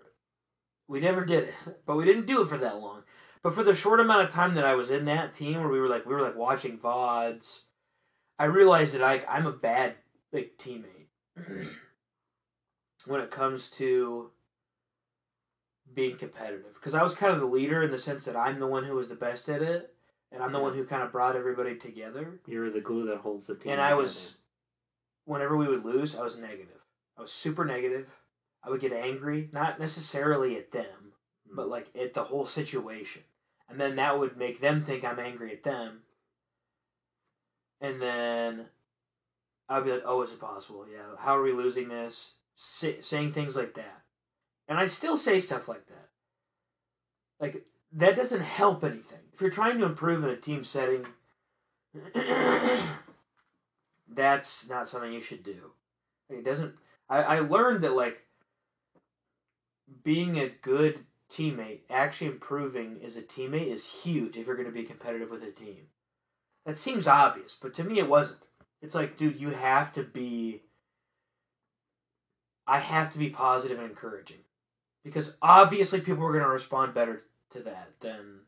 we 0.87 0.99
never 0.99 1.23
did 1.25 1.49
it 1.49 1.53
but 1.85 1.97
we 1.97 2.05
didn't 2.05 2.25
do 2.25 2.41
it 2.41 2.49
for 2.49 2.57
that 2.57 2.79
long 2.79 3.03
but 3.43 3.53
for 3.53 3.63
the 3.63 3.75
short 3.75 3.99
amount 3.99 4.21
of 4.21 4.33
time 4.33 4.55
that 4.55 4.65
i 4.65 4.73
was 4.73 4.89
in 4.89 5.05
that 5.05 5.33
team 5.33 5.59
where 5.59 5.69
we 5.69 5.79
were 5.79 5.87
like 5.87 6.05
we 6.05 6.13
were 6.13 6.21
like 6.21 6.35
watching 6.35 6.77
vods 6.77 7.59
i 8.39 8.45
realized 8.45 8.93
that 8.93 9.03
I, 9.03 9.23
i'm 9.29 9.45
a 9.45 9.51
bad 9.51 9.95
like 10.33 10.53
teammate 10.57 11.07
when 13.05 13.21
it 13.21 13.29
comes 13.29 13.69
to 13.71 14.31
being 15.93 16.17
competitive 16.17 16.73
because 16.73 16.95
i 16.95 17.03
was 17.03 17.13
kind 17.13 17.33
of 17.33 17.39
the 17.39 17.45
leader 17.45 17.83
in 17.83 17.91
the 17.91 17.99
sense 17.99 18.25
that 18.25 18.35
i'm 18.35 18.59
the 18.59 18.67
one 18.67 18.83
who 18.85 18.95
was 18.95 19.09
the 19.09 19.15
best 19.15 19.49
at 19.49 19.61
it 19.61 19.93
and 20.31 20.41
i'm 20.41 20.51
the 20.53 20.59
one 20.59 20.73
who 20.73 20.85
kind 20.85 21.03
of 21.03 21.11
brought 21.11 21.35
everybody 21.35 21.75
together 21.75 22.39
You're 22.47 22.71
the 22.71 22.81
glue 22.81 23.05
that 23.07 23.17
holds 23.17 23.47
the 23.47 23.55
team. 23.55 23.73
and 23.73 23.81
I 23.81 23.89
together. 23.89 24.03
was, 24.03 24.35
whenever 25.25 25.55
we 25.55 25.67
would 25.67 25.85
lose, 25.85 26.15
I 26.15 26.23
was 26.23 26.37
negative. 26.37 26.81
I 27.17 27.21
was 27.21 27.31
super 27.31 27.65
negative. 27.65 28.07
I 28.63 28.69
would 28.69 28.81
get 28.81 28.93
angry, 28.93 29.49
not 29.53 29.79
necessarily 29.79 30.57
at 30.57 30.71
them, 30.71 31.13
but 31.55 31.67
mm. 31.67 31.71
like 31.71 31.87
at 31.99 32.13
the 32.13 32.23
whole 32.23 32.45
situation. 32.45 33.21
And 33.69 33.79
then 33.79 33.95
that 33.97 34.17
would 34.17 34.37
make 34.37 34.59
them 34.59 34.81
think 34.83 35.03
I'm 35.05 35.19
angry 35.19 35.51
at 35.53 35.63
them. 35.63 35.99
And 37.81 38.01
then 38.01 38.65
I'd 39.67 39.85
be 39.85 39.91
like, 39.91 40.03
oh, 40.05 40.21
is 40.23 40.31
it 40.31 40.39
possible? 40.39 40.85
Yeah. 40.91 41.15
How 41.17 41.37
are 41.37 41.43
we 41.43 41.53
losing 41.53 41.89
this? 41.89 42.31
Say, 42.55 43.01
saying 43.01 43.33
things 43.33 43.55
like 43.55 43.75
that. 43.75 44.01
And 44.67 44.77
I 44.77 44.85
still 44.85 45.17
say 45.17 45.39
stuff 45.39 45.67
like 45.67 45.87
that. 45.87 46.09
Like, 47.39 47.63
that 47.93 48.15
doesn't 48.15 48.41
help 48.41 48.83
anything. 48.83 49.19
If 49.33 49.41
you're 49.41 49.49
trying 49.49 49.79
to 49.79 49.85
improve 49.85 50.23
in 50.23 50.29
a 50.29 50.35
team 50.35 50.63
setting, 50.63 51.05
that's 54.09 54.69
not 54.69 54.87
something 54.87 55.13
you 55.13 55.21
should 55.21 55.43
do. 55.43 55.71
It 56.29 56.43
doesn't. 56.43 56.75
I, 57.09 57.17
I 57.21 57.39
learned 57.39 57.83
that 57.83 57.93
like 57.93 58.19
being 60.03 60.37
a 60.37 60.49
good 60.49 60.99
teammate, 61.31 61.81
actually 61.89 62.27
improving 62.27 62.99
as 63.05 63.15
a 63.15 63.21
teammate 63.21 63.71
is 63.71 63.85
huge 63.85 64.37
if 64.37 64.45
you're 64.45 64.55
going 64.55 64.67
to 64.67 64.73
be 64.73 64.83
competitive 64.83 65.29
with 65.29 65.43
a 65.43 65.51
team. 65.51 65.87
That 66.69 66.77
seems 66.77 67.07
obvious, 67.07 67.57
but 67.59 67.73
to 67.73 67.83
me 67.83 67.97
it 67.97 68.07
wasn't. 68.07 68.41
It's 68.79 68.93
like, 68.93 69.17
dude, 69.17 69.41
you 69.41 69.49
have 69.49 69.91
to 69.93 70.03
be. 70.03 70.61
I 72.67 72.77
have 72.77 73.11
to 73.13 73.17
be 73.17 73.31
positive 73.31 73.79
and 73.79 73.89
encouraging, 73.89 74.41
because 75.03 75.33
obviously 75.41 75.99
people 75.99 76.23
are 76.25 76.31
going 76.31 76.43
to 76.43 76.49
respond 76.49 76.93
better 76.93 77.23
to 77.53 77.61
that 77.61 77.93
than 78.01 78.41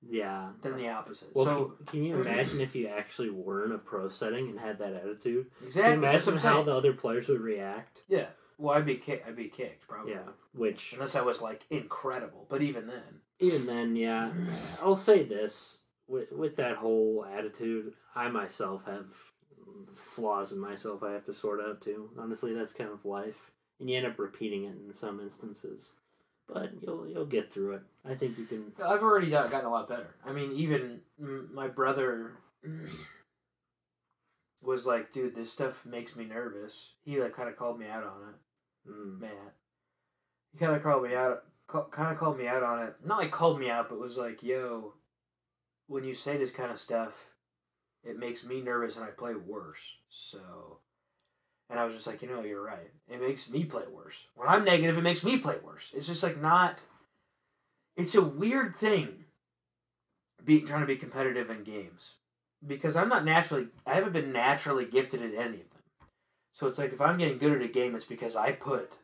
yeah. 0.00 0.48
than 0.62 0.78
the 0.78 0.88
opposite. 0.88 1.28
Well, 1.34 1.44
so 1.44 1.72
can, 1.76 1.86
can 1.86 2.04
you 2.04 2.22
imagine 2.22 2.62
if 2.62 2.74
you 2.74 2.88
actually 2.88 3.28
were 3.28 3.66
in 3.66 3.72
a 3.72 3.78
pro 3.78 4.08
setting 4.08 4.48
and 4.48 4.58
had 4.58 4.78
that 4.78 4.94
attitude? 4.94 5.48
exactly, 5.62 5.92
Can 5.92 6.02
you 6.02 6.08
imagine 6.08 6.32
I'm 6.32 6.38
how 6.38 6.62
the 6.62 6.74
other 6.74 6.94
players 6.94 7.28
would 7.28 7.42
react? 7.42 8.00
Yeah. 8.08 8.28
Well, 8.56 8.78
I'd 8.78 8.86
be 8.86 8.96
kicked. 8.96 9.28
I'd 9.28 9.36
be 9.36 9.48
kicked 9.48 9.86
probably. 9.86 10.12
Yeah, 10.12 10.30
which 10.54 10.94
Unless 10.94 11.16
I 11.16 11.20
was 11.20 11.42
like 11.42 11.66
incredible, 11.68 12.46
but 12.48 12.62
even 12.62 12.86
then, 12.86 13.20
even 13.40 13.66
then, 13.66 13.94
yeah, 13.94 14.32
I'll 14.82 14.96
say 14.96 15.22
this 15.22 15.80
with 16.08 16.32
with 16.32 16.56
that 16.56 16.76
whole 16.76 17.26
attitude, 17.30 17.92
I 18.14 18.28
myself 18.28 18.82
have 18.86 19.06
flaws 19.94 20.52
in 20.52 20.58
myself. 20.58 21.02
I 21.02 21.12
have 21.12 21.24
to 21.24 21.32
sort 21.32 21.60
out 21.60 21.80
too. 21.80 22.10
Honestly, 22.18 22.54
that's 22.54 22.72
kind 22.72 22.90
of 22.90 23.04
life, 23.04 23.50
and 23.78 23.88
you 23.88 23.96
end 23.96 24.06
up 24.06 24.18
repeating 24.18 24.64
it 24.64 24.76
in 24.86 24.94
some 24.94 25.20
instances. 25.20 25.92
But 26.52 26.70
you'll 26.80 27.06
you'll 27.06 27.26
get 27.26 27.52
through 27.52 27.74
it. 27.74 27.82
I 28.04 28.14
think 28.14 28.38
you 28.38 28.46
can. 28.46 28.72
I've 28.82 29.02
already 29.02 29.30
got, 29.30 29.50
gotten 29.50 29.66
a 29.66 29.70
lot 29.70 29.88
better. 29.88 30.14
I 30.24 30.32
mean, 30.32 30.52
even 30.52 31.00
my 31.18 31.68
brother 31.68 32.32
was 34.62 34.86
like, 34.86 35.12
"Dude, 35.12 35.34
this 35.34 35.52
stuff 35.52 35.84
makes 35.84 36.16
me 36.16 36.24
nervous." 36.24 36.92
He 37.04 37.20
like 37.20 37.36
kind 37.36 37.50
of 37.50 37.56
called 37.56 37.78
me 37.78 37.86
out 37.86 38.04
on 38.04 38.30
it. 38.30 38.90
Mm, 38.90 39.20
Matt, 39.20 39.54
he 40.52 40.58
kind 40.58 40.74
of 40.74 40.82
called 40.82 41.02
me 41.02 41.14
out. 41.14 41.44
Kind 41.68 42.10
of 42.12 42.18
called 42.18 42.38
me 42.38 42.46
out 42.46 42.62
on 42.62 42.86
it. 42.86 42.94
Not 43.04 43.18
like 43.18 43.30
called 43.30 43.60
me 43.60 43.68
out, 43.68 43.90
but 43.90 44.00
was 44.00 44.16
like, 44.16 44.42
"Yo, 44.42 44.94
when 45.88 46.04
you 46.04 46.14
say 46.14 46.36
this 46.36 46.50
kind 46.50 46.70
of 46.70 46.80
stuff, 46.80 47.12
it 48.04 48.18
makes 48.18 48.44
me 48.44 48.60
nervous 48.60 48.96
and 48.96 49.04
I 49.04 49.08
play 49.08 49.34
worse." 49.34 49.80
So. 50.08 50.78
And 51.70 51.78
I 51.78 51.84
was 51.84 51.94
just 51.94 52.06
like, 52.06 52.22
you 52.22 52.28
know, 52.28 52.42
you're 52.42 52.62
right. 52.64 52.90
It 53.08 53.20
makes 53.20 53.48
me 53.50 53.64
play 53.64 53.82
worse. 53.92 54.26
When 54.34 54.48
I'm 54.48 54.64
negative, 54.64 54.96
it 54.96 55.02
makes 55.02 55.22
me 55.22 55.36
play 55.36 55.56
worse. 55.62 55.90
It's 55.94 56.06
just 56.06 56.22
like 56.22 56.40
not. 56.40 56.78
It's 57.94 58.14
a 58.14 58.22
weird 58.22 58.78
thing. 58.78 59.24
Be 60.44 60.62
trying 60.62 60.80
to 60.80 60.86
be 60.86 60.96
competitive 60.96 61.50
in 61.50 61.64
games 61.64 62.12
because 62.66 62.96
I'm 62.96 63.08
not 63.10 63.24
naturally. 63.24 63.66
I 63.86 63.96
haven't 63.96 64.14
been 64.14 64.32
naturally 64.32 64.86
gifted 64.86 65.20
at 65.20 65.34
any 65.34 65.60
of 65.60 65.70
them. 65.70 65.82
So 66.54 66.68
it's 66.68 66.78
like 66.78 66.92
if 66.92 67.00
I'm 67.00 67.18
getting 67.18 67.38
good 67.38 67.52
at 67.52 67.62
a 67.62 67.68
game, 67.68 67.94
it's 67.94 68.04
because 68.04 68.34
I 68.34 68.52
put 68.52 68.94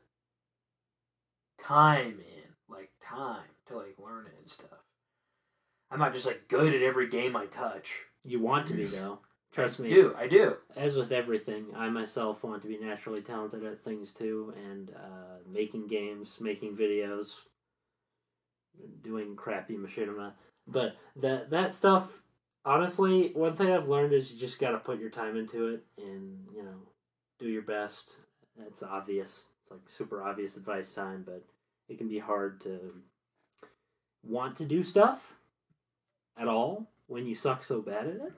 time 1.62 2.18
in, 2.18 2.51
like 2.68 2.91
time 3.07 3.51
to 3.68 3.76
like 3.76 3.97
learn 3.99 4.26
it 4.26 4.39
and 4.41 4.51
stuff. 4.51 4.84
I'm 5.91 5.99
not 5.99 6.12
just 6.12 6.26
like 6.26 6.49
good 6.49 6.74
at 6.74 6.82
every 6.82 7.09
game 7.09 7.37
I 7.37 7.47
touch. 7.47 7.93
you 8.24 8.41
want 8.41 8.66
to 8.68 8.74
be 8.74 8.87
though. 8.87 9.18
Trust 9.53 9.78
I 9.78 9.85
me. 9.85 9.91
do 9.91 10.14
I 10.18 10.26
do? 10.26 10.57
As 10.76 10.97
with 10.97 11.12
everything, 11.12 11.66
I 11.76 11.89
myself 11.89 12.43
want 12.43 12.62
to 12.62 12.68
be 12.68 12.78
naturally 12.78 13.22
talented 13.22 13.64
at 13.64 13.85
things 13.85 14.12
too, 14.12 14.53
and 14.57 14.91
uh, 14.91 15.39
making 15.49 15.87
games, 15.87 16.39
making 16.41 16.76
videos, 16.76 17.37
doing 19.03 19.37
crappy 19.37 19.76
machinima. 19.76 20.32
But 20.66 20.97
that 21.16 21.51
that 21.51 21.72
stuff, 21.72 22.09
honestly, 22.64 23.30
one 23.35 23.55
thing 23.55 23.70
I've 23.70 23.89
learned 23.89 24.12
is 24.12 24.32
you 24.32 24.39
just 24.39 24.59
got 24.59 24.72
to 24.72 24.78
put 24.78 24.99
your 24.99 25.11
time 25.11 25.37
into 25.37 25.68
it 25.68 25.85
and, 25.99 26.39
you 26.55 26.62
know, 26.64 26.80
do 27.39 27.49
your 27.49 27.62
best. 27.62 28.16
That's 28.59 28.82
obvious. 28.82 29.45
It's 29.62 29.70
like 29.70 29.80
super 29.87 30.22
obvious 30.24 30.57
advice 30.57 30.93
time, 30.93 31.22
but 31.24 31.45
it 31.89 31.99
can 31.99 32.09
be 32.09 32.18
hard 32.18 32.61
to 32.62 32.93
want 34.24 34.57
to 34.57 34.64
do 34.64 34.82
stuff 34.82 35.35
at 36.37 36.49
all 36.49 36.89
when 37.07 37.26
you 37.26 37.35
suck 37.35 37.62
so 37.62 37.80
bad 37.80 38.07
at 38.07 38.14
it. 38.14 38.32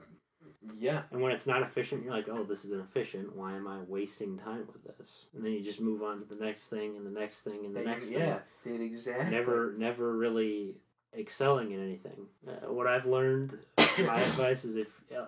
Yeah. 0.78 1.03
And 1.12 1.20
when 1.20 1.32
it's 1.32 1.47
not 1.47 1.62
efficient, 1.62 2.03
you're 2.03 2.12
like, 2.12 2.28
oh, 2.28 2.42
this 2.42 2.64
is 2.64 2.72
inefficient. 2.72 3.34
Why 3.36 3.55
am 3.55 3.68
I 3.68 3.78
wasting 3.86 4.36
time 4.38 4.66
with 4.72 4.97
this? 4.99 5.26
And 5.34 5.44
then 5.44 5.53
you 5.53 5.62
just 5.62 5.80
move 5.80 6.03
on 6.03 6.18
to 6.18 6.24
the 6.24 6.44
next 6.44 6.68
thing 6.68 6.97
and 6.97 7.07
the 7.07 7.20
next 7.20 7.40
thing 7.40 7.64
and 7.64 7.74
the 7.74 7.82
next 7.82 8.11
yeah, 8.11 8.38
did 8.64 8.80
exactly. 8.80 9.24
thing. 9.24 9.32
Never, 9.32 9.74
never 9.78 10.16
really 10.16 10.74
excelling 11.16 11.72
in 11.72 11.82
anything. 11.82 12.26
Uh, 12.47 12.72
what 12.72 12.86
I've 12.86 13.07
learned, 13.07 13.59
my 13.78 14.20
advice 14.20 14.64
is 14.64 14.76
if, 14.76 14.88
uh, 15.16 15.24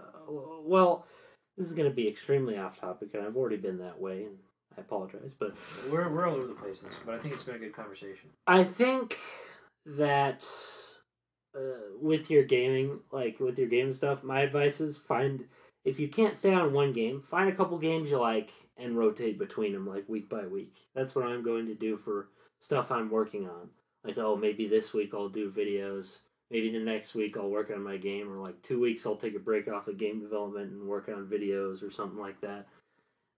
well, 0.62 1.06
this 1.56 1.66
is 1.66 1.72
going 1.72 1.88
to 1.88 1.94
be 1.94 2.08
extremely 2.08 2.56
off 2.56 2.80
topic, 2.80 3.10
and 3.14 3.24
I've 3.24 3.36
already 3.36 3.56
been 3.56 3.78
that 3.78 3.98
way, 4.00 4.24
and 4.24 4.36
I 4.76 4.80
apologize, 4.80 5.34
but 5.36 5.54
We're 5.90 6.08
we're 6.08 6.28
all 6.28 6.36
over 6.36 6.46
the 6.46 6.54
place, 6.54 6.78
in 6.80 6.88
this, 6.88 6.96
but 7.04 7.14
I 7.14 7.18
think 7.18 7.34
it's 7.34 7.42
been 7.42 7.56
a 7.56 7.58
good 7.58 7.74
conversation. 7.74 8.30
I 8.46 8.64
think 8.64 9.18
that 9.84 10.46
uh, 11.56 11.96
with 12.00 12.30
your 12.30 12.44
gaming, 12.44 13.00
like 13.10 13.40
with 13.40 13.58
your 13.58 13.68
game 13.68 13.92
stuff, 13.92 14.22
my 14.22 14.40
advice 14.40 14.80
is 14.80 14.98
find 14.98 15.44
if 15.84 15.98
you 15.98 16.08
can't 16.08 16.36
stay 16.36 16.52
on 16.52 16.72
one 16.72 16.92
game, 16.92 17.22
find 17.22 17.48
a 17.48 17.54
couple 17.54 17.78
games 17.78 18.10
you 18.10 18.18
like 18.18 18.50
and 18.76 18.96
rotate 18.98 19.38
between 19.38 19.72
them 19.72 19.86
like 19.86 20.08
week 20.08 20.28
by 20.28 20.46
week. 20.46 20.76
That's 20.94 21.14
what 21.14 21.24
I'm 21.26 21.42
going 21.42 21.66
to 21.66 21.74
do 21.74 21.96
for 21.96 22.28
stuff 22.60 22.90
I'm 22.90 23.10
working 23.10 23.48
on. 23.48 23.70
Like, 24.04 24.18
oh, 24.18 24.36
maybe 24.36 24.68
this 24.68 24.92
week 24.92 25.12
I'll 25.14 25.28
do 25.28 25.50
videos. 25.50 26.18
Maybe 26.50 26.70
the 26.70 26.78
next 26.78 27.14
week 27.14 27.36
I'll 27.36 27.50
work 27.50 27.70
on 27.70 27.82
my 27.82 27.96
game, 27.96 28.30
or 28.32 28.38
like 28.38 28.60
two 28.62 28.80
weeks 28.80 29.04
I'll 29.04 29.16
take 29.16 29.36
a 29.36 29.40
break 29.40 29.68
off 29.68 29.88
of 29.88 29.98
game 29.98 30.20
development 30.20 30.70
and 30.72 30.88
work 30.88 31.08
on 31.08 31.26
videos 31.26 31.82
or 31.82 31.90
something 31.90 32.18
like 32.18 32.40
that. 32.40 32.66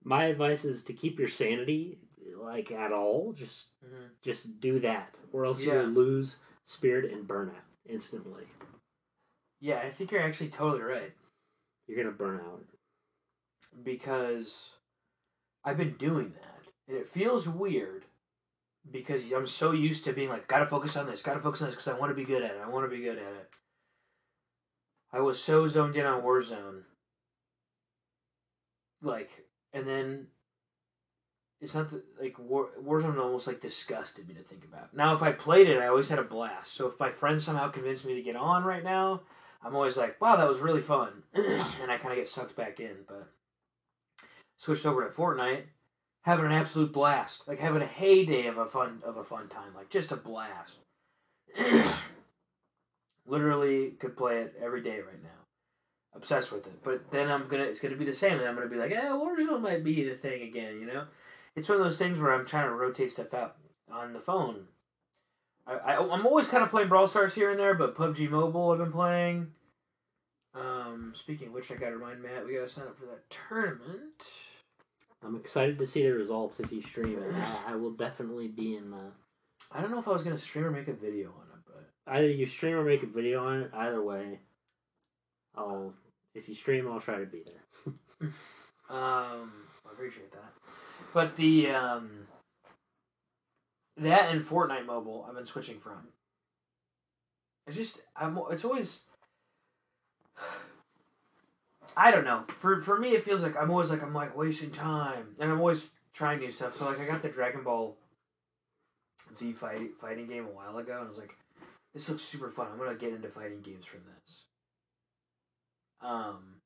My 0.04 0.24
advice 0.26 0.64
is 0.64 0.82
to 0.84 0.92
keep 0.92 1.18
your 1.18 1.28
sanity, 1.28 1.98
like 2.40 2.70
at 2.72 2.92
all. 2.92 3.32
Just 3.32 3.66
Mm-hmm. 3.84 4.04
just 4.22 4.61
do 4.61 4.78
that, 4.80 5.14
or 5.32 5.44
else 5.46 5.61
you'll 5.62 5.86
lose 5.86 6.36
spirit 6.66 7.11
and 7.12 7.26
burn 7.26 7.48
out 7.48 7.64
instantly. 7.89 8.45
Yeah, 9.61 9.81
I 9.85 9.91
think 9.91 10.11
you're 10.11 10.22
actually 10.22 10.49
totally 10.51 10.83
right 10.83 11.12
You're 11.87 12.03
gonna 12.03 12.16
burn 12.16 12.41
out. 12.41 12.64
because 13.83 14.70
I've 15.64 15.76
been 15.76 15.97
doing 15.97 16.33
that, 16.33 16.62
and 16.89 16.97
it 16.97 17.09
feels 17.09 17.49
weird 17.49 18.05
because 18.91 19.22
I'm 19.33 19.47
so 19.47 19.72
used 19.72 20.05
to 20.05 20.12
being 20.12 20.31
like, 20.31 20.49
gotta 20.49 20.66
focus 20.66 20.97
on 20.97 21.07
this, 21.07 21.22
gotta 21.22 21.41
focus 21.41 21.61
on 21.61 21.68
this 21.68 21.74
because 21.76 21.89
I 21.89 21.99
want 21.99 22.11
to 22.11 22.14
be 22.16 22.24
good 22.24 22.43
at 22.43 22.53
it. 22.53 22.61
I 22.64 22.68
want 22.68 22.91
to 22.91 22.97
be 22.97 23.03
good 23.03 23.18
at 23.18 23.33
it. 23.35 23.51
I 25.12 25.20
was 25.20 25.43
so 25.43 25.68
zoned 25.68 25.97
in 25.97 26.07
on 26.07 26.22
Warzone, 26.22 26.83
like, 29.03 29.31
and 29.72 29.87
then 29.87 30.28
it's 31.61 31.74
not 31.74 31.90
the, 31.90 32.02
like 32.20 32.38
War, 32.38 32.70
Warzone 32.82 33.18
almost 33.18 33.46
like 33.46 33.61
disgusted 33.61 34.26
me 34.26 34.34
to 34.34 34.42
think 34.42 34.64
about. 34.64 34.94
Now, 34.94 35.14
if 35.14 35.22
I 35.22 35.32
played 35.32 35.68
it, 35.68 35.80
I 35.80 35.88
always 35.88 36.08
had 36.08 36.18
a 36.18 36.24
blast. 36.24 36.74
So 36.74 36.86
if 36.86 36.98
my 36.98 37.11
friend 37.11 37.40
somehow 37.40 37.70
convinced 37.70 38.06
me 38.06 38.14
to 38.14 38.22
get 38.22 38.36
on 38.36 38.64
right 38.64 38.82
now, 38.82 39.22
I'm 39.62 39.76
always 39.76 39.96
like, 39.96 40.20
wow, 40.20 40.36
that 40.36 40.48
was 40.48 40.61
really 40.61 40.80
fun, 40.80 41.22
and 41.34 41.90
I 41.90 41.98
kind 41.98 42.12
of 42.12 42.16
get 42.16 42.28
sucked 42.28 42.56
back 42.56 42.80
in. 42.80 42.96
But 43.06 43.28
switched 44.56 44.86
over 44.86 45.06
to 45.06 45.14
Fortnite, 45.14 45.64
having 46.22 46.46
an 46.46 46.52
absolute 46.52 46.92
blast, 46.92 47.42
like 47.46 47.58
having 47.58 47.82
a 47.82 47.86
heyday 47.86 48.46
of 48.46 48.56
a 48.56 48.66
fun 48.66 49.02
of 49.04 49.18
a 49.18 49.24
fun 49.24 49.48
time, 49.48 49.74
like 49.76 49.90
just 49.90 50.12
a 50.12 50.16
blast. 50.16 50.78
Literally 53.26 53.90
could 54.00 54.16
play 54.16 54.38
it 54.38 54.54
every 54.62 54.82
day 54.82 55.00
right 55.00 55.22
now. 55.22 55.28
Obsessed 56.14 56.52
with 56.52 56.66
it. 56.66 56.82
But 56.82 57.11
then 57.11 57.30
I'm 57.30 57.46
gonna 57.48 57.64
it's 57.64 57.80
gonna 57.80 57.96
be 57.96 58.06
the 58.06 58.14
same, 58.14 58.38
and 58.38 58.48
I'm 58.48 58.54
gonna 58.54 58.68
be 58.68 58.76
like, 58.76 58.92
eh, 58.92 59.11
Warzone 59.11 59.61
might 59.61 59.84
be 59.84 60.08
the 60.08 60.16
thing 60.16 60.42
again, 60.42 60.80
you 60.80 60.86
know. 60.86 61.04
It's 61.57 61.68
one 61.68 61.78
of 61.78 61.84
those 61.84 61.98
things 61.98 62.18
where 62.18 62.32
I'm 62.32 62.46
trying 62.46 62.68
to 62.68 62.74
rotate 62.74 63.12
stuff 63.12 63.34
out 63.34 63.57
on 63.90 64.12
the 64.12 64.20
phone. 64.20 64.66
I, 65.66 65.74
I 65.74 65.96
I'm 65.96 66.26
always 66.26 66.48
kind 66.48 66.62
of 66.62 66.70
playing 66.70 66.88
Brawl 66.88 67.09
Stars 67.09 67.34
here 67.34 67.51
and 67.51 67.59
there, 67.59 67.74
but 67.74 67.96
PUBG 67.96 68.30
Mobile 68.30 68.70
I've 68.70 68.78
been 68.78 68.92
playing. 68.92 69.48
Um, 70.55 71.12
speaking 71.14 71.48
of 71.48 71.55
which, 71.55 71.70
I 71.70 71.74
gotta 71.74 71.96
remind 71.96 72.22
Matt 72.22 72.46
we 72.46 72.55
gotta 72.55 72.68
sign 72.68 72.86
up 72.86 72.98
for 72.98 73.07
that 73.07 73.28
tournament. 73.30 74.22
I'm 75.22 75.36
excited 75.36 75.78
to 75.78 75.86
see 75.86 76.03
the 76.03 76.12
results 76.12 76.61
if 76.61 76.72
you 76.72 76.82
stream 76.82 77.22
it. 77.22 77.34
I, 77.34 77.72
I 77.72 77.76
will 77.76 77.92
definitely 77.92 78.48
be 78.48 78.76
in 78.76 78.90
the. 78.90 79.12
I 79.70 79.80
don't 79.80 79.90
know 79.90 79.98
if 79.98 80.09
I 80.09 80.12
was 80.12 80.22
gonna 80.22 80.38
stream 80.38 80.64
or 80.64 80.70
make 80.70 80.88
a 80.88 80.92
video 80.92 81.28
on 81.28 81.46
it, 81.55 81.61
but 81.66 81.90
Either 82.12 82.28
you 82.28 82.46
stream 82.46 82.76
or 82.76 82.84
make 82.84 83.03
a 83.03 83.07
video 83.07 83.44
on 83.46 83.62
it. 83.62 83.70
Either 83.74 84.03
way, 84.03 84.40
I'll. 85.57 85.94
If 86.34 86.48
you 86.48 86.55
stream, 86.55 86.88
I'll 86.90 87.01
try 87.01 87.18
to 87.18 87.26
be 87.26 87.42
there. 87.44 87.94
um, 88.88 89.53
I 89.84 89.92
appreciate 89.92 90.30
that. 90.32 90.53
But 91.12 91.36
the 91.36 91.70
um, 91.70 92.26
that 93.96 94.30
and 94.30 94.44
Fortnite 94.44 94.86
Mobile, 94.86 95.26
I've 95.28 95.34
been 95.34 95.46
switching 95.46 95.80
from. 95.80 96.08
It's 97.66 97.76
just 97.76 98.00
I'm. 98.16 98.38
It's 98.50 98.64
always. 98.64 99.00
I 101.96 102.11
don't 102.11 102.24
know. 102.24 102.44
For 102.61 102.80
for 102.82 102.98
me, 102.98 103.11
it 103.11 103.24
feels 103.24 103.42
like 103.42 103.56
I'm 103.56 103.70
always 103.70 103.90
like 103.90 104.02
I'm 104.02 104.14
like 104.14 104.36
wasting 104.36 104.70
time, 104.70 105.34
and 105.38 105.50
I'm 105.50 105.58
always 105.58 105.88
trying 106.12 106.40
new 106.40 106.52
stuff. 106.52 106.76
So 106.76 106.86
like 106.86 107.00
I 107.00 107.06
got 107.06 107.22
the 107.22 107.28
Dragon 107.28 107.62
Ball 107.62 107.96
Z 109.36 109.52
fight, 109.52 109.90
fighting 110.00 110.26
game 110.26 110.46
a 110.46 110.56
while 110.56 110.78
ago, 110.78 110.92
and 110.92 111.04
I 111.04 111.08
was 111.08 111.18
like, 111.18 111.34
this 111.94 112.08
looks 112.08 112.22
super 112.22 112.50
fun. 112.50 112.68
I'm 112.72 112.78
gonna 112.78 112.94
get 112.94 113.12
into 113.12 113.28
fighting 113.28 113.61
games 113.61 113.84
from 113.84 114.00
this. 114.04 114.42
Um, 116.00 116.56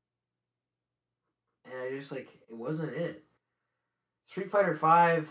and 1.64 1.74
I 1.82 1.98
just 1.98 2.12
like 2.12 2.28
it 2.48 2.54
wasn't 2.56 2.92
it. 2.92 3.24
Street 4.26 4.50
Fighter 4.50 4.74
Five 4.76 5.28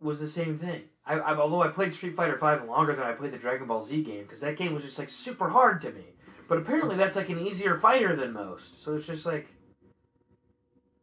was 0.00 0.20
the 0.20 0.28
same 0.28 0.58
thing. 0.58 0.82
I, 1.06 1.14
I 1.14 1.36
although 1.36 1.62
I 1.62 1.68
played 1.68 1.94
Street 1.94 2.16
Fighter 2.16 2.38
Five 2.38 2.64
longer 2.64 2.94
than 2.94 3.04
I 3.04 3.12
played 3.12 3.32
the 3.32 3.38
Dragon 3.38 3.66
Ball 3.66 3.82
Z 3.82 4.02
game 4.02 4.22
because 4.22 4.40
that 4.40 4.56
game 4.56 4.74
was 4.74 4.84
just 4.84 4.98
like 4.98 5.10
super 5.10 5.48
hard 5.50 5.82
to 5.82 5.92
me. 5.92 6.16
But 6.48 6.58
apparently 6.58 6.96
that's 6.96 7.16
like 7.16 7.28
an 7.28 7.38
easier 7.38 7.78
fighter 7.78 8.16
than 8.16 8.32
most. 8.32 8.82
So 8.82 8.94
it's 8.94 9.06
just 9.06 9.26
like 9.26 9.46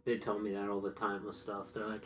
They 0.06 0.18
tell 0.18 0.40
me 0.40 0.52
that 0.54 0.70
all 0.70 0.82
the 0.82 0.92
time 0.92 1.24
with 1.26 1.36
stuff. 1.36 1.72
They're 1.74 1.86
like, 1.88 2.04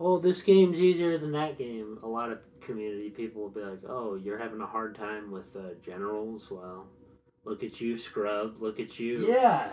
"Oh, 0.00 0.18
this 0.18 0.42
game's 0.42 0.80
easier 0.80 1.18
than 1.18 1.32
that 1.32 1.58
game." 1.58 1.98
A 2.02 2.08
lot 2.08 2.30
of 2.32 2.40
community 2.60 3.10
people 3.10 3.42
will 3.42 3.50
be 3.50 3.60
like, 3.62 3.82
"Oh, 3.86 4.14
you're 4.16 4.38
having 4.38 4.60
a 4.60 4.66
hard 4.66 4.94
time 4.96 5.30
with 5.30 5.54
uh, 5.56 5.74
generals." 5.82 6.50
Well, 6.50 6.88
look 7.44 7.62
at 7.62 7.80
you, 7.80 7.96
scrub. 7.96 8.56
Look 8.60 8.80
at 8.80 8.98
you. 8.98 9.26
yeah, 9.28 9.68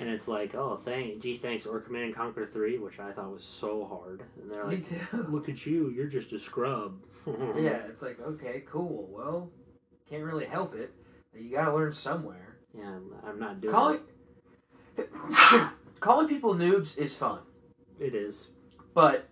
And 0.00 0.08
it's 0.08 0.28
like, 0.28 0.54
oh, 0.54 0.76
thank, 0.84 1.20
gee, 1.20 1.36
thanks, 1.36 1.66
or 1.66 1.80
Command 1.80 2.04
and 2.06 2.14
Conquer 2.14 2.46
Three, 2.46 2.78
which 2.78 2.98
I 3.00 3.12
thought 3.12 3.32
was 3.32 3.44
so 3.44 3.84
hard. 3.86 4.22
And 4.40 4.50
they're 4.50 4.64
like, 4.64 4.86
look 5.28 5.48
at 5.48 5.66
you, 5.66 5.90
you're 5.90 6.06
just 6.06 6.32
a 6.32 6.38
scrub. 6.38 7.00
Yeah, 7.56 7.80
it's 7.90 8.00
like 8.00 8.18
okay, 8.20 8.62
cool. 8.70 9.06
Well, 9.10 9.50
can't 10.08 10.22
really 10.24 10.46
help 10.46 10.74
it. 10.74 10.94
You 11.38 11.50
got 11.50 11.66
to 11.66 11.74
learn 11.74 11.92
somewhere. 11.92 12.56
Yeah, 12.74 12.98
I'm- 13.26 13.38
not 13.38 13.60
doing 13.60 13.74
Calling 13.74 14.00
calling 16.00 16.26
people 16.28 16.54
noobs 16.54 16.96
is 16.96 17.14
fun. 17.16 17.40
it. 18.00 18.06
It 18.06 18.14
is. 18.14 18.46
But 18.94 19.28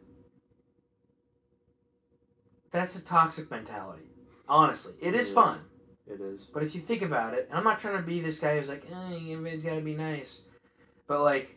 that's 2.71 2.97
a 2.97 3.01
toxic 3.01 3.51
mentality. 3.51 4.11
Honestly, 4.49 4.93
it 5.01 5.15
It 5.15 5.21
is 5.21 5.29
is. 5.29 5.35
fun. 5.35 5.61
It 6.09 6.21
is. 6.21 6.43
But 6.53 6.63
if 6.63 6.75
you 6.75 6.81
think 6.81 7.03
about 7.03 7.35
it, 7.35 7.47
and 7.49 7.59
I'm 7.59 7.65
not 7.65 7.81
trying 7.81 7.97
to 7.97 8.03
be 8.03 8.21
this 8.21 8.39
guy 8.39 8.59
who's 8.59 8.69
like, 8.69 8.85
eh, 8.91 9.33
everybody's 9.33 9.65
got 9.65 9.75
to 9.75 9.81
be 9.81 9.95
nice, 9.95 10.39
but 11.09 11.21
like, 11.23 11.57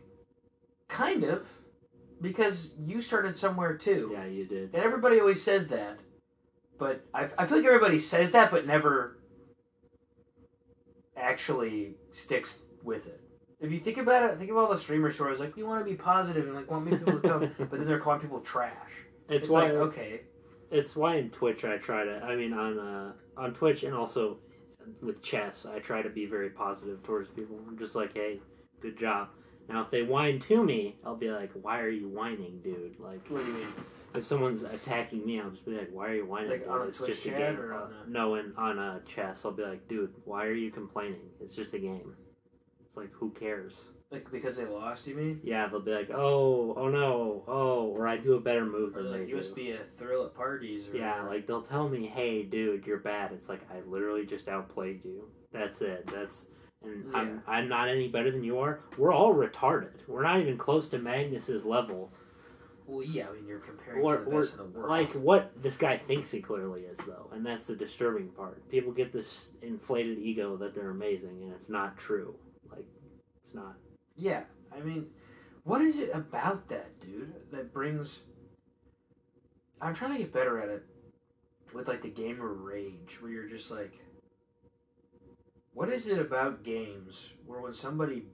kind 0.88 1.24
of, 1.24 1.46
because 2.22 2.74
you 2.84 3.02
started 3.02 3.38
somewhere 3.38 3.78
too, 3.78 4.10
Yeah, 4.14 4.26
you 4.26 4.46
did. 4.46 4.74
and 4.74 4.84
everybody 4.84 5.20
always 5.20 5.42
says 5.44 5.68
that. 5.68 5.98
But 6.80 7.02
I, 7.14 7.28
I 7.38 7.46
feel 7.46 7.58
like 7.58 7.66
everybody 7.66 8.00
says 8.00 8.32
that, 8.32 8.52
but 8.52 8.66
never 8.66 9.18
actually 11.18 11.96
sticks 12.14 12.60
with 12.84 13.06
it. 13.06 13.20
If 13.60 13.72
you 13.72 13.80
think 13.82 13.98
about 13.98 14.30
it, 14.32 14.38
think 14.38 14.50
of 14.50 14.58
all 14.58 14.70
the 14.70 14.80
streamer 14.80 15.12
stories 15.12 15.40
like 15.40 15.56
we 15.58 15.64
want 15.64 15.84
to 15.86 15.90
be 15.90 15.98
positive 15.98 16.46
and 16.48 16.56
like 16.56 16.72
want 16.72 16.90
people 16.90 17.20
to 17.20 17.28
come, 17.28 17.52
but 17.60 17.72
then 17.72 17.86
they're 17.86 18.00
calling 18.00 18.22
people 18.22 18.40
trash. 18.40 18.74
It's, 19.28 19.44
It's, 19.44 19.48
why. 19.50 19.64
like 19.64 19.74
okay, 19.74 20.22
It's 20.72 20.96
why 20.96 21.16
in 21.16 21.30
Twitch 21.30 21.66
I 21.66 21.78
try 21.78 22.04
to. 22.06 22.22
I 22.24 22.36
mean, 22.36 22.54
on 22.54 22.78
uh, 22.80 23.14
on 23.38 23.54
Twitch 23.54 23.84
and 23.84 23.94
also 23.94 24.38
with 25.02 25.22
chess, 25.22 25.66
I 25.66 25.80
try 25.80 26.02
to 26.02 26.10
be 26.10 26.26
very 26.26 26.50
positive 26.50 27.02
towards 27.04 27.30
people. 27.30 27.60
I'm 27.68 27.78
just 27.78 27.96
like, 27.96 28.14
hey, 28.14 28.40
good 28.82 28.98
job. 28.98 29.30
Now, 29.68 29.84
if 29.84 29.92
they 29.92 30.02
whine 30.02 30.40
to 30.42 30.64
me, 30.64 30.98
I'll 31.06 31.16
be 31.16 31.30
like, 31.30 31.52
why 31.54 31.80
are 31.80 31.90
you 31.90 32.08
whining, 32.10 32.60
dude? 32.64 32.96
Like, 33.00 33.20
what 33.30 33.46
do 33.46 33.52
you 33.52 33.58
mean? 33.60 33.68
if 34.16 34.26
someone's 34.26 34.64
attacking 34.64 35.26
me, 35.26 35.40
I'll 35.40 35.52
just 35.52 35.66
be 35.66 35.74
like, 35.78 35.90
why 35.92 36.08
are 36.10 36.16
you 36.16 36.26
whining? 36.26 36.50
Like 36.50 36.62
dude? 36.62 36.70
on 36.70 36.88
it's 36.88 36.98
Twitch 36.98 37.10
just 37.12 37.26
a 37.28 37.30
game. 37.30 37.60
or 37.60 37.74
on 37.74 37.94
a- 37.94 38.10
No, 38.10 38.36
in, 38.36 38.54
on 38.58 38.80
a 38.80 39.02
chess, 39.06 39.46
I'll 39.46 39.52
be 39.52 39.64
like, 39.64 39.88
dude, 39.88 40.14
why 40.26 40.46
are 40.46 40.54
you 40.54 40.72
complaining? 40.72 41.30
It's 41.40 41.54
just 41.56 41.74
a 41.74 41.80
game. 41.80 42.16
It's 42.86 42.98
like, 42.98 43.12
who 43.12 43.30
cares? 43.32 43.82
Like 44.12 44.32
because 44.32 44.58
they 44.58 44.66
lost, 44.66 45.06
you 45.06 45.14
mean? 45.14 45.40
Yeah, 45.44 45.68
they'll 45.68 45.82
be 45.82 45.92
like, 45.92 46.10
oh, 46.12 46.74
oh 46.76 46.90
no, 46.90 47.44
oh, 47.48 47.94
or 47.96 48.08
I 48.08 48.18
do 48.18 48.34
a 48.34 48.40
better 48.40 48.66
move 48.66 48.98
Or 48.98 49.04
than 49.04 49.12
like 49.12 49.22
they 49.22 49.28
you 49.28 49.36
must 49.36 49.56
be 49.56 49.72
a 49.72 49.82
thrill 50.00 50.26
at 50.26 50.34
parties. 50.34 50.88
Or 50.88 50.98
Yeah, 50.98 51.22
like 51.24 51.46
they'll 51.46 51.62
tell 51.62 51.88
me, 51.88 52.08
"Hey, 52.08 52.42
dude, 52.42 52.88
you're 52.88 52.98
bad." 52.98 53.32
It's 53.34 53.48
like 53.48 53.62
I 53.72 53.82
literally 53.88 54.26
just 54.26 54.48
outplayed 54.48 55.06
you. 55.06 55.30
That's 55.52 55.82
it. 55.82 56.08
That's 56.08 56.48
and 56.84 57.06
Yeah. 57.12 57.18
I'm 57.20 57.44
I'm 57.46 57.68
not 57.70 57.88
any 57.88 58.08
better 58.08 58.32
than 58.32 58.44
you 58.44 58.58
are. 58.58 58.80
We're 58.98 59.14
all 59.14 59.36
retarded. 59.36 60.08
We're 60.08 60.24
not 60.24 60.40
even 60.40 60.58
close 60.58 60.88
to 60.90 60.98
Magnus's 60.98 61.64
level. 61.64 62.12
Well, 62.88 63.04
yeah, 63.04 63.28
I 63.30 63.34
mean 63.34 63.46
you're 63.46 63.60
comparing 63.60 64.02
Or- 64.04 64.18
to 64.18 64.26
the 64.26 64.38
best 64.38 64.54
in 64.54 64.58
the 64.58 64.64
world. 64.80 64.90
Like 64.90 65.10
what 65.12 65.52
this 65.62 65.78
guy 65.78 65.98
thinks 65.98 66.32
he 66.32 66.42
clearly 66.42 66.82
is, 66.82 66.98
though, 67.06 67.30
and 67.32 67.46
that's 67.46 67.66
the 67.66 67.76
disturbing 67.76 68.30
part. 68.30 68.68
People 68.70 68.92
get 68.92 69.14
this 69.14 69.52
inflated 69.62 70.18
ego 70.18 70.58
that 70.58 70.74
they're 70.74 70.90
amazing, 70.90 71.44
and 71.44 71.54
it's 71.54 71.70
not 71.70 71.96
true. 72.00 72.34
Like, 72.72 72.86
it's 73.44 73.54
not. 73.54 73.76
Yeah, 74.20 74.42
I 74.76 74.82
mean, 74.82 75.06
what 75.64 75.82
is 75.82 75.98
it 75.98 76.12
about 76.14 76.68
that, 76.68 77.00
dude, 77.00 77.34
that 77.52 77.74
brings. 77.74 78.20
I'm 79.80 79.96
trying 79.96 80.12
to 80.12 80.18
get 80.18 80.34
better 80.34 80.60
at 80.60 80.68
it 80.68 80.84
with, 81.74 81.88
like, 81.88 82.02
the 82.02 82.10
gamer 82.10 82.54
rage, 82.54 83.18
where 83.22 83.32
you're 83.32 83.48
just 83.48 83.72
like. 83.72 83.94
What 85.74 85.88
is 85.88 86.08
it 86.08 86.20
about 86.20 86.66
games 86.66 87.30
where 87.46 87.62
when 87.62 87.74
somebody. 87.74 88.26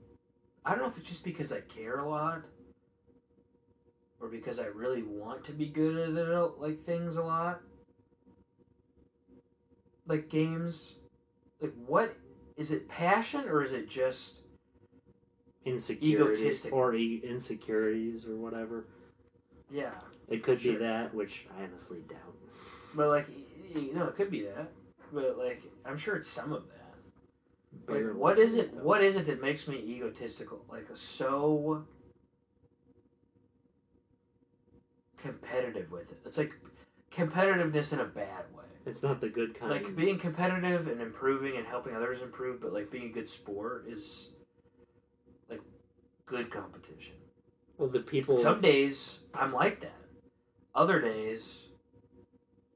I 0.64 0.70
don't 0.70 0.80
know 0.80 0.88
if 0.88 0.98
it's 0.98 1.08
just 1.08 1.22
because 1.22 1.52
I 1.52 1.60
care 1.60 2.00
a 2.00 2.10
lot, 2.10 2.42
or 4.20 4.28
because 4.28 4.58
I 4.58 4.64
really 4.64 5.04
want 5.04 5.44
to 5.44 5.52
be 5.52 5.66
good 5.66 5.96
at 5.96 6.16
it, 6.16 6.50
like, 6.58 6.84
things 6.84 7.14
a 7.14 7.22
lot. 7.22 7.60
Like, 10.08 10.28
games. 10.30 10.94
Like, 11.60 11.74
what. 11.86 12.16
Is 12.56 12.72
it 12.72 12.88
passion, 12.88 13.44
or 13.48 13.62
is 13.62 13.72
it 13.72 13.88
just. 13.88 14.40
Insecurities 15.66 16.40
Egotistic. 16.40 16.72
or 16.72 16.94
e- 16.94 17.20
insecurities 17.24 18.24
or 18.26 18.36
whatever. 18.36 18.86
Yeah. 19.68 19.90
It 20.28 20.42
could 20.42 20.60
Sure. 20.62 20.72
be 20.74 20.78
that, 20.78 21.12
which 21.12 21.46
I 21.58 21.64
honestly 21.64 21.98
doubt. 22.08 22.34
But 22.94 23.08
like, 23.08 23.26
you 23.74 23.92
know, 23.92 24.06
it 24.06 24.14
could 24.14 24.30
be 24.30 24.42
that. 24.42 24.70
But 25.12 25.36
like, 25.38 25.62
I'm 25.84 25.96
sure 25.98 26.16
it's 26.16 26.28
some 26.28 26.52
of 26.52 26.64
that. 26.68 27.92
Like, 27.92 28.14
what 28.14 28.38
is 28.38 28.54
it? 28.56 28.74
though. 28.76 28.82
What 28.82 29.02
is 29.02 29.16
it 29.16 29.26
that 29.26 29.42
makes 29.42 29.66
me 29.68 29.76
egotistical? 29.76 30.64
Like, 30.70 30.86
so 30.94 31.84
competitive 35.18 35.90
with 35.90 36.10
it. 36.12 36.18
It's 36.24 36.38
like 36.38 36.52
competitiveness 37.12 37.92
in 37.92 38.00
a 38.00 38.04
bad 38.04 38.44
way. 38.56 38.62
It's 38.86 39.02
not 39.02 39.20
the 39.20 39.28
good 39.28 39.58
kind. 39.58 39.70
Like 39.70 39.96
being 39.96 40.18
competitive 40.18 40.86
and 40.86 41.00
improving 41.00 41.56
and 41.56 41.66
helping 41.66 41.94
others 41.94 42.22
improve, 42.22 42.60
but 42.60 42.72
like 42.72 42.90
being 42.90 43.06
a 43.06 43.12
good 43.12 43.28
sport 43.28 43.86
is 43.88 44.30
good 46.26 46.50
competition. 46.50 47.14
well, 47.78 47.88
the 47.88 48.00
people. 48.00 48.38
Some 48.38 48.60
days 48.60 49.20
I'm 49.34 49.52
like 49.52 49.80
that. 49.80 49.92
Other 50.74 51.00
days 51.00 51.60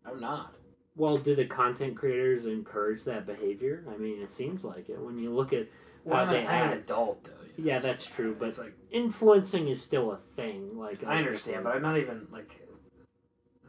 I'm 0.07 0.21
not. 0.21 0.55
Well, 0.97 1.17
do 1.19 1.35
the 1.35 1.47
content 1.47 1.97
creators 1.97 2.47
encourage 2.47 3.05
that 3.05 3.27
behavior? 3.27 3.85
I 3.93 3.97
mean, 3.97 4.21
it 4.23 4.31
seems 4.31 4.65
like 4.65 4.89
it. 4.89 4.99
When 5.01 5.19
you 5.19 5.31
look 5.33 5.53
at 5.53 5.67
Well, 6.05 6.17
How 6.17 6.23
I'm, 6.25 6.31
they 6.33 6.45
a, 6.47 6.49
I'm 6.49 6.73
an 6.73 6.79
adult 6.79 7.23
though. 7.25 7.31
you 7.57 7.65
know, 7.65 7.73
Yeah, 7.73 7.81
so 7.81 7.87
that's 7.87 8.07
true, 8.07 8.37
but- 8.39 8.59
like 8.59 8.75
influencing 8.91 9.69
is 9.69 9.81
still 9.83 10.13
a 10.13 10.19
thing. 10.37 10.79
Like 10.79 11.05
I 11.05 11.19
understand, 11.19 11.65
but 11.65 11.75
I'm 11.75 11.83
not 11.83 11.99
even 11.99 12.27
like 12.33 12.51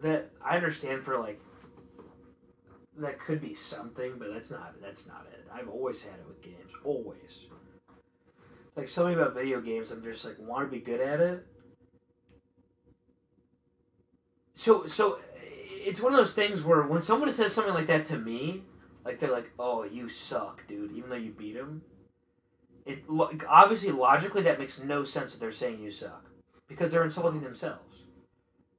that. 0.01 0.31
I 0.43 0.55
understand 0.55 1.03
for 1.03 1.19
like 1.19 1.39
that 2.97 3.19
could 3.19 3.41
be 3.41 3.53
something, 3.53 4.13
but 4.17 4.33
that's 4.33 4.51
not 4.51 4.73
that's 4.81 5.07
not 5.07 5.25
it. 5.31 5.45
I've 5.53 5.69
always 5.69 6.01
had 6.01 6.13
it 6.13 6.27
with 6.27 6.41
games, 6.41 6.71
always. 6.83 7.45
Like 8.75 8.89
something 8.89 9.13
about 9.13 9.33
video 9.33 9.59
games, 9.61 9.91
I'm 9.91 10.03
just 10.03 10.23
like 10.23 10.39
want 10.39 10.67
to 10.67 10.71
be 10.71 10.83
good 10.83 11.01
at 11.01 11.19
it. 11.19 11.45
So 14.55 14.85
so 14.85 15.19
it's 15.85 16.01
one 16.01 16.13
of 16.13 16.19
those 16.19 16.33
things 16.33 16.63
where 16.63 16.83
when 16.83 17.01
someone 17.01 17.31
says 17.33 17.53
something 17.53 17.73
like 17.73 17.87
that 17.87 18.05
to 18.07 18.17
me, 18.17 18.63
like 19.03 19.19
they're 19.19 19.31
like, 19.31 19.51
"Oh, 19.59 19.83
you 19.83 20.07
suck, 20.07 20.65
dude," 20.67 20.91
even 20.91 21.09
though 21.09 21.15
you 21.15 21.31
beat 21.31 21.55
them. 21.55 21.81
It 22.85 23.03
obviously 23.47 23.91
logically 23.91 24.43
that 24.43 24.59
makes 24.59 24.79
no 24.79 25.03
sense 25.03 25.33
that 25.33 25.39
they're 25.39 25.51
saying 25.51 25.79
you 25.79 25.91
suck 25.91 26.25
because 26.67 26.91
they're 26.91 27.03
insulting 27.03 27.41
themselves, 27.41 28.03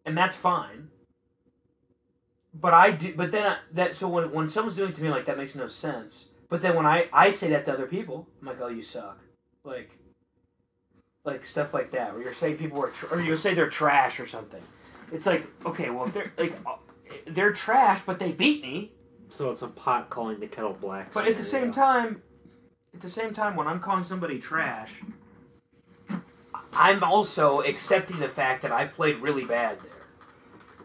and 0.06 0.16
that's 0.16 0.36
fine. 0.36 0.88
But 2.54 2.74
I 2.74 2.92
do. 2.92 3.14
But 3.14 3.32
then 3.32 3.46
I, 3.46 3.56
that 3.72 3.96
so 3.96 4.08
when 4.08 4.30
when 4.32 4.48
someone's 4.48 4.76
doing 4.76 4.90
it 4.90 4.96
to 4.96 5.02
me 5.02 5.10
like 5.10 5.26
that 5.26 5.38
makes 5.38 5.54
no 5.54 5.66
sense. 5.66 6.26
But 6.48 6.62
then 6.62 6.76
when 6.76 6.86
I 6.86 7.08
I 7.12 7.30
say 7.30 7.50
that 7.50 7.64
to 7.66 7.72
other 7.72 7.86
people, 7.86 8.28
I'm 8.40 8.48
like, 8.48 8.60
"Oh, 8.60 8.68
you 8.68 8.82
suck," 8.82 9.18
like. 9.64 9.90
Like 11.24 11.46
stuff 11.46 11.72
like 11.72 11.92
that, 11.92 12.12
where 12.14 12.22
you're 12.22 12.34
saying 12.34 12.56
people 12.56 12.82
are, 12.82 12.90
tr- 12.90 13.14
or 13.14 13.20
you 13.20 13.36
say 13.36 13.54
they're 13.54 13.70
trash 13.70 14.18
or 14.18 14.26
something. 14.26 14.62
It's 15.12 15.24
like, 15.24 15.46
okay, 15.64 15.88
well, 15.90 16.06
if 16.06 16.14
they're 16.14 16.32
like, 16.36 16.54
uh, 16.66 16.76
they're 17.28 17.52
trash, 17.52 18.00
but 18.04 18.18
they 18.18 18.32
beat 18.32 18.62
me. 18.62 18.90
So 19.28 19.50
it's 19.50 19.62
a 19.62 19.68
pot 19.68 20.10
calling 20.10 20.40
the 20.40 20.48
kettle 20.48 20.76
black. 20.80 21.12
But 21.12 21.28
at 21.28 21.36
the 21.36 21.44
scenario. 21.44 21.66
same 21.66 21.74
time, 21.74 22.22
at 22.92 23.00
the 23.00 23.10
same 23.10 23.32
time, 23.32 23.56
when 23.56 23.66
I'm 23.68 23.80
calling 23.80 24.04
somebody 24.04 24.38
trash, 24.38 24.90
I'm 26.72 27.02
also 27.04 27.60
accepting 27.60 28.18
the 28.18 28.28
fact 28.28 28.62
that 28.62 28.72
I 28.72 28.86
played 28.86 29.18
really 29.18 29.44
bad 29.44 29.78
there. 29.80 30.06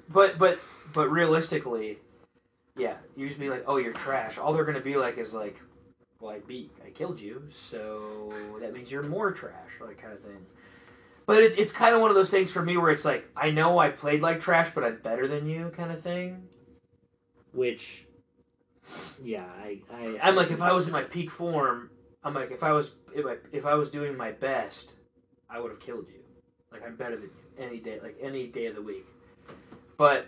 But 0.09 0.37
but 0.37 0.59
but 0.93 1.09
realistically, 1.09 1.99
yeah, 2.77 2.95
you 3.15 3.27
just 3.27 3.39
be 3.39 3.49
like, 3.49 3.63
oh, 3.67 3.77
you're 3.77 3.93
trash. 3.93 4.37
All 4.37 4.53
they're 4.53 4.65
gonna 4.65 4.79
be 4.79 4.97
like 4.97 5.17
is 5.17 5.33
like, 5.33 5.59
well, 6.19 6.33
I 6.35 6.39
beat, 6.39 6.71
I 6.85 6.89
killed 6.91 7.19
you, 7.19 7.43
so 7.69 8.57
that 8.61 8.73
means 8.73 8.91
you're 8.91 9.03
more 9.03 9.31
trash, 9.31 9.71
like 9.81 10.01
kind 10.01 10.13
of 10.13 10.21
thing. 10.21 10.45
But 11.25 11.43
it, 11.43 11.59
it's 11.59 11.73
kind 11.73 11.95
of 11.95 12.01
one 12.01 12.09
of 12.09 12.15
those 12.15 12.29
things 12.29 12.51
for 12.51 12.61
me 12.63 12.77
where 12.77 12.91
it's 12.91 13.05
like, 13.05 13.29
I 13.35 13.51
know 13.51 13.79
I 13.79 13.89
played 13.89 14.21
like 14.21 14.39
trash, 14.41 14.71
but 14.75 14.83
I'm 14.83 14.97
better 15.01 15.27
than 15.27 15.47
you, 15.47 15.71
kind 15.75 15.91
of 15.91 16.01
thing. 16.03 16.47
which, 17.51 18.05
yeah, 19.23 19.45
I, 19.63 19.79
I, 19.93 20.19
I'm 20.23 20.35
like, 20.35 20.51
if 20.51 20.61
I 20.61 20.71
was 20.73 20.87
in 20.87 20.93
my 20.93 21.03
peak 21.03 21.31
form, 21.31 21.91
I'm 22.23 22.33
like, 22.33 22.51
if 22.51 22.63
I 22.63 22.71
was 22.71 22.91
if 23.13 23.25
I, 23.25 23.37
if 23.51 23.65
I 23.65 23.75
was 23.75 23.89
doing 23.89 24.15
my 24.17 24.31
best, 24.31 24.93
I 25.49 25.59
would 25.59 25.71
have 25.71 25.79
killed 25.79 26.07
you. 26.09 26.21
Like 26.71 26.85
I'm 26.85 26.95
better 26.95 27.15
than 27.15 27.25
you 27.29 27.65
any 27.65 27.79
day, 27.79 27.99
like 28.01 28.17
any 28.21 28.47
day 28.47 28.67
of 28.67 28.75
the 28.75 28.81
week. 28.81 29.05
But 29.97 30.27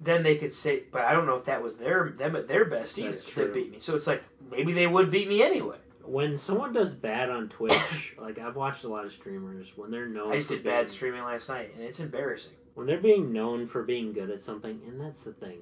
then 0.00 0.22
they 0.22 0.36
could 0.36 0.52
say, 0.52 0.82
but 0.92 1.02
I 1.02 1.12
don't 1.12 1.26
know 1.26 1.36
if 1.36 1.44
that 1.46 1.62
was 1.62 1.76
their 1.76 2.10
them 2.16 2.36
at 2.36 2.48
their 2.48 2.64
best 2.64 2.98
either. 2.98 3.10
That's 3.12 3.34
That 3.34 3.54
beat 3.54 3.70
me. 3.70 3.78
So 3.80 3.96
it's 3.96 4.06
like 4.06 4.22
maybe 4.50 4.72
they 4.72 4.86
would 4.86 5.10
beat 5.10 5.28
me 5.28 5.42
anyway. 5.42 5.76
when 6.04 6.36
someone 6.36 6.72
does 6.72 6.92
bad 6.92 7.30
on 7.30 7.48
Twitch, 7.48 8.14
like 8.18 8.38
I've 8.38 8.56
watched 8.56 8.84
a 8.84 8.88
lot 8.88 9.04
of 9.06 9.12
streamers 9.12 9.68
when 9.76 9.90
they're 9.90 10.08
known. 10.08 10.32
I 10.32 10.36
just 10.36 10.48
did 10.48 10.62
bad 10.64 10.90
streaming 10.90 11.22
last 11.22 11.48
night, 11.48 11.72
and 11.74 11.82
it's 11.84 12.00
embarrassing. 12.00 12.52
when 12.74 12.86
they're 12.86 13.00
being 13.00 13.32
known 13.32 13.66
for 13.66 13.82
being 13.82 14.12
good 14.12 14.30
at 14.30 14.42
something, 14.42 14.80
and 14.86 15.00
that's 15.00 15.22
the 15.22 15.32
thing. 15.32 15.58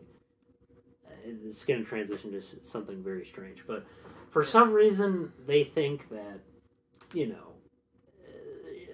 Uh, 1.06 1.12
It's 1.24 1.64
going 1.64 1.82
to 1.82 1.88
transition 1.88 2.32
to 2.32 2.42
something 2.62 3.02
very 3.02 3.24
strange, 3.26 3.58
but 3.66 3.84
for 4.30 4.42
some 4.42 4.72
reason 4.72 5.32
they 5.46 5.62
think 5.64 6.08
that, 6.08 6.40
you 7.12 7.28
know, 7.28 7.48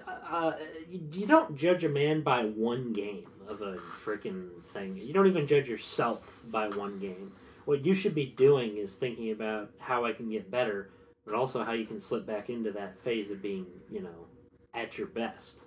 uh, 0.06 0.10
uh, 0.30 0.56
you 0.90 1.26
don't 1.26 1.56
judge 1.56 1.84
a 1.84 1.88
man 1.88 2.22
by 2.22 2.42
one 2.44 2.92
game 2.92 3.24
of 3.48 3.62
a 3.62 3.76
freaking 4.04 4.62
thing. 4.66 4.96
You 4.96 5.12
don't 5.12 5.26
even 5.26 5.46
judge 5.46 5.68
yourself 5.68 6.40
by 6.50 6.68
one 6.68 6.98
game. 6.98 7.32
What 7.64 7.84
you 7.84 7.94
should 7.94 8.14
be 8.14 8.26
doing 8.26 8.76
is 8.76 8.94
thinking 8.94 9.30
about 9.32 9.70
how 9.78 10.04
I 10.04 10.12
can 10.12 10.30
get 10.30 10.50
better, 10.50 10.90
but 11.24 11.34
also 11.34 11.64
how 11.64 11.72
you 11.72 11.86
can 11.86 11.98
slip 11.98 12.26
back 12.26 12.50
into 12.50 12.70
that 12.72 13.02
phase 13.02 13.30
of 13.30 13.42
being, 13.42 13.66
you 13.90 14.02
know, 14.02 14.26
at 14.74 14.98
your 14.98 15.08
best. 15.08 15.60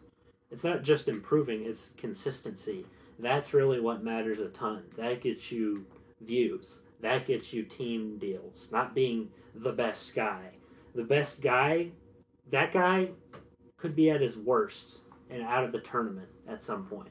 It's 0.52 0.64
not 0.64 0.84
just 0.84 1.08
improving, 1.08 1.66
it's 1.66 1.90
consistency. 1.98 2.86
That's 3.20 3.54
really 3.54 3.80
what 3.80 4.04
matters 4.04 4.40
a 4.40 4.50
ton. 4.50 4.84
That 4.98 5.22
gets 5.22 5.52
you 5.52 5.86
views. 6.22 6.80
That 7.02 7.26
gets 7.26 7.52
you 7.52 7.64
team 7.64 8.18
deals. 8.18 8.68
Not 8.72 8.94
being 8.94 9.30
the 9.56 9.72
best 9.72 10.14
guy. 10.14 10.50
The 10.94 11.04
best 11.04 11.42
guy, 11.42 11.90
that 12.52 12.72
guy 12.72 13.10
could 13.78 13.96
be 13.96 14.10
at 14.12 14.22
his 14.22 14.38
worst 14.38 15.00
and 15.30 15.42
out 15.42 15.64
of 15.64 15.72
the 15.72 15.80
tournament 15.80 16.28
at 16.48 16.62
some 16.62 16.86
point. 16.86 17.10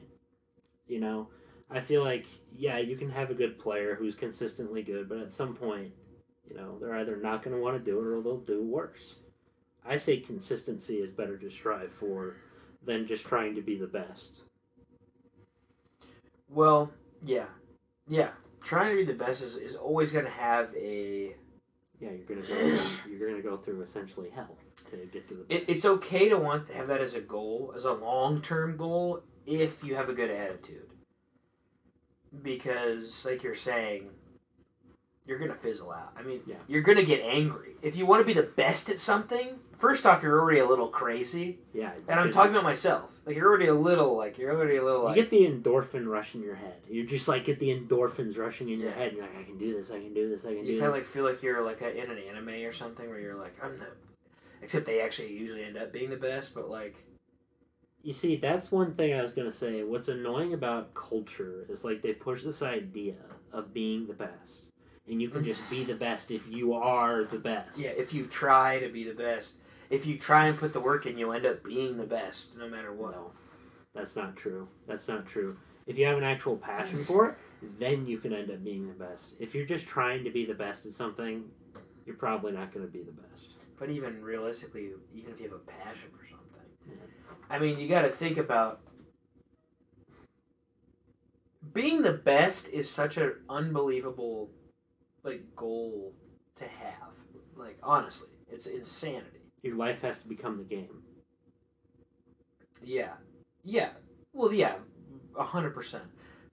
You 0.91 0.99
know, 0.99 1.29
I 1.69 1.79
feel 1.79 2.03
like, 2.03 2.25
yeah, 2.53 2.77
you 2.77 2.97
can 2.97 3.09
have 3.09 3.29
a 3.29 3.33
good 3.33 3.57
player 3.57 3.95
who's 3.95 4.13
consistently 4.13 4.83
good, 4.83 5.07
but 5.07 5.19
at 5.19 5.31
some 5.31 5.55
point, 5.55 5.93
you 6.45 6.53
know, 6.53 6.77
they're 6.79 6.95
either 6.95 7.15
not 7.15 7.43
going 7.43 7.55
to 7.55 7.61
want 7.61 7.77
to 7.77 7.91
do 7.91 7.97
it 7.97 8.05
or 8.05 8.21
they'll 8.21 8.39
do 8.39 8.61
worse. 8.61 9.15
I 9.85 9.95
say 9.95 10.17
consistency 10.17 10.97
is 10.97 11.09
better 11.09 11.37
to 11.37 11.49
strive 11.49 11.93
for 11.93 12.35
than 12.85 13.07
just 13.07 13.23
trying 13.25 13.55
to 13.55 13.61
be 13.61 13.77
the 13.77 13.87
best. 13.87 14.41
Well, 16.49 16.91
yeah, 17.25 17.45
yeah. 18.09 18.31
Trying 18.61 18.91
to 18.91 18.97
be 18.97 19.05
the 19.05 19.17
best 19.17 19.41
is, 19.41 19.55
is 19.55 19.75
always 19.75 20.11
going 20.11 20.25
to 20.25 20.31
have 20.31 20.75
a. 20.75 21.35
Yeah, 22.01 22.09
you're 22.09 22.25
gonna 22.25 22.41
go. 22.41 22.47
Through, 22.47 22.79
you're 23.17 23.29
gonna 23.29 23.41
go 23.41 23.57
through 23.57 23.81
essentially 23.81 24.29
hell 24.29 24.57
to 24.89 24.97
get 24.97 25.27
to 25.29 25.35
the. 25.35 25.43
Best. 25.43 25.61
It, 25.61 25.73
it's 25.73 25.85
okay 25.85 26.29
to 26.29 26.37
want 26.37 26.67
to 26.67 26.73
have 26.73 26.87
that 26.87 26.99
as 26.99 27.13
a 27.13 27.21
goal, 27.21 27.73
as 27.77 27.85
a 27.85 27.93
long 27.93 28.41
term 28.41 28.75
goal, 28.75 29.23
if 29.45 29.83
you 29.83 29.95
have 29.95 30.09
a 30.09 30.13
good 30.13 30.29
attitude. 30.29 30.87
Because, 32.43 33.25
like 33.25 33.43
you're 33.43 33.55
saying, 33.55 34.09
you're 35.25 35.37
gonna 35.37 35.55
fizzle 35.55 35.91
out. 35.91 36.13
I 36.17 36.21
mean, 36.21 36.41
Yeah. 36.45 36.55
you're 36.67 36.81
gonna 36.81 37.03
get 37.03 37.21
angry 37.23 37.75
if 37.81 37.95
you 37.95 38.05
want 38.05 38.21
to 38.21 38.25
be 38.25 38.33
the 38.33 38.47
best 38.47 38.89
at 38.89 38.99
something. 38.99 39.59
First 39.77 40.05
off, 40.05 40.21
you're 40.23 40.39
already 40.39 40.59
a 40.59 40.65
little 40.65 40.87
crazy, 40.87 41.59
yeah, 41.73 41.91
and 42.07 42.19
I'm 42.19 42.31
talking 42.31 42.51
about 42.51 42.63
myself. 42.63 43.09
Like 43.25 43.35
you're 43.35 43.47
already 43.47 43.67
a 43.67 43.73
little, 43.73 44.15
like 44.15 44.37
you're 44.37 44.51
already 44.55 44.77
a 44.77 44.83
little, 44.83 45.09
You 45.09 45.15
get 45.15 45.29
the 45.29 45.45
endorphin 45.47 46.07
rush 46.07 46.35
in 46.35 46.41
your 46.41 46.55
head. 46.55 46.75
You 46.89 47.05
just 47.05 47.27
like 47.27 47.45
get 47.45 47.59
the 47.59 47.69
endorphins 47.69 48.37
rushing 48.37 48.69
in 48.69 48.79
your 48.79 48.89
Yeah. 48.89 48.95
head. 48.95 49.07
And 49.09 49.17
you're 49.17 49.25
like, 49.25 49.37
I 49.37 49.43
can 49.43 49.57
do 49.57 49.73
this. 49.73 49.91
I 49.91 49.99
can 49.99 50.13
do 50.13 50.29
this. 50.29 50.45
I 50.45 50.49
can 50.49 50.59
you 50.59 50.63
do 50.65 50.73
You 50.73 50.79
kind 50.79 50.89
of 50.89 50.95
like 50.97 51.05
feel 51.07 51.23
like 51.23 51.41
you're 51.43 51.63
like 51.63 51.81
a, 51.81 51.95
in 51.95 52.09
an 52.09 52.17
anime 52.17 52.63
or 52.65 52.73
something 52.73 53.07
where 53.09 53.19
you're 53.19 53.35
like, 53.35 53.55
I'm 53.63 53.77
the 53.79 53.87
Except 54.63 54.85
they 54.85 55.01
actually 55.01 55.33
usually 55.33 55.63
end 55.63 55.77
up 55.77 55.91
being 55.91 56.09
the 56.11 56.15
best, 56.17 56.53
but 56.53 56.69
like 56.69 56.95
You 58.03 58.13
see, 58.13 58.35
that's 58.35 58.71
one 58.71 58.95
thing 58.95 59.13
I 59.13 59.21
was 59.21 59.31
gonna 59.31 59.51
say. 59.51 59.83
What's 59.83 60.07
annoying 60.07 60.53
about 60.53 60.93
culture 60.93 61.65
is 61.69 61.83
like 61.83 62.01
they 62.01 62.13
push 62.13 62.43
this 62.43 62.61
idea 62.61 63.15
of 63.53 63.73
being 63.73 64.07
the 64.07 64.13
best, 64.13 64.63
and 65.07 65.21
you 65.21 65.29
can 65.29 65.43
just 65.43 65.67
be 65.69 65.83
the 65.83 65.93
best 65.93 66.31
if 66.31 66.47
you 66.47 66.73
are 66.73 67.23
the 67.25 67.37
best. 67.37 67.77
yeah, 67.77 67.91
if 67.91 68.13
you 68.13 68.25
try 68.25 68.79
to 68.79 68.89
be 68.89 69.03
the 69.03 69.13
best, 69.13 69.55
if 69.89 70.05
you 70.05 70.17
try 70.17 70.47
and 70.47 70.57
put 70.57 70.73
the 70.73 70.79
work 70.79 71.05
in, 71.05 71.17
you'll 71.17 71.33
end 71.33 71.45
up 71.45 71.63
being 71.63 71.97
the 71.97 72.05
best 72.05 72.57
no 72.57 72.67
matter 72.67 72.91
what. 72.91 73.11
No, 73.11 73.31
that's 73.93 74.15
not 74.15 74.35
true. 74.35 74.67
That's 74.87 75.07
not 75.07 75.27
true. 75.27 75.57
If 75.85 75.97
you 75.97 76.05
have 76.05 76.17
an 76.17 76.23
actual 76.23 76.57
passion 76.57 77.05
for 77.05 77.29
it, 77.29 77.35
then 77.79 78.07
you 78.07 78.17
can 78.17 78.33
end 78.33 78.49
up 78.49 78.63
being 78.63 78.87
the 78.87 78.93
best. 78.93 79.33
If 79.39 79.53
you're 79.53 79.65
just 79.65 79.85
trying 79.85 80.23
to 80.23 80.29
be 80.31 80.45
the 80.45 80.53
best 80.53 80.85
at 80.85 80.93
something, 80.93 81.43
you're 82.05 82.15
probably 82.15 82.51
not 82.51 82.73
going 82.73 82.85
to 82.85 82.91
be 82.91 83.03
the 83.03 83.11
best. 83.11 83.49
But 83.77 83.89
even 83.89 84.21
realistically, 84.23 84.89
even 85.13 85.33
if 85.33 85.39
you 85.39 85.49
have 85.49 85.55
a 85.59 85.83
passion 85.83 86.09
for 86.11 86.25
something, 86.29 86.69
Yeah. 86.87 86.95
I 87.51 87.59
mean, 87.59 87.79
you 87.79 87.89
got 87.89 88.03
to 88.03 88.09
think 88.09 88.37
about 88.37 88.79
being 91.73 92.01
the 92.01 92.13
best 92.13 92.69
is 92.69 92.89
such 92.89 93.17
an 93.17 93.33
unbelievable 93.49 94.49
like 95.23 95.43
goal 95.53 96.13
to 96.55 96.63
have. 96.63 97.11
Like 97.57 97.77
honestly, 97.83 98.29
it's 98.49 98.67
insanity. 98.67 99.41
Your 99.63 99.75
life 99.75 100.01
has 100.01 100.21
to 100.21 100.29
become 100.29 100.57
the 100.57 100.63
game. 100.63 101.03
Yeah, 102.81 103.13
yeah. 103.63 103.89
Well, 104.31 104.53
yeah, 104.53 104.75
a 105.37 105.43
hundred 105.43 105.75
percent. 105.75 106.05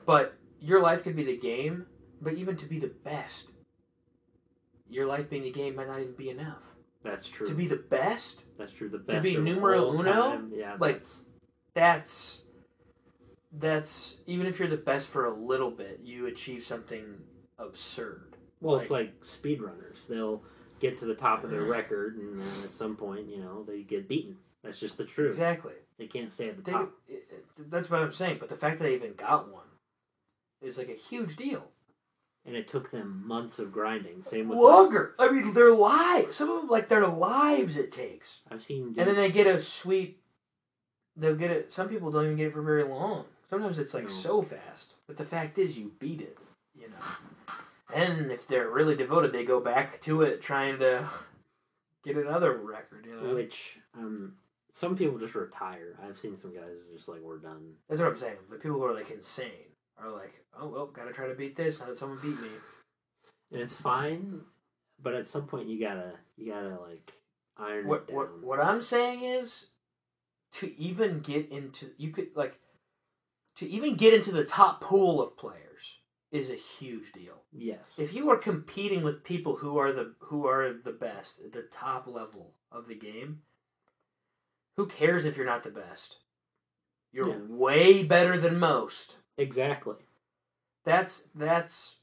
But 0.04 0.34
your 0.60 0.82
life 0.82 1.04
could 1.04 1.14
be 1.14 1.24
the 1.24 1.38
game. 1.38 1.86
But 2.20 2.34
even 2.34 2.56
to 2.56 2.66
be 2.66 2.80
the 2.80 2.92
best, 3.04 3.50
your 4.90 5.06
life 5.06 5.30
being 5.30 5.44
the 5.44 5.52
game 5.52 5.76
might 5.76 5.86
not 5.86 6.00
even 6.00 6.14
be 6.14 6.30
enough. 6.30 6.67
That's 7.02 7.26
true. 7.28 7.46
To 7.48 7.54
be 7.54 7.66
the 7.66 7.76
best, 7.76 8.42
that's 8.58 8.72
true. 8.72 8.88
The 8.88 8.98
best 8.98 9.24
To 9.24 9.34
be 9.34 9.36
numero 9.36 9.92
uno? 9.92 10.12
time, 10.12 10.52
Yeah, 10.54 10.76
Like, 10.78 10.94
that's, 11.00 11.22
that's 11.74 12.42
that's 13.52 14.18
even 14.26 14.46
if 14.46 14.58
you're 14.58 14.68
the 14.68 14.76
best 14.76 15.08
for 15.08 15.26
a 15.26 15.34
little 15.34 15.70
bit, 15.70 16.00
you 16.02 16.26
achieve 16.26 16.64
something 16.64 17.04
absurd. 17.58 18.36
well, 18.60 18.76
it's 18.76 18.90
like 18.90 19.20
speedrunners. 19.22 20.06
They'll 20.08 20.42
get 20.80 20.98
to 20.98 21.06
the 21.06 21.14
top 21.14 21.44
of 21.44 21.50
their 21.50 21.62
record, 21.64 22.16
and 22.18 22.38
then 22.40 22.48
at 22.64 22.74
some 22.74 22.94
point, 22.96 23.28
you 23.28 23.38
know, 23.38 23.64
they 23.64 23.82
get 23.82 24.08
beaten. 24.08 24.36
That's 24.62 24.78
just 24.78 24.96
the 24.98 25.04
truth. 25.04 25.30
Exactly. 25.30 25.72
They 25.98 26.06
can't 26.06 26.30
stay 26.30 26.48
at 26.50 26.56
the 26.56 26.62
They, 26.62 26.72
top. 26.72 26.92
it, 27.08 27.24
it- 27.30 27.44
that's 27.70 27.88
what 27.90 28.00
I'm 28.02 28.12
saying. 28.12 28.36
But 28.38 28.48
the 28.48 28.56
fact 28.56 28.78
that 28.78 28.84
they 28.84 28.94
even 28.94 29.14
got 29.14 29.50
one 29.52 29.64
is 30.62 30.76
like 30.78 30.88
a 30.88 30.94
huge 30.94 31.36
deal. 31.36 31.64
And 32.48 32.56
it 32.56 32.66
took 32.66 32.90
them 32.90 33.22
months 33.26 33.58
of 33.58 33.70
grinding. 33.70 34.22
Same 34.22 34.48
with 34.48 34.58
Longer. 34.58 35.14
I 35.18 35.30
mean, 35.30 35.52
their 35.52 35.72
lives. 35.74 36.34
Some 36.34 36.48
of 36.48 36.62
them, 36.62 36.68
like 36.70 36.88
their 36.88 37.06
lives, 37.06 37.76
it 37.76 37.92
takes. 37.92 38.38
I've 38.50 38.62
seen. 38.62 38.94
And 38.96 39.06
then 39.06 39.16
they 39.16 39.30
get 39.30 39.46
a 39.46 39.60
sweet. 39.60 40.18
They'll 41.14 41.36
get 41.36 41.50
it. 41.50 41.70
Some 41.70 41.90
people 41.90 42.10
don't 42.10 42.24
even 42.24 42.36
get 42.38 42.46
it 42.46 42.52
for 42.54 42.62
very 42.62 42.84
long. 42.84 43.26
Sometimes 43.50 43.78
it's 43.78 43.92
like 43.92 44.04
No. 44.04 44.08
so 44.08 44.42
fast. 44.42 44.94
But 45.06 45.18
the 45.18 45.26
fact 45.26 45.58
is, 45.58 45.76
you 45.78 45.92
beat 45.98 46.22
it. 46.22 46.38
You 46.74 46.88
know. 46.88 47.54
And 47.94 48.30
if 48.32 48.48
they're 48.48 48.70
really 48.70 48.96
devoted, 48.96 49.32
they 49.32 49.44
go 49.44 49.60
back 49.60 50.00
to 50.02 50.22
it 50.22 50.40
trying 50.40 50.78
to 50.78 51.06
get 52.04 52.16
another 52.16 52.56
record. 52.56 53.04
You 53.06 53.20
know. 53.20 53.34
which 53.34 53.78
um, 53.94 54.32
some 54.72 54.96
people 54.96 55.18
just 55.18 55.34
retire. 55.34 55.98
I've 56.02 56.18
seen 56.18 56.36
some 56.36 56.54
guys 56.54 56.76
just 56.94 57.08
like 57.08 57.20
we're 57.20 57.38
done. 57.38 57.74
That's 57.90 58.00
what 58.00 58.08
I'm 58.10 58.16
saying. 58.18 58.36
The 58.50 58.56
people 58.56 58.78
who 58.78 58.84
are 58.84 58.94
like 58.94 59.10
insane 59.10 59.67
are 60.00 60.10
like, 60.10 60.34
oh 60.58 60.68
well, 60.68 60.86
gotta 60.86 61.12
try 61.12 61.26
to 61.26 61.34
beat 61.34 61.56
this. 61.56 61.80
Now 61.80 61.86
that 61.86 61.98
someone 61.98 62.18
beat 62.22 62.40
me. 62.40 62.48
and 63.52 63.60
it's 63.60 63.74
fine. 63.74 64.40
But 65.00 65.14
at 65.14 65.28
some 65.28 65.46
point, 65.46 65.68
you 65.68 65.78
gotta 65.80 66.14
you 66.36 66.50
gotta 66.52 66.78
like 66.80 67.12
iron 67.56 67.86
What 67.86 68.00
it 68.02 68.06
down. 68.08 68.16
what 68.16 68.42
what 68.42 68.60
I'm 68.60 68.82
saying 68.82 69.22
is, 69.22 69.66
to 70.52 70.78
even 70.80 71.20
get 71.20 71.48
into 71.50 71.90
you 71.96 72.10
could 72.10 72.28
like, 72.34 72.58
to 73.56 73.66
even 73.68 73.96
get 73.96 74.12
into 74.12 74.32
the 74.32 74.44
top 74.44 74.80
pool 74.80 75.20
of 75.20 75.36
players 75.36 75.96
is 76.30 76.50
a 76.50 76.54
huge 76.54 77.12
deal. 77.12 77.42
Yes, 77.52 77.94
If 77.96 78.12
you 78.12 78.28
are 78.30 78.36
competing 78.36 79.02
with 79.02 79.24
people 79.24 79.56
who 79.56 79.78
are 79.78 79.92
the 79.92 80.14
who 80.20 80.46
are 80.46 80.72
the 80.72 80.92
best 80.92 81.40
at 81.44 81.52
the 81.52 81.62
top 81.70 82.06
level 82.06 82.54
of 82.70 82.86
the 82.86 82.94
game, 82.94 83.38
who 84.76 84.86
cares 84.86 85.24
if 85.24 85.36
you're 85.36 85.46
not 85.46 85.62
the 85.62 85.70
best? 85.70 86.16
You're 87.12 87.28
Yeah. 87.28 87.38
way 87.48 88.02
better 88.02 88.36
than 88.38 88.58
most. 88.58 89.16
Exactly. 89.38 89.96
That's 90.84 91.22
that's 91.34 91.96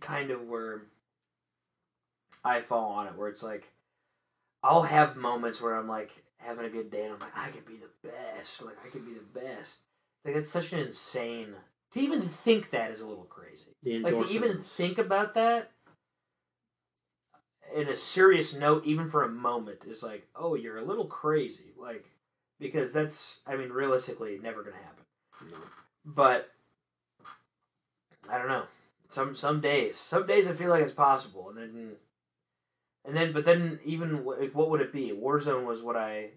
kind 0.00 0.30
of 0.30 0.42
where 0.48 0.82
I 2.44 2.60
fall 2.60 2.92
on 2.92 3.06
it, 3.06 3.16
where 3.16 3.28
it's 3.28 3.42
like 3.42 3.68
I'll 4.62 4.82
have 4.82 5.16
moments 5.16 5.60
where 5.60 5.74
I'm 5.74 5.88
like 5.88 6.22
having 6.38 6.64
a 6.64 6.70
good 6.70 6.90
day 6.90 7.04
and 7.04 7.12
I'm 7.14 7.20
like, 7.20 7.36
I 7.36 7.48
could 7.50 7.66
be 7.66 7.76
the 7.76 8.08
best. 8.08 8.62
Like 8.62 8.76
I 8.84 8.88
could 8.88 9.04
be 9.04 9.14
the 9.14 9.40
best. 9.40 9.78
Like 10.24 10.34
it's 10.34 10.50
such 10.50 10.72
an 10.72 10.80
insane 10.80 11.54
to 11.92 12.00
even 12.00 12.22
think 12.22 12.70
that 12.70 12.90
is 12.90 13.00
a 13.00 13.06
little 13.06 13.24
crazy. 13.24 13.74
Like 14.02 14.14
to 14.14 14.26
even 14.28 14.58
think 14.58 14.98
about 14.98 15.34
that 15.34 15.70
in 17.74 17.88
a 17.88 17.96
serious 17.96 18.54
note, 18.54 18.84
even 18.84 19.08
for 19.08 19.24
a 19.24 19.28
moment, 19.28 19.84
is 19.86 20.02
like, 20.02 20.26
oh, 20.36 20.54
you're 20.54 20.78
a 20.78 20.84
little 20.84 21.06
crazy. 21.06 21.72
Like 21.76 22.06
because 22.58 22.92
that's 22.92 23.40
I 23.46 23.56
mean, 23.56 23.70
realistically 23.70 24.38
never 24.42 24.62
gonna 24.62 24.76
happen. 24.76 25.03
But 26.04 26.50
I 28.30 28.38
don't 28.38 28.48
know. 28.48 28.64
Some 29.10 29.34
some 29.34 29.60
days, 29.60 29.96
some 29.96 30.26
days 30.26 30.46
I 30.46 30.52
feel 30.54 30.70
like 30.70 30.82
it's 30.82 30.92
possible, 30.92 31.50
and 31.50 31.58
then 31.58 31.92
and 33.04 33.16
then, 33.16 33.32
but 33.32 33.44
then 33.44 33.78
even 33.84 34.24
like, 34.24 34.54
what 34.54 34.70
would 34.70 34.80
it 34.80 34.92
be? 34.92 35.12
Warzone 35.12 35.64
was 35.64 35.82
what 35.82 35.96
I 35.96 36.30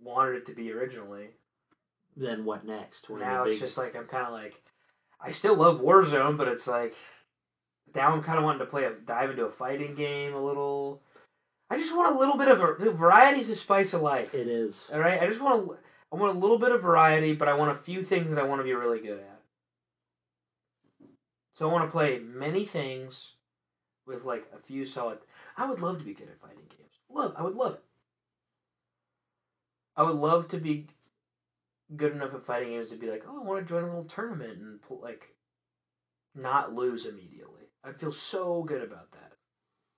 wanted 0.00 0.36
it 0.36 0.46
to 0.46 0.54
be 0.54 0.72
originally. 0.72 1.30
Then 2.16 2.44
what 2.44 2.64
next? 2.64 3.08
Of 3.10 3.18
now 3.18 3.44
it's 3.44 3.54
big- 3.54 3.60
just 3.60 3.78
like 3.78 3.96
I'm 3.96 4.06
kind 4.06 4.26
of 4.26 4.32
like 4.32 4.54
I 5.20 5.32
still 5.32 5.54
love 5.56 5.80
Warzone, 5.80 6.36
but 6.36 6.48
it's 6.48 6.66
like 6.66 6.94
now 7.94 8.12
I'm 8.12 8.22
kind 8.22 8.38
of 8.38 8.44
wanting 8.44 8.60
to 8.60 8.66
play 8.66 8.84
a 8.84 8.92
dive 8.92 9.30
into 9.30 9.44
a 9.44 9.50
fighting 9.50 9.94
game 9.94 10.34
a 10.34 10.42
little. 10.42 11.02
I 11.68 11.76
just 11.78 11.94
want 11.96 12.14
a 12.14 12.18
little 12.18 12.36
bit 12.36 12.48
of 12.48 12.60
a 12.60 12.90
variety's 12.90 13.48
the 13.48 13.56
spice 13.56 13.92
of 13.92 14.02
life. 14.02 14.34
it 14.34 14.48
is. 14.48 14.88
All 14.92 14.98
right, 14.98 15.22
I 15.22 15.26
just 15.26 15.40
want 15.40 15.66
to. 15.66 15.76
I 16.12 16.16
want 16.16 16.36
a 16.36 16.38
little 16.38 16.58
bit 16.58 16.72
of 16.72 16.82
variety, 16.82 17.34
but 17.34 17.48
I 17.48 17.54
want 17.54 17.70
a 17.70 17.80
few 17.82 18.04
things 18.04 18.30
that 18.30 18.38
I 18.38 18.42
want 18.46 18.60
to 18.60 18.64
be 18.64 18.74
really 18.74 19.00
good 19.00 19.20
at. 19.20 19.40
So 21.54 21.68
I 21.68 21.72
want 21.72 21.84
to 21.86 21.92
play 21.92 22.18
many 22.18 22.64
things 22.64 23.32
with 24.06 24.24
like 24.24 24.46
a 24.54 24.58
few 24.58 24.86
solid. 24.86 25.18
I 25.56 25.68
would 25.68 25.80
love 25.80 25.98
to 25.98 26.04
be 26.04 26.14
good 26.14 26.28
at 26.28 26.40
fighting 26.40 26.64
games. 26.68 26.94
Love, 27.08 27.34
I 27.36 27.42
would 27.42 27.54
love 27.54 27.74
it. 27.74 27.84
I 29.96 30.02
would 30.02 30.16
love 30.16 30.48
to 30.48 30.58
be 30.58 30.86
good 31.96 32.12
enough 32.12 32.34
at 32.34 32.46
fighting 32.46 32.70
games 32.70 32.88
to 32.90 32.96
be 32.96 33.10
like, 33.10 33.24
oh, 33.28 33.40
I 33.40 33.44
want 33.44 33.60
to 33.60 33.68
join 33.68 33.84
a 33.84 33.86
little 33.86 34.04
tournament 34.04 34.58
and 34.58 34.80
pull, 34.82 35.00
like 35.02 35.26
not 36.34 36.72
lose 36.74 37.06
immediately. 37.06 37.68
I'd 37.84 38.00
feel 38.00 38.12
so 38.12 38.62
good 38.62 38.82
about 38.82 39.12
that. 39.12 39.32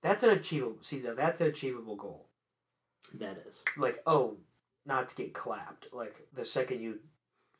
That's 0.01 0.23
an 0.23 0.31
achievable. 0.31 0.77
See, 0.81 0.99
that 1.01 1.15
that's 1.15 1.39
an 1.41 1.47
achievable 1.47 1.95
goal 1.95 2.27
That 3.13 3.37
is. 3.47 3.61
like 3.77 4.01
oh 4.05 4.37
not 4.85 5.09
to 5.09 5.15
get 5.15 5.33
clapped 5.33 5.87
like 5.93 6.15
the 6.33 6.45
second 6.45 6.81
you 6.81 6.99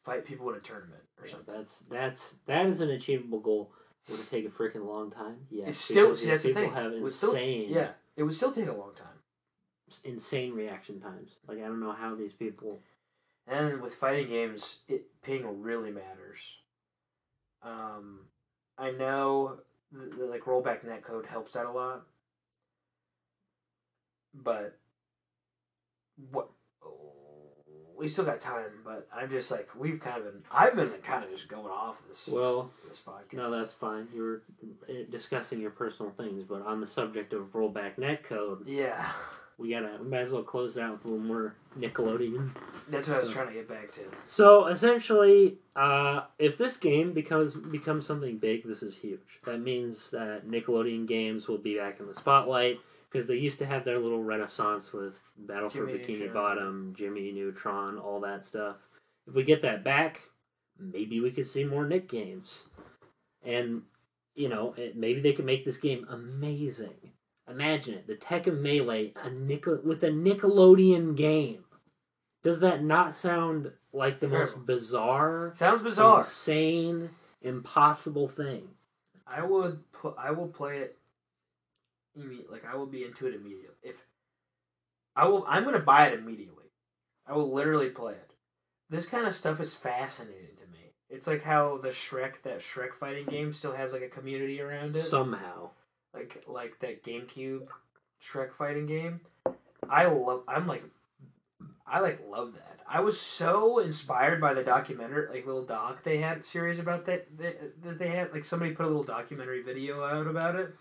fight 0.03 0.25
people 0.25 0.49
in 0.49 0.55
a 0.55 0.59
tournament 0.59 1.01
or 1.19 1.25
Yeah, 1.25 1.31
something 1.33 1.53
that's 1.55 1.79
that's 1.89 2.35
that 2.45 2.65
is 2.65 2.81
an 2.81 2.89
achievable 2.89 3.39
goal. 3.39 3.71
Would 4.09 4.19
it 4.19 4.29
take 4.29 4.45
a 4.45 4.49
freaking 4.49 4.85
long 4.85 5.09
time? 5.11 5.37
Yes. 5.49 5.69
it's 5.69 5.77
still 5.79 6.15
see 6.15 6.27
that's 6.27 6.43
the 6.43 6.53
thing 6.53 6.71
have 6.73 6.93
would 6.93 7.11
still- 7.13 7.31
insane, 7.31 7.69
yeah 7.69 7.91
it 8.17 8.23
would 8.23 8.35
still 8.35 8.51
take 8.51 8.67
a 8.67 8.73
long 8.73 8.91
time 8.95 9.07
insane 10.03 10.53
reaction 10.53 10.99
times. 10.99 11.35
Like 11.47 11.59
I 11.59 11.67
don't 11.67 11.79
know 11.79 11.91
how 11.93 12.15
these 12.15 12.33
people. 12.33 12.81
and 13.47 13.81
with 13.81 13.93
fighting 13.93 14.27
games 14.29 14.79
it 14.87 15.03
ping 15.21 15.61
really 15.61 15.91
matters 15.91 16.39
um 17.61 18.19
i 18.77 18.91
know 18.91 19.57
the, 19.91 20.15
the, 20.17 20.25
like 20.25 20.41
rollback 20.41 20.83
netcode 20.85 21.25
helps 21.25 21.53
that 21.53 21.65
a 21.65 21.71
lot 21.71 22.03
but 24.33 24.77
what 26.31 26.47
we 27.97 28.07
still 28.07 28.25
got 28.25 28.41
time 28.41 28.65
but 28.83 29.07
i'm 29.13 29.29
just 29.29 29.51
like 29.51 29.69
we've 29.77 29.99
kind 29.99 30.17
of 30.17 30.23
been 30.25 30.41
i've 30.51 30.75
been 30.75 30.89
kind 31.03 31.23
of 31.23 31.29
just 31.31 31.47
going 31.47 31.65
off 31.65 31.95
this 32.07 32.27
Well, 32.27 32.71
this 32.87 33.01
podcast 33.05 33.33
no, 33.33 33.51
that's 33.51 33.73
fine. 33.73 34.07
You 34.13 34.21
were 34.21 34.41
uh, 34.89 34.93
discussing 35.09 35.59
your 35.59 35.71
personal 35.71 36.11
things, 36.11 36.43
but 36.43 36.65
on 36.65 36.81
the 36.81 36.87
subject 36.87 37.33
of 37.33 37.51
rollback 37.53 37.97
netcode, 37.97 38.63
yeah 38.65 39.11
we 39.57 39.69
gotta 39.69 39.97
we 40.01 40.07
might 40.09 40.19
as 40.19 40.31
well 40.31 40.43
close 40.43 40.77
it 40.77 40.81
out 40.81 40.93
with 40.93 41.05
a 41.05 41.07
little 41.07 41.23
more 41.23 41.55
Nickelodeon. 41.79 42.51
That's 42.89 43.07
what 43.07 43.17
I 43.17 43.21
was 43.21 43.31
trying 43.31 43.47
to 43.47 43.53
get 43.53 43.67
back 43.67 43.91
to. 43.93 44.01
So 44.25 44.67
essentially, 44.67 45.57
uh, 45.75 46.23
if 46.39 46.57
this 46.57 46.77
game 46.77 47.13
becomes 47.13 47.53
becomes 47.53 48.05
something 48.05 48.37
big, 48.37 48.63
this 48.65 48.83
is 48.83 48.95
huge. 48.95 49.19
That 49.45 49.59
means 49.59 50.09
that 50.11 50.47
Nickelodeon 50.47 51.07
games 51.07 51.47
will 51.47 51.57
be 51.57 51.77
back 51.77 51.99
in 51.99 52.07
the 52.07 52.15
spotlight 52.15 52.79
because 53.13 53.27
they 53.27 53.35
used 53.35 53.59
to 53.59 53.65
have 53.65 53.85
their 53.85 53.99
little 53.99 54.23
renaissance 54.23 54.91
with 54.91 55.19
Battle 55.37 55.69
Jimmy 55.69 55.93
for 55.93 55.99
Bikini 55.99 56.19
Neutron. 56.19 56.33
Bottom, 56.33 56.95
Jimmy 56.97 57.31
Neutron, 57.31 57.99
all 57.99 58.19
that 58.21 58.43
stuff. 58.43 58.77
If 59.27 59.35
we 59.35 59.43
get 59.43 59.61
that 59.61 59.83
back, 59.83 60.21
maybe 60.79 61.19
we 61.19 61.29
could 61.31 61.47
see 61.47 61.63
more 61.63 61.85
Nick 61.85 62.09
games, 62.09 62.65
and 63.43 63.83
you 64.35 64.49
know, 64.49 64.73
it, 64.77 64.97
maybe 64.97 65.21
they 65.21 65.33
could 65.33 65.45
make 65.45 65.63
this 65.63 65.77
game 65.77 66.07
amazing. 66.09 67.11
Imagine 67.47 67.95
it, 67.95 68.07
the 68.07 68.15
tech 68.15 68.45
Tekken 68.45 68.61
Melee, 68.61 69.13
a 69.21 69.29
nickel 69.29 69.79
with 69.83 70.03
a 70.03 70.09
Nickelodeon 70.09 71.15
game. 71.15 71.63
Does 72.41 72.59
that 72.59 72.83
not 72.83 73.15
sound 73.15 73.71
like 73.93 74.19
the 74.19 74.27
most 74.27 74.65
bizarre, 74.65 75.53
Sounds 75.55 75.81
bizarre. 75.81 76.19
insane, 76.19 77.11
impossible 77.41 78.27
thing? 78.27 78.69
I 79.27 79.43
would. 79.43 79.79
Pl- 79.93 80.15
I 80.17 80.31
will 80.31 80.47
play 80.47 80.79
it. 80.79 80.97
Imme- 82.17 82.49
like 82.49 82.63
I 82.65 82.75
will 82.75 82.85
be 82.85 83.03
into 83.03 83.27
it 83.27 83.33
immediately. 83.35 83.75
If 83.81 83.95
I 85.15 85.25
will, 85.27 85.45
I'm 85.47 85.63
gonna 85.63 85.79
buy 85.79 86.07
it 86.07 86.19
immediately. 86.19 86.65
I 87.27 87.33
will 87.33 87.53
literally 87.53 87.89
play 87.89 88.13
it. 88.13 88.31
This 88.89 89.05
kind 89.05 89.25
of 89.25 89.35
stuff 89.35 89.59
is 89.59 89.73
fascinating 89.73 90.55
to 90.57 90.71
me. 90.71 90.93
It's 91.09 91.27
like 91.27 91.43
how 91.43 91.77
the 91.77 91.89
Shrek, 91.89 92.41
that 92.43 92.59
Shrek 92.59 92.93
fighting 92.99 93.25
game, 93.25 93.53
still 93.53 93.73
has 93.73 93.93
like 93.93 94.01
a 94.01 94.07
community 94.07 94.61
around 94.61 94.95
it. 94.95 95.01
Somehow. 95.01 95.69
like 96.13 96.43
like 96.47 96.79
that 96.79 97.03
GameCube 97.03 97.67
Shrek 98.21 98.53
fighting 98.53 98.85
game. 98.85 99.21
I 99.89 100.05
love. 100.05 100.43
I'm 100.47 100.67
like, 100.67 100.83
I 101.85 101.99
like 101.99 102.21
love 102.29 102.53
that. 102.53 102.79
I 102.87 102.99
was 102.99 103.19
so 103.19 103.79
inspired 103.79 104.39
by 104.39 104.53
the 104.53 104.63
documentary, 104.63 105.27
like 105.29 105.45
little 105.45 105.65
doc 105.65 106.03
they 106.03 106.17
had 106.19 106.45
series 106.45 106.79
about 106.79 107.05
that 107.05 107.27
that, 107.37 107.81
that 107.83 107.99
they 107.99 108.09
had. 108.09 108.31
Like 108.33 108.45
somebody 108.45 108.71
put 108.71 108.85
a 108.85 108.89
little 108.89 109.03
documentary 109.03 109.61
video 109.63 110.03
out 110.03 110.27
about 110.27 110.55
it. 110.55 110.75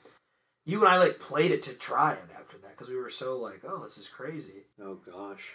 You 0.65 0.79
and 0.85 0.89
I 0.89 0.99
like 0.99 1.19
played 1.19 1.51
it 1.51 1.63
to 1.65 1.73
try 1.75 2.13
it 2.13 2.19
after 2.39 2.57
that 2.59 2.71
because 2.71 2.89
we 2.89 2.97
were 2.97 3.11
so 3.11 3.37
like, 3.39 3.63
oh, 3.67 3.83
this 3.83 3.99
is 3.99 4.09
crazy. 4.09 4.65
Oh 4.81 4.95
gosh. 4.95 5.55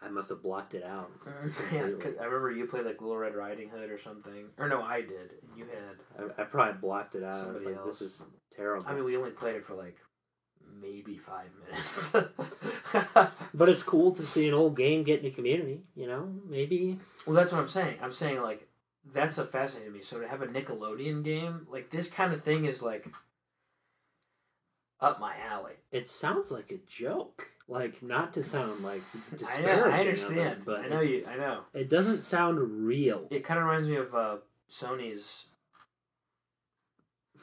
I 0.00 0.08
must 0.08 0.28
have 0.28 0.42
blocked 0.42 0.74
it 0.74 0.84
out. 0.84 1.10
yeah, 1.72 1.88
'cause 2.00 2.14
I 2.20 2.24
remember 2.26 2.52
you 2.52 2.66
played 2.66 2.86
like 2.86 3.00
Little 3.00 3.16
Red 3.16 3.34
Riding 3.34 3.68
Hood 3.68 3.90
or 3.90 3.98
something, 3.98 4.46
or 4.58 4.68
no, 4.68 4.80
I 4.80 5.00
did. 5.00 5.32
and 5.42 5.56
You 5.58 5.64
had. 5.64 6.30
I, 6.38 6.42
I 6.42 6.44
probably 6.44 6.80
blocked 6.80 7.16
it 7.16 7.24
out. 7.24 7.48
I 7.48 7.50
was 7.52 7.64
like, 7.64 7.76
else. 7.76 7.98
this 7.98 8.12
is 8.12 8.22
terrible. 8.54 8.86
I 8.86 8.94
mean, 8.94 9.02
we 9.04 9.16
only 9.16 9.30
played 9.32 9.56
it 9.56 9.66
for 9.66 9.74
like 9.74 9.96
maybe 10.80 11.18
five 11.18 11.48
minutes. 11.68 12.12
but 13.54 13.68
it's 13.68 13.82
cool 13.82 14.12
to 14.14 14.24
see 14.26 14.46
an 14.46 14.54
old 14.54 14.76
game 14.76 15.02
get 15.02 15.18
in 15.18 15.24
the 15.24 15.30
community, 15.30 15.80
you 15.94 16.06
know? 16.06 16.32
Maybe 16.48 16.98
Well, 17.26 17.34
that's 17.34 17.52
what 17.52 17.60
I'm 17.60 17.68
saying. 17.68 17.98
I'm 18.02 18.12
saying 18.12 18.40
like 18.42 18.68
that's 19.14 19.38
a 19.38 19.46
fascinating 19.46 19.92
to 19.92 19.98
me. 19.98 20.04
So 20.04 20.20
to 20.20 20.28
have 20.28 20.42
a 20.42 20.46
Nickelodeon 20.46 21.24
game 21.24 21.66
like 21.70 21.90
this 21.90 22.08
kind 22.08 22.32
of 22.32 22.42
thing 22.44 22.64
is 22.66 22.82
like 22.82 23.06
up 25.00 25.20
my 25.20 25.34
alley. 25.50 25.74
it 25.92 26.08
sounds 26.08 26.50
like 26.50 26.70
a 26.70 26.78
joke. 26.88 27.48
Like, 27.68 28.00
not 28.02 28.32
to 28.34 28.44
sound 28.44 28.84
like 28.84 29.02
disparaging. 29.36 29.66
I 29.70 29.76
know. 29.76 29.82
I 29.84 29.86
of 29.86 29.94
it, 29.94 29.98
understand. 30.00 30.62
but 30.64 30.80
I 30.80 30.86
know 30.88 31.00
it, 31.00 31.10
you. 31.10 31.26
I 31.26 31.36
know. 31.36 31.60
it 31.74 31.90
doesn't 31.90 32.22
sound 32.22 32.58
real. 32.86 33.26
It 33.30 33.44
kind 33.44 33.58
of 33.58 33.66
reminds 33.66 33.88
me 33.88 33.96
of 33.96 34.14
uh, 34.14 34.36
Sony's. 34.70 35.46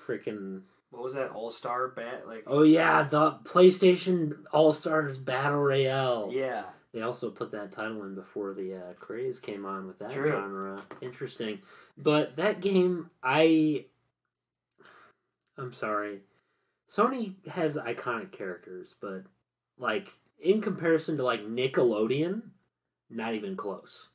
Freaking. 0.07 0.61
What 0.91 1.03
was 1.03 1.13
that 1.15 1.31
All 1.31 1.51
Star 1.51 1.87
bat? 1.89 2.23
Like 2.27 2.43
Oh, 2.47 2.63
yeah, 2.63 3.03
the 3.03 3.37
PlayStation 3.43 4.33
All 4.51 4.71
Stars 4.73 5.17
Battle 5.17 5.59
Royale. 5.59 6.29
yeah. 6.33 6.63
They 6.93 7.01
also 7.01 7.31
put 7.31 7.51
that 7.53 7.71
title 7.71 8.03
in 8.03 8.13
before 8.13 8.53
the 8.53 8.75
uh, 8.75 8.93
craze 8.99 9.39
came 9.39 9.65
on 9.65 9.87
with 9.87 9.97
that 9.97 10.11
True. 10.13 10.29
genre. 10.29 10.79
Interesting. 11.01 11.57
But 11.97 12.35
that 12.35 12.61
game, 12.61 13.09
I. 13.23 13.85
I'm 15.57 15.73
sorry. 15.73 16.19
Sony 16.95 17.35
has 17.47 17.75
iconic 17.75 18.31
characters, 18.31 18.95
but, 19.01 19.23
like, 19.77 20.09
in 20.39 20.61
comparison 20.61 21.17
to, 21.17 21.23
like, 21.23 21.41
Nickelodeon, 21.41 22.41
not 23.09 23.33
even 23.33 23.55
close. 23.55 24.09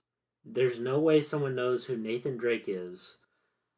There's 0.44 0.78
no 0.78 1.00
way 1.00 1.20
someone 1.20 1.54
knows 1.54 1.84
who 1.84 1.96
Nathan 1.96 2.36
Drake 2.36 2.64
is 2.68 3.16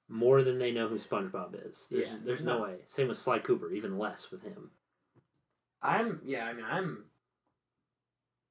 more 0.09 0.43
than 0.43 0.59
they 0.59 0.71
know 0.73 0.89
who 0.89 0.97
SpongeBob 0.97 1.55
is. 1.69 1.87
There's, 1.91 2.09
Yeah, 2.09 2.17
there's 2.25 2.43
no 2.43 2.59
no. 2.59 2.65
way. 2.65 2.77
Same 2.87 3.09
with 3.09 3.19
Sly 3.19 3.39
Cooper, 3.39 3.71
even 3.73 3.97
less 3.99 4.31
with 4.31 4.43
him. 4.43 4.71
I'm 5.83 6.21
yeah. 6.25 6.45
I 6.45 6.53
mean, 6.53 6.65
I'm. 6.67 7.05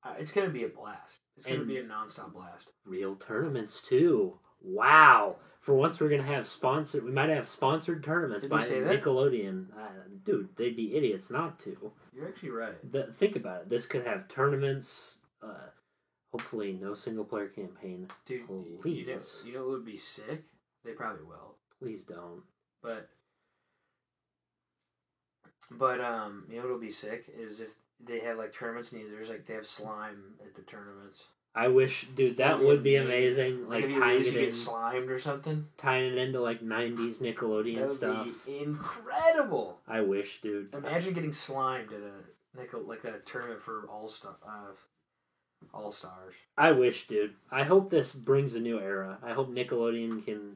Uh, 0.04 0.16
it's 0.18 0.32
gonna 0.32 0.50
be 0.50 0.64
a 0.64 0.70
blast. 0.70 1.20
It's 1.38 1.46
gonna 1.46 1.60
And- 1.60 1.68
be 1.68 1.78
a 1.78 1.84
nonstop 1.84 2.34
blast. 2.34 2.70
Real 2.86 3.16
tournaments 3.18 3.82
too. 3.82 4.40
Wow. 4.62 5.38
For 5.62 5.74
once, 5.74 6.00
we're 6.00 6.10
gonna 6.10 6.24
have 6.24 6.48
sponsored. 6.48 7.04
We 7.04 7.12
might 7.12 7.30
have 7.30 7.48
sponsored 7.48 8.04
tournaments 8.04 8.44
Did 8.44 8.50
by? 8.50 8.64
Nickelodeon. 8.64 9.68
Uh, 9.78 9.88
dude, 10.24 10.50
they'd 10.56 10.76
be 10.76 10.96
idiots 10.96 11.30
not 11.30 11.60
to. 11.62 11.92
You're 12.14 12.28
actually 12.28 12.50
right. 12.50 12.92
The, 12.92 13.14
think 13.20 13.36
about 13.36 13.62
it. 13.62 13.70
This 13.70 13.86
could 13.86 14.06
have 14.06 14.28
tournaments. 14.28 15.20
Uh, 15.44 15.70
hopefully, 16.32 16.78
no 16.82 16.94
single 16.94 17.26
player 17.26 17.48
campaign. 17.48 18.08
Dude, 18.26 18.42
you 18.50 19.06
know, 19.06 19.20
you 19.46 19.54
know 19.54 19.60
what 19.62 19.70
would 19.70 19.86
be 19.86 19.98
sick? 19.98 20.44
They 20.84 20.92
probably 20.92 21.26
will. 21.26 21.56
Please 21.80 22.04
don't. 22.04 22.42
But 22.82 23.10
but 25.72 26.02
um, 26.02 26.46
you 26.50 26.56
know 26.56 26.64
what'll 26.64 26.80
be 26.80 26.92
sick 26.92 27.26
is 27.38 27.60
if 27.60 27.70
they 28.00 28.20
have 28.20 28.38
like 28.38 28.54
tournaments 28.54 28.92
and 28.92 29.02
there's 29.12 29.30
like 29.30 29.46
they 29.46 29.54
have 29.54 29.68
slime 29.68 30.24
at 30.44 30.56
the 30.56 30.62
tournaments. 30.62 31.26
I 31.56 31.68
wish, 31.68 32.08
dude. 32.16 32.38
That 32.38 32.60
That'd 32.60 32.84
be 32.84 32.96
amazing. 32.96 33.68
Like 33.68 33.90
tying 33.90 34.26
it 34.26 34.36
in, 34.36 34.52
slimed 34.52 35.10
or 35.10 35.20
something. 35.20 35.66
tying 35.78 36.14
it 36.14 36.18
into 36.18 36.40
like 36.40 36.62
'90s 36.62 37.20
Nickelodeon 37.20 37.76
That 37.76 37.88
would 37.88 37.98
stuff. 37.98 38.28
be 38.46 38.60
incredible. 38.60 39.80
I 39.88 40.02
wish, 40.02 40.42
dude. 40.42 40.74
Imagine 40.74 41.14
getting 41.14 41.34
slimed 41.34 41.92
at 41.92 42.02
a 42.02 42.58
like 42.58 42.74
a 42.74 42.78
like 42.78 43.04
a 43.04 43.20
tournament 43.26 43.62
for 43.62 43.88
all 43.90 44.10
star 44.10 44.36
uh, 44.48 44.72
all 45.74 45.92
stars. 45.92 46.36
I 46.58 46.72
wish, 46.72 47.08
dude. 47.08 47.34
I 47.52 47.64
hope 47.64 47.90
this 47.90 48.14
brings 48.14 48.56
a 48.56 48.60
new 48.60 48.80
era. 48.80 49.18
I 49.24 49.34
hope 49.34 49.50
Nickelodeon 49.50 50.24
can 50.24 50.56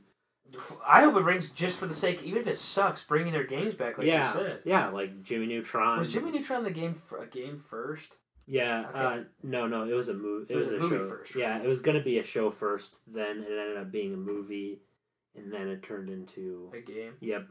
I 0.88 1.02
hope 1.02 1.16
it 1.16 1.24
brings 1.24 1.50
just 1.52 1.78
for 1.78 1.88
the 1.88 1.96
sake, 1.96 2.22
even 2.24 2.41
if 2.41 2.48
it 2.48 2.60
sucks, 2.60 3.04
bringing 3.04 3.34
their 3.34 3.46
games 3.46 3.74
back 3.74 3.98
like 3.98 4.08
yeah, 4.08 4.34
you 4.34 4.39
said. 4.39 4.60
yeah, 4.66 4.89
like 4.89 5.24
Jimmy 5.24 5.48
Neutron. 5.48 6.00
Was 6.00 6.12
Jimmy 6.12 6.32
Neutron 6.32 6.64
the 6.64 6.72
game 6.72 7.02
a 7.20 7.26
game 7.26 7.64
first? 7.70 8.14
Yeah, 8.46 8.86
Okay. 8.89 9.00
uh, 9.00 9.24
no, 9.44 9.68
no, 9.68 9.84
it 9.88 9.94
was 9.94 10.10
a 10.10 10.14
movie. 10.14 10.54
It, 10.54 10.58
was, 10.58 10.70
a, 10.70 10.78
movie 10.78 10.96
show 10.96 11.10
first, 11.10 11.36
Yeah, 11.36 11.62
it 11.62 11.68
was 11.68 11.80
gonna 11.80 12.02
be 12.04 12.20
a 12.20 12.24
show 12.24 12.52
first. 12.52 13.00
Then 13.08 13.39
it 13.39 13.52
ended 13.52 13.78
up 13.78 13.91
being 13.91 14.14
a 14.14 14.18
movie, 14.18 14.82
and 15.36 15.52
then 15.52 15.70
it 15.70 15.82
turned 15.84 16.10
into. 16.10 16.72
A 16.76 16.82
game, 16.82 17.14
Yep, 17.22 17.48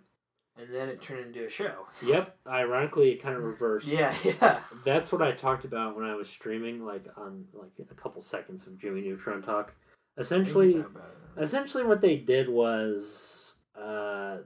and 0.58 0.74
then 0.74 0.88
it 0.90 1.00
turned 1.00 1.26
into 1.26 1.46
a 1.46 1.50
show. 1.50 1.86
yep. 2.04 2.36
Ironically, 2.46 3.10
it 3.12 3.22
kind 3.22 3.36
of 3.36 3.42
reversed. 3.52 3.86
Yeah, 3.86 4.14
yeah. 4.22 4.60
That's 4.84 5.10
what 5.12 5.22
I 5.22 5.32
talked 5.32 5.64
about 5.64 5.96
when 5.96 6.04
I 6.04 6.14
was 6.14 6.28
streaming, 6.28 6.84
like 6.84 7.06
on 7.16 7.46
like 7.54 7.70
a 7.90 7.94
couple 7.94 8.20
seconds 8.20 8.66
of 8.66 8.78
Jimmy 8.78 9.00
Neutron 9.00 9.40
talk. 9.42 9.72
Essentially, 10.18 10.84
essentially 11.38 11.84
what 11.84 12.02
they 12.02 12.16
did 12.16 12.50
was 12.50 13.54
uh 13.74 14.38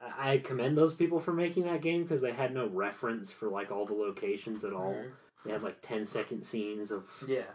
I 0.00 0.38
commend 0.38 0.78
those 0.78 0.94
people 0.94 1.18
for 1.18 1.32
making 1.32 1.64
that 1.64 1.82
game 1.82 2.04
because 2.04 2.20
they 2.20 2.30
had 2.30 2.54
no 2.54 2.68
reference 2.68 3.32
for 3.32 3.48
like 3.48 3.72
all 3.72 3.84
the 3.84 3.94
locations 3.94 4.62
at 4.62 4.72
all. 4.72 4.94
Mhm. 4.94 5.10
They 5.44 5.52
have 5.52 5.62
like 5.62 5.80
10 5.82 6.06
second 6.06 6.44
scenes 6.44 6.90
of 6.90 7.04
Yeah, 7.26 7.50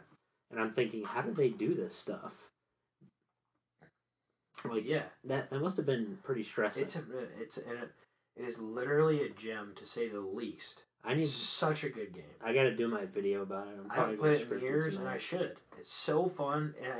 and 0.52 0.60
I'm 0.60 0.72
thinking 0.72 1.04
how 1.04 1.22
did 1.22 1.36
they 1.36 1.50
do 1.50 1.74
this 1.74 1.96
stuff? 1.96 2.34
Like 4.66 4.86
yeah. 4.86 5.04
that 5.26 5.50
that 5.50 5.62
must 5.62 5.78
have 5.78 5.86
been 5.86 6.18
pretty 6.24 6.44
stressful. 6.44 6.84
It's 6.84 6.96
a, 6.96 7.04
it's 7.40 7.58
and 7.58 7.80
it, 7.80 7.92
it 8.38 8.48
is 8.48 8.58
literally 8.60 9.24
a 9.24 9.30
gem 9.30 9.74
to 9.76 9.86
say 9.86 10.08
the 10.08 10.22
least. 10.22 10.84
I 11.06 11.14
need 11.16 11.30
such 11.30 11.84
a 11.84 11.90
good 11.90 12.14
game. 12.14 12.24
I 12.44 12.54
got 12.54 12.64
to 12.64 12.76
do 12.76 12.88
my 12.88 13.06
video 13.06 13.42
about 13.42 13.68
it. 13.68 13.76
I'm 13.78 13.92
I 13.92 13.96
probably 13.96 14.16
haven't 14.16 14.24
gonna 14.24 14.46
played 14.46 14.52
it 14.52 14.56
in 14.56 14.62
years, 14.62 14.96
and. 14.96 15.08
I 15.08 15.18
should. 15.18 15.58
It's 15.78 15.92
so 15.92 16.30
fun, 16.30 16.74
and 16.82 16.94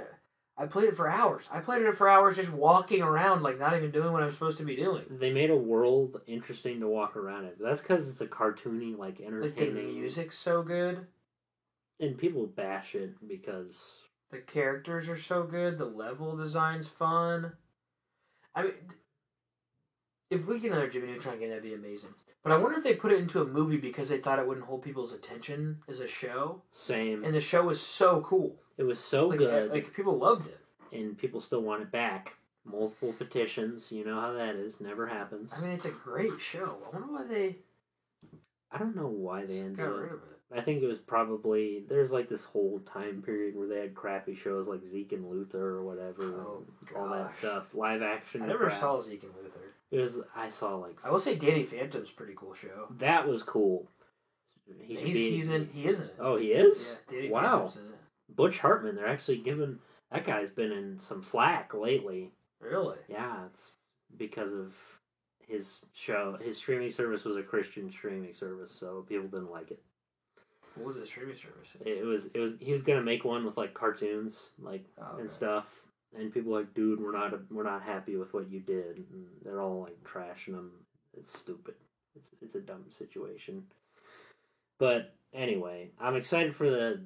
I 0.56 0.68
played 0.68 0.90
it 0.90 0.96
for 0.96 1.10
hours. 1.10 1.48
I 1.52 1.60
played 1.62 1.82
it 1.82 1.98
for 1.98 2.08
hours 2.08 2.36
just 2.36 2.52
walking 2.52 3.02
around, 3.02 3.42
like 3.42 3.58
not 3.58 3.76
even 3.76 3.92
doing 3.92 4.14
what 4.14 4.22
I'm 4.22 4.32
supposed 4.32 4.60
to 4.60 4.64
be 4.64 4.76
doing. 4.76 5.04
They 5.10 5.32
made 5.32 5.50
a 5.50 5.58
world 5.58 6.22
interesting 6.28 6.80
to 6.82 6.88
walk 6.88 7.16
around 7.18 7.46
in. 7.46 7.54
That's 7.60 7.82
because 7.82 8.08
it's 8.08 8.22
a 8.22 8.28
cartoony, 8.28 8.98
like 8.98 9.20
entertaining. 9.20 9.76
Like 9.76 9.86
the 9.86 9.94
music's 9.94 10.38
so 10.38 10.62
good, 10.62 11.08
and 12.00 12.18
people 12.18 12.46
bash 12.46 12.94
it 12.94 13.16
because 13.28 14.02
the 14.30 14.40
characters 14.40 15.10
are 15.10 15.18
so 15.18 15.44
good, 15.44 15.80
the 15.80 15.86
level 15.86 16.38
design's 16.38 16.88
fun. 16.88 17.54
I 18.56 18.64
mean, 18.64 18.74
if 20.30 20.46
we 20.46 20.60
get 20.60 20.72
another 20.72 20.88
Jimmy 20.88 21.08
Neutron 21.08 21.40
game, 21.40 21.50
that'd 21.50 21.64
be 21.64 21.74
amazing. 21.74 22.12
But 22.44 22.52
I 22.52 22.58
wonder 22.58 22.78
if 22.78 22.84
they 22.84 22.94
put 22.94 23.12
it 23.12 23.20
into 23.20 23.42
a 23.42 23.46
movie 23.46 23.78
because 23.78 24.10
they 24.10 24.20
thought 24.20 24.38
it 24.38 24.48
wouldn't 24.48 24.68
hold 24.68 24.84
people's 24.84 25.14
attention 25.14 25.80
as 25.88 26.00
a 26.00 26.08
show, 26.08 26.62
same. 26.72 27.24
and 27.24 27.34
the 27.34 27.40
show 27.40 27.64
was 27.64 27.82
so 27.82 28.22
cool. 28.22 28.60
It 28.78 28.84
was 28.84 29.00
so 29.00 29.28
like, 29.28 29.40
good, 29.40 29.72
like 29.72 29.94
people 29.94 30.18
loved 30.18 30.48
it. 30.48 30.60
and 30.96 31.18
people 31.18 31.42
still 31.42 31.62
want 31.62 31.82
it 31.84 31.92
back. 31.92 32.34
Multiple 32.66 33.14
petitions, 33.18 33.92
you 33.92 34.06
know 34.06 34.20
how 34.20 34.32
that 34.34 34.56
is. 34.56 34.80
Never 34.80 35.06
happens. 35.06 35.54
I 35.56 35.62
mean, 35.62 35.72
it's 35.72 35.86
a 35.86 35.92
great 35.92 36.40
show. 36.40 36.78
I 36.92 36.98
wonder 36.98 37.12
why 37.14 37.24
they 37.28 37.58
I 38.72 38.78
don't 38.78 38.96
know 38.96 39.08
why 39.08 39.46
they 39.46 39.60
ended 39.60 39.78
got 39.78 39.86
it. 39.88 39.90
rid 39.90 40.12
of 40.14 40.20
it. 40.20 40.30
I 40.56 40.62
think 40.62 40.82
it 40.84 40.88
was 40.88 41.00
probably 41.00 41.84
there's 41.90 42.12
like 42.12 42.30
this 42.30 42.44
whole 42.46 42.80
time 42.82 43.22
period 43.22 43.56
where 43.56 43.68
they 43.68 43.80
had 43.80 43.96
crappy 43.96 44.34
shows 44.36 44.68
like 44.68 44.84
Zeke 44.86 45.12
and 45.14 45.30
Luther 45.30 45.70
or 45.78 45.84
whatever, 45.84 46.24
Oh, 46.24 46.64
and 46.88 46.96
all 46.98 47.10
that 47.10 47.34
stuff. 47.34 47.74
Live 47.74 48.02
action. 48.02 48.42
I 48.44 48.48
never 48.48 48.68
crap. 48.68 48.80
saw 48.80 49.02
Zeke 49.02 49.24
and 49.24 49.34
Luther. 49.36 49.60
It 49.92 50.00
was. 50.00 50.20
I 50.36 50.50
saw 50.50 50.76
like 50.76 50.96
I 51.04 51.12
will 51.12 51.20
say 51.20 51.36
Danny 51.36 51.66
Phantom's 51.66 52.10
a 52.10 52.14
pretty 52.14 52.34
cool 52.36 52.54
show. 52.54 52.88
that 53.00 53.28
was 53.28 53.44
cool. 53.44 53.88
He 54.80 54.96
he's, 54.96 55.14
be. 55.14 55.32
he's 55.32 55.50
in. 55.50 55.70
He 55.74 55.86
is 55.86 55.98
in 56.00 56.06
it. 56.06 56.16
Oh, 56.20 56.38
he 56.38 56.54
is. 56.54 56.96
Yeah, 57.12 57.16
Danny 57.18 57.30
Wow. 57.30 57.74
Butch 58.36 58.60
Hartman. 58.60 58.96
They're 58.96 59.08
actually 59.08 59.38
giving 59.38 59.80
that 60.12 60.26
guy's 60.26 60.50
been 60.50 60.72
in 60.72 61.00
some 61.00 61.22
flack 61.22 61.74
lately. 61.74 62.32
Really? 62.60 62.98
Yeah, 63.10 63.46
it's 63.52 63.72
because 64.18 64.54
of 64.54 64.74
his 65.48 65.82
show, 65.94 66.38
his 66.42 66.58
streaming 66.58 66.92
service 66.92 67.24
was 67.26 67.36
a 67.36 67.44
Christian 67.44 67.92
streaming 67.92 68.34
service, 68.34 68.72
so 68.72 69.06
people 69.10 69.28
didn't 69.28 69.52
like 69.52 69.72
it. 69.72 69.82
What 70.76 70.88
was 70.88 70.98
the 70.98 71.06
streaming 71.06 71.36
service? 71.36 71.70
It 71.86 72.06
was 72.06 72.28
it 72.34 72.40
was 72.40 72.54
he 72.60 72.72
was 72.72 72.82
gonna 72.82 73.02
make 73.02 73.26
one 73.26 73.46
with 73.46 73.58
like 73.58 73.74
cartoons 73.74 74.52
like 74.60 74.86
Oh, 75.00 75.18
and 75.20 75.30
stuff, 75.30 75.68
and 76.18 76.34
people 76.34 76.52
were 76.52 76.60
like, 76.60 76.74
dude, 76.74 77.00
we're 77.00 77.12
not 77.12 77.34
we're 77.52 77.64
not 77.64 77.84
happy 77.84 78.16
with 78.16 78.34
what 78.34 78.50
you 78.50 78.60
did. 78.60 78.98
And 78.98 79.26
they're 79.44 79.62
all 79.62 79.82
like 79.82 79.98
trashing 80.04 80.54
him. 80.54 80.72
It's 81.18 81.38
stupid. 81.38 81.76
It's 82.16 82.32
it's 82.42 82.56
a 82.56 82.62
dumb 82.62 82.86
situation. 82.90 83.64
But 84.80 85.14
anyway, 85.34 85.92
I'm 86.00 86.16
excited 86.16 86.56
for 86.56 86.70
the 86.70 87.02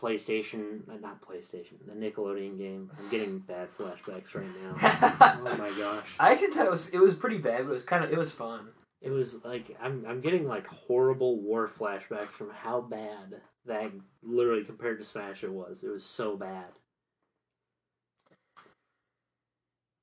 PlayStation, 0.00 0.88
uh, 0.88 0.96
not 1.00 1.20
PlayStation, 1.20 1.74
the 1.86 1.94
Nickelodeon 1.94 2.58
game. 2.58 2.90
I'm 2.98 3.08
getting 3.08 3.38
bad 3.38 3.68
flashbacks 3.72 4.34
right 4.34 4.46
now. 4.62 4.76
oh 5.44 5.56
my 5.56 5.70
gosh. 5.78 6.06
I 6.20 6.32
actually 6.32 6.48
thought 6.48 6.66
it 6.66 6.70
was 6.70 6.88
it 6.90 6.98
was 6.98 7.14
pretty 7.14 7.38
bad, 7.38 7.64
but 7.64 7.70
it 7.70 7.74
was 7.74 7.82
kind 7.82 8.04
of 8.04 8.12
it 8.12 8.18
was 8.18 8.32
fun. 8.32 8.68
It 9.00 9.10
was 9.10 9.44
like 9.44 9.76
I'm 9.80 10.04
I'm 10.06 10.20
getting 10.20 10.46
like 10.46 10.66
horrible 10.66 11.40
war 11.40 11.68
flashbacks 11.68 12.30
from 12.30 12.50
how 12.50 12.80
bad 12.80 13.40
that 13.66 13.90
literally 14.22 14.64
compared 14.64 14.98
to 14.98 15.04
Smash 15.04 15.42
it 15.42 15.52
was. 15.52 15.82
It 15.82 15.88
was 15.88 16.04
so 16.04 16.36
bad. 16.36 16.66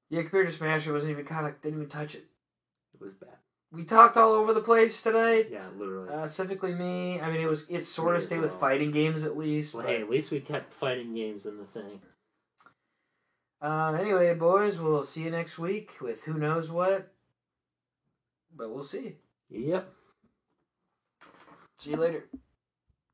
Yeah, 0.10 0.22
compared 0.22 0.48
to 0.48 0.54
Smash, 0.54 0.88
it 0.88 0.92
wasn't 0.92 1.12
even 1.12 1.26
kind 1.26 1.48
of 1.48 1.62
didn't 1.62 1.80
even 1.80 1.90
touch 1.90 2.16
it. 2.16 2.26
It 2.94 3.02
was 3.02 3.14
bad. 3.14 3.38
We 3.74 3.84
talked 3.84 4.18
all 4.18 4.34
over 4.34 4.54
the 4.54 4.62
place 4.62 5.02
tonight. 5.02 5.48
Yeah, 5.52 5.66
literally. 5.76 6.08
Uh, 6.08 6.28
specifically 6.28 6.76
me. 6.76 7.20
I 7.20 7.32
mean, 7.32 7.42
it 7.42 7.50
was 7.50 7.66
it 7.70 7.86
sort 7.86 8.16
of 8.16 8.24
stayed 8.24 8.42
with 8.42 8.54
fighting 8.60 8.92
games 8.92 9.24
at 9.24 9.36
least. 9.36 9.74
well, 9.74 9.86
hey, 9.86 10.00
at 10.00 10.10
least 10.10 10.30
we 10.30 10.40
kept 10.42 10.72
fighting 10.72 11.16
games 11.16 11.48
in 11.48 11.58
the 11.58 11.66
thing. 11.66 12.00
Um, 13.64 13.96
anyway, 13.96 14.32
boys, 14.36 14.78
we'll 14.80 15.04
see 15.04 15.22
you 15.22 15.32
next 15.32 15.58
week 15.58 15.94
with 16.00 16.22
who 16.22 16.36
knows 16.36 16.70
what. 16.70 17.12
But 18.56 18.70
we'll 18.70 18.84
see. 18.84 19.16
Yep. 19.50 19.92
See 21.80 21.90
you 21.90 21.98
later. 21.98 22.26